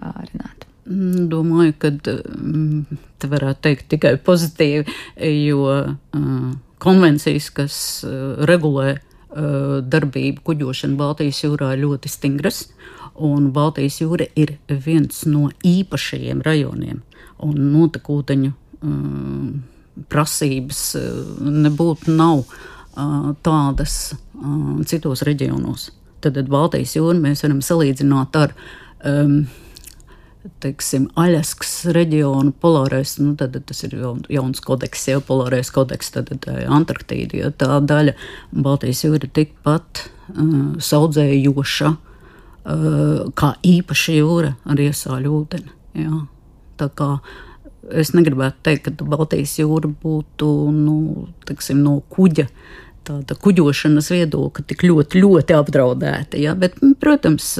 Renāta. 0.00 0.59
Mm, 0.88 1.28
domāju, 1.32 1.76
ka 1.82 1.92
mm, 1.92 2.98
te 3.20 3.30
varētu 3.30 3.64
teikt 3.66 3.88
tikai 3.92 4.14
pozitīvi, 4.24 4.86
jo 5.44 5.66
uh, 5.66 6.50
konvencijas, 6.80 7.50
kas 7.54 7.76
regulē 8.48 8.98
darbību 9.30 10.42
kuģošanu 10.42 10.96
Baltijas 10.98 11.44
jūrā, 11.44 11.74
ir 11.76 11.84
ļoti 11.84 12.10
stingras. 12.10 12.64
Un 13.14 13.50
Baltijas 13.54 14.00
jūra 14.00 14.26
ir 14.34 14.56
viens 14.66 15.20
no 15.28 15.50
īpašajiem 15.66 16.40
rajoniem 16.42 17.02
un 17.46 17.60
notekūdeņu 17.70 18.50
prasības 20.10 20.82
nebūtu 21.40 22.16
nav 22.16 22.42
tādas 23.44 23.96
citos 24.88 25.24
reģionos. 25.28 25.90
Tad 26.20 26.36
Baltijas 26.48 26.96
jūru 26.96 27.20
mēs 27.20 27.44
varam 27.44 27.60
salīdzināt 27.64 28.36
ar 28.40 28.52
um, 29.04 29.44
teiksim, 30.62 31.08
Aļaskas 31.20 31.72
reģionu 31.94 32.52
polārais, 32.62 33.16
nu, 33.20 33.34
tad, 33.38 33.56
tas 33.66 33.84
ir 33.86 33.96
jauns 34.32 34.62
kodeks, 34.64 35.08
jau 35.12 35.20
polārais 35.24 35.70
kodeks, 35.74 36.12
tad, 36.14 36.32
tad 36.32 36.64
Antarktīda, 36.64 37.42
ja 37.42 37.50
tā 37.52 37.80
daļa 37.84 38.16
Baltijas 38.52 39.04
jūra 39.04 39.20
ir 39.24 39.34
tikpat 39.36 40.04
uh, 40.06 40.54
saudzējoša 40.80 41.92
uh, 41.92 43.30
kā 43.36 43.54
īpaša 43.66 44.16
jūra 44.16 44.54
ar 44.64 44.84
iesāļu 44.88 45.36
ūdeni. 45.42 45.74
Jā. 46.00 46.22
Tā 46.80 46.88
kā 46.96 47.10
es 47.90 48.14
negribētu 48.14 48.64
teikt, 48.64 48.88
ka 48.88 49.08
Baltijas 49.10 49.58
jūra 49.60 49.90
būtu 50.02 50.48
nu, 50.74 51.26
teiksim, 51.48 51.82
no 51.84 52.00
kuģa. 52.12 52.48
Tāda 53.10 53.34
kuģošanas 53.34 54.10
viedokļa 54.12 54.64
tik 54.68 54.84
ļoti, 54.84 55.22
ļoti 55.24 55.54
apdraudēta. 55.56 56.38
Ja? 56.40 56.52
Bet, 56.58 56.76
protams, 57.00 57.54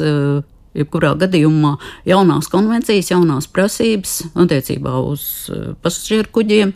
Jebkurā 0.76 1.16
gadījumā 1.18 1.74
jaunās 2.06 2.46
konvencijas, 2.50 3.10
jaunās 3.10 3.48
prasības 3.50 4.20
attiecībā 4.38 4.94
uz 5.02 5.24
eh, 5.50 5.72
pasažieru 5.82 6.30
kuģiem, 6.38 6.74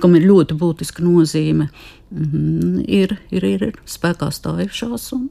kam 0.00 0.16
ir 0.16 0.26
ļoti 0.28 0.56
būtiska 0.60 1.04
nozīme, 1.04 1.68
mhm, 2.12 2.82
ir, 2.84 3.16
ir, 3.32 3.48
ir 3.48 3.80
spēkā 3.88 4.28
stājušās. 4.32 5.10
Un 5.16 5.30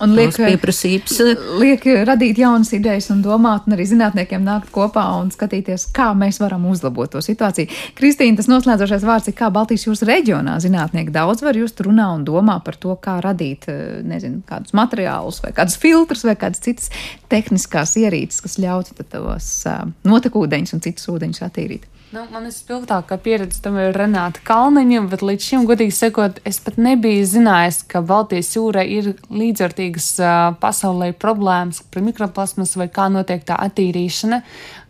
Un 0.00 0.14
liek, 0.16 0.32
pieprasības. 0.32 1.18
liek 1.60 1.84
radīt 2.08 2.38
jaunas 2.40 2.70
idejas 2.72 3.10
un 3.12 3.20
domāt, 3.24 3.66
un 3.68 3.76
arī 3.76 3.84
zinātniekiem 3.90 4.40
nākt 4.46 4.70
kopā 4.72 5.02
un 5.18 5.28
skatīties, 5.34 5.90
kā 5.96 6.10
mēs 6.16 6.40
varam 6.40 6.64
uzlabot 6.70 7.12
to 7.12 7.20
situāciju. 7.24 7.68
Kristīna, 7.98 8.38
tas 8.40 8.48
noslēdzošais 8.48 9.04
vārds 9.04 9.28
ir, 9.28 9.36
kā 9.36 9.50
Baltijas 9.52 9.84
jūras 9.84 10.04
reģionā 10.08 10.56
zinātnieki 10.64 11.12
daudz 11.12 11.44
var 11.44 11.58
just 11.60 11.84
runā 11.84 12.08
un 12.16 12.24
domā 12.24 12.56
par 12.64 12.80
to, 12.80 12.96
kā 12.96 13.18
radīt, 13.24 13.68
eh, 13.68 14.00
nezinu, 14.06 14.40
kādus 14.48 14.72
materiālus 14.76 15.42
vai 15.44 15.52
kādus 15.56 15.76
filtrus 15.80 16.24
vai 16.24 16.36
kādas 16.40 16.64
citas 16.64 16.88
tehniskās 17.28 17.96
ierīces, 18.00 18.40
kas 18.40 18.56
ļautu 18.56 18.96
tos 19.04 19.52
eh, 19.66 19.84
notekūdeņus 20.08 20.76
un 20.78 20.86
citus 20.88 21.12
ūdeņus 21.12 21.44
attīrīt. 21.44 21.88
Nu, 22.10 22.24
man 22.26 22.42
vispilgtākā 22.42 23.20
pieredze 23.22 23.60
tam 23.62 23.76
ir 23.78 23.94
Renāta 23.94 24.40
Kalniņa, 24.42 25.04
bet 25.12 25.20
līdz 25.22 25.44
šim, 25.46 25.66
godīgi 25.68 25.94
sakot, 25.94 26.40
es 26.48 26.56
pat 26.58 26.74
nebiju 26.82 27.22
zinājis, 27.36 27.84
ka 27.86 28.02
Baltijas 28.02 28.50
jūrā 28.56 28.82
ir 28.82 29.12
līdzvērtīgas 29.30 30.08
uh, 30.18 30.32
pasaulē 30.58 31.12
problēmas 31.14 31.84
par 31.86 32.02
mikroplasmas 32.02 32.74
vai 32.80 32.88
kā 32.90 33.06
notiek 33.14 33.46
tā 33.46 33.60
attīrīšana. 33.62 34.40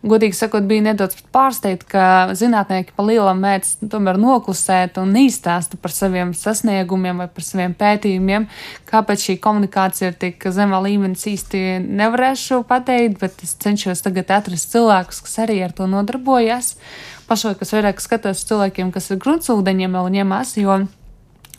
Godīgi 0.01 0.33
sakot, 0.33 0.65
bija 0.65 0.87
nedaudz 0.87 1.19
pārsteigta, 1.29 1.85
ka 1.91 2.07
zinātnieki 2.33 2.95
pa 2.97 3.05
lielam 3.05 3.37
mēdz 3.45 3.75
tomēr 3.93 4.17
noklusēt 4.17 4.97
un 4.97 5.13
neizstāsta 5.13 5.77
par 5.77 5.93
saviem 5.93 6.33
sasniegumiem 6.33 7.21
vai 7.21 7.29
par 7.29 7.45
saviem 7.45 7.77
pētījumiem. 7.77 8.49
Kāpēc 8.89 9.27
šī 9.27 9.37
komunikācija 9.45 10.09
ir 10.09 10.17
tik 10.25 10.49
zemā 10.49 10.81
līmenis 10.87 11.29
īsti 11.35 11.63
nevarēšu 11.85 12.63
pateikt, 12.65 13.21
bet 13.21 13.45
es 13.45 13.53
cenšos 13.61 14.01
tagad 14.09 14.33
atrast 14.41 14.73
cilvēkus, 14.73 15.21
kas 15.29 15.41
arī 15.45 15.61
ar 15.67 15.77
to 15.77 15.85
nodarbojas. 15.85 16.73
Uh, 16.73 17.10
pašlaik 17.31 17.61
es 17.63 17.71
vairāk 17.71 18.01
skatos 18.03 18.43
cilvēkiem, 18.49 18.91
kas 18.91 19.07
ir 19.13 19.21
gruntsūdeņiem 19.23 19.95
vēl 19.95 20.11
ņemās, 20.19 20.57
jo 20.59 20.81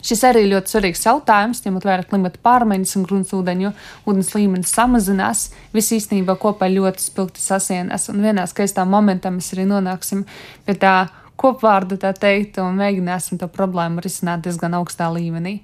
Šis 0.03 0.25
arī 0.27 0.41
ir 0.43 0.49
ļoti 0.51 0.73
svarīgs 0.73 1.05
jautājums, 1.07 1.61
ņemot 1.63 1.85
vērā 1.87 2.03
klimata 2.11 2.41
pārmaiņas 2.43 2.97
un 2.99 3.05
gruntsūdeņu 3.07 3.71
ūdens 4.11 4.33
līmenis 4.35 4.73
samazinās. 4.75 5.45
Viss 5.71 5.95
īstenībā 5.95 6.35
kopā 6.43 6.67
ļoti 6.73 7.05
spilgti 7.05 7.39
sasienas, 7.39 8.09
un 8.11 8.19
vienā 8.25 8.49
skaistā 8.51 8.83
momentā 8.83 9.31
mēs 9.31 9.53
arī 9.55 9.69
nonāksim 9.71 10.25
pie 10.67 10.75
tā 10.75 10.97
kopvārdu, 11.39 12.01
tā 12.03 12.11
teikt, 12.19 12.59
un 12.59 12.83
mēģināsim 12.83 13.39
to 13.39 13.47
problēmu 13.47 14.03
risināt 14.03 14.43
diezgan 14.43 14.75
augstā 14.81 15.07
līmenī. 15.15 15.61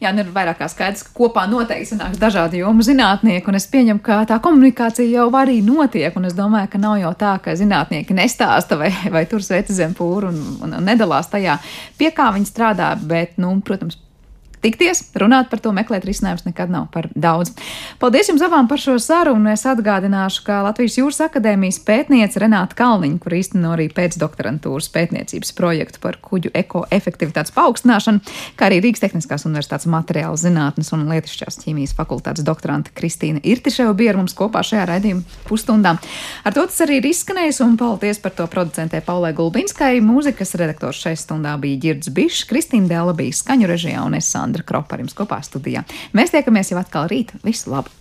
Jā, 0.00 0.14
nu 0.16 0.22
ir 0.22 0.30
vairāk 0.32 0.56
kā 0.62 0.68
skaidrs, 0.72 1.02
ka 1.04 1.12
kopā 1.16 1.42
noteikti 1.50 1.90
sanāks 1.90 2.20
dažādi 2.20 2.62
jomu 2.62 2.84
zinātnieki, 2.86 3.50
un 3.52 3.58
es 3.58 3.66
pieņemu, 3.68 4.00
ka 4.04 4.22
tā 4.30 4.38
komunikācija 4.40 5.04
jau 5.12 5.26
arī 5.36 5.58
notiek, 5.64 6.14
un 6.16 6.28
es 6.30 6.36
domāju, 6.38 6.70
ka 6.72 6.80
nav 6.80 6.96
jau 7.02 7.10
tā, 7.20 7.34
ka 7.44 7.56
zinātnieki 7.58 8.16
nestāsta 8.16 8.80
vai, 8.80 8.88
vai 9.12 9.26
tur 9.28 9.44
sveci 9.44 9.76
zem 9.76 9.92
pūru 9.96 10.32
un, 10.32 10.38
un, 10.64 10.78
un 10.78 10.88
nedalās 10.88 11.28
tajā, 11.28 11.58
pie 12.00 12.14
kā 12.16 12.30
viņi 12.32 12.48
strādā, 12.48 12.94
bet, 12.96 13.36
nu, 13.42 13.52
protams, 13.66 14.00
tikties, 14.62 15.02
runāt 15.20 15.50
par 15.50 15.62
to, 15.62 15.72
meklēt 15.76 16.04
risinājumus 16.08 16.46
nekad 16.46 16.72
nav 16.72 16.88
par 16.94 17.08
daudz. 17.14 17.52
Paldies 18.00 18.30
jums 18.30 18.42
abām 18.44 18.68
par 18.70 18.80
šo 18.80 18.96
sarunu. 19.02 19.50
Es 19.52 19.66
atgādināšu, 19.68 20.44
ka 20.46 20.60
Latvijas 20.66 20.98
Jūras 21.00 21.20
akadēmijas 21.26 21.80
pētniece 21.86 22.40
Renāta 22.42 22.76
Kalniņa, 22.78 23.18
kur 23.22 23.36
īsteno 23.36 23.74
arī 23.74 23.88
pēcdoktorantūras 23.94 24.90
pētniecības 24.94 25.52
projektu 25.56 26.02
par 26.02 26.18
kuģu 26.22 26.52
ekoefektivitātes 26.56 27.54
paaugstināšanu, 27.56 28.22
kā 28.56 28.68
arī 28.68 28.80
Rīgas 28.84 29.04
Tehniskās 29.04 29.46
Universitātes 29.48 29.88
materiāla 29.90 30.38
zinātnes 30.40 30.92
un 30.96 31.06
lietišķās 31.10 31.60
ķīmijas 31.64 31.96
fakultātes 31.98 32.46
doktorante 32.46 32.94
Kristīna 32.96 33.42
Irtiševa 33.42 33.94
bija 33.96 34.14
ar 34.14 34.20
mums 34.20 34.36
kopā 34.38 34.62
šajā 34.66 34.86
raidījuma 34.92 35.40
pusstundā. 35.48 35.96
Ar 36.44 36.56
to 36.56 36.66
tas 36.68 36.80
arī 36.84 37.00
ir 37.00 37.10
izskanējis, 37.10 37.62
un 37.64 37.76
paldies 37.80 38.20
par 38.22 38.34
to 38.36 38.46
producentē 38.50 39.02
Paulai 39.04 39.32
Gulbinskai. 39.36 39.98
Mūzikas 40.04 40.54
redaktors 40.60 41.00
šai 41.02 41.16
stundā 41.18 41.56
bija 41.60 41.80
Girds 41.84 42.12
Bišs, 42.14 42.46
Kristīna 42.50 42.90
Dēla 42.90 43.16
bija 43.16 43.36
skaņu 43.36 43.70
režijā 43.70 44.04
un 44.04 44.18
es 44.18 44.30
Sandra. 44.30 44.49
Sandra 44.50 44.66
Kropa 44.66 44.98
ar 44.98 45.04
jums 45.04 45.14
kopā 45.14 45.38
studijā. 45.46 45.84
Mēs 46.16 46.34
tiekamies 46.34 46.74
jau 46.74 46.82
atkal 46.82 47.06
rīt. 47.12 47.36
Visu 47.46 47.70
labu! 47.70 47.94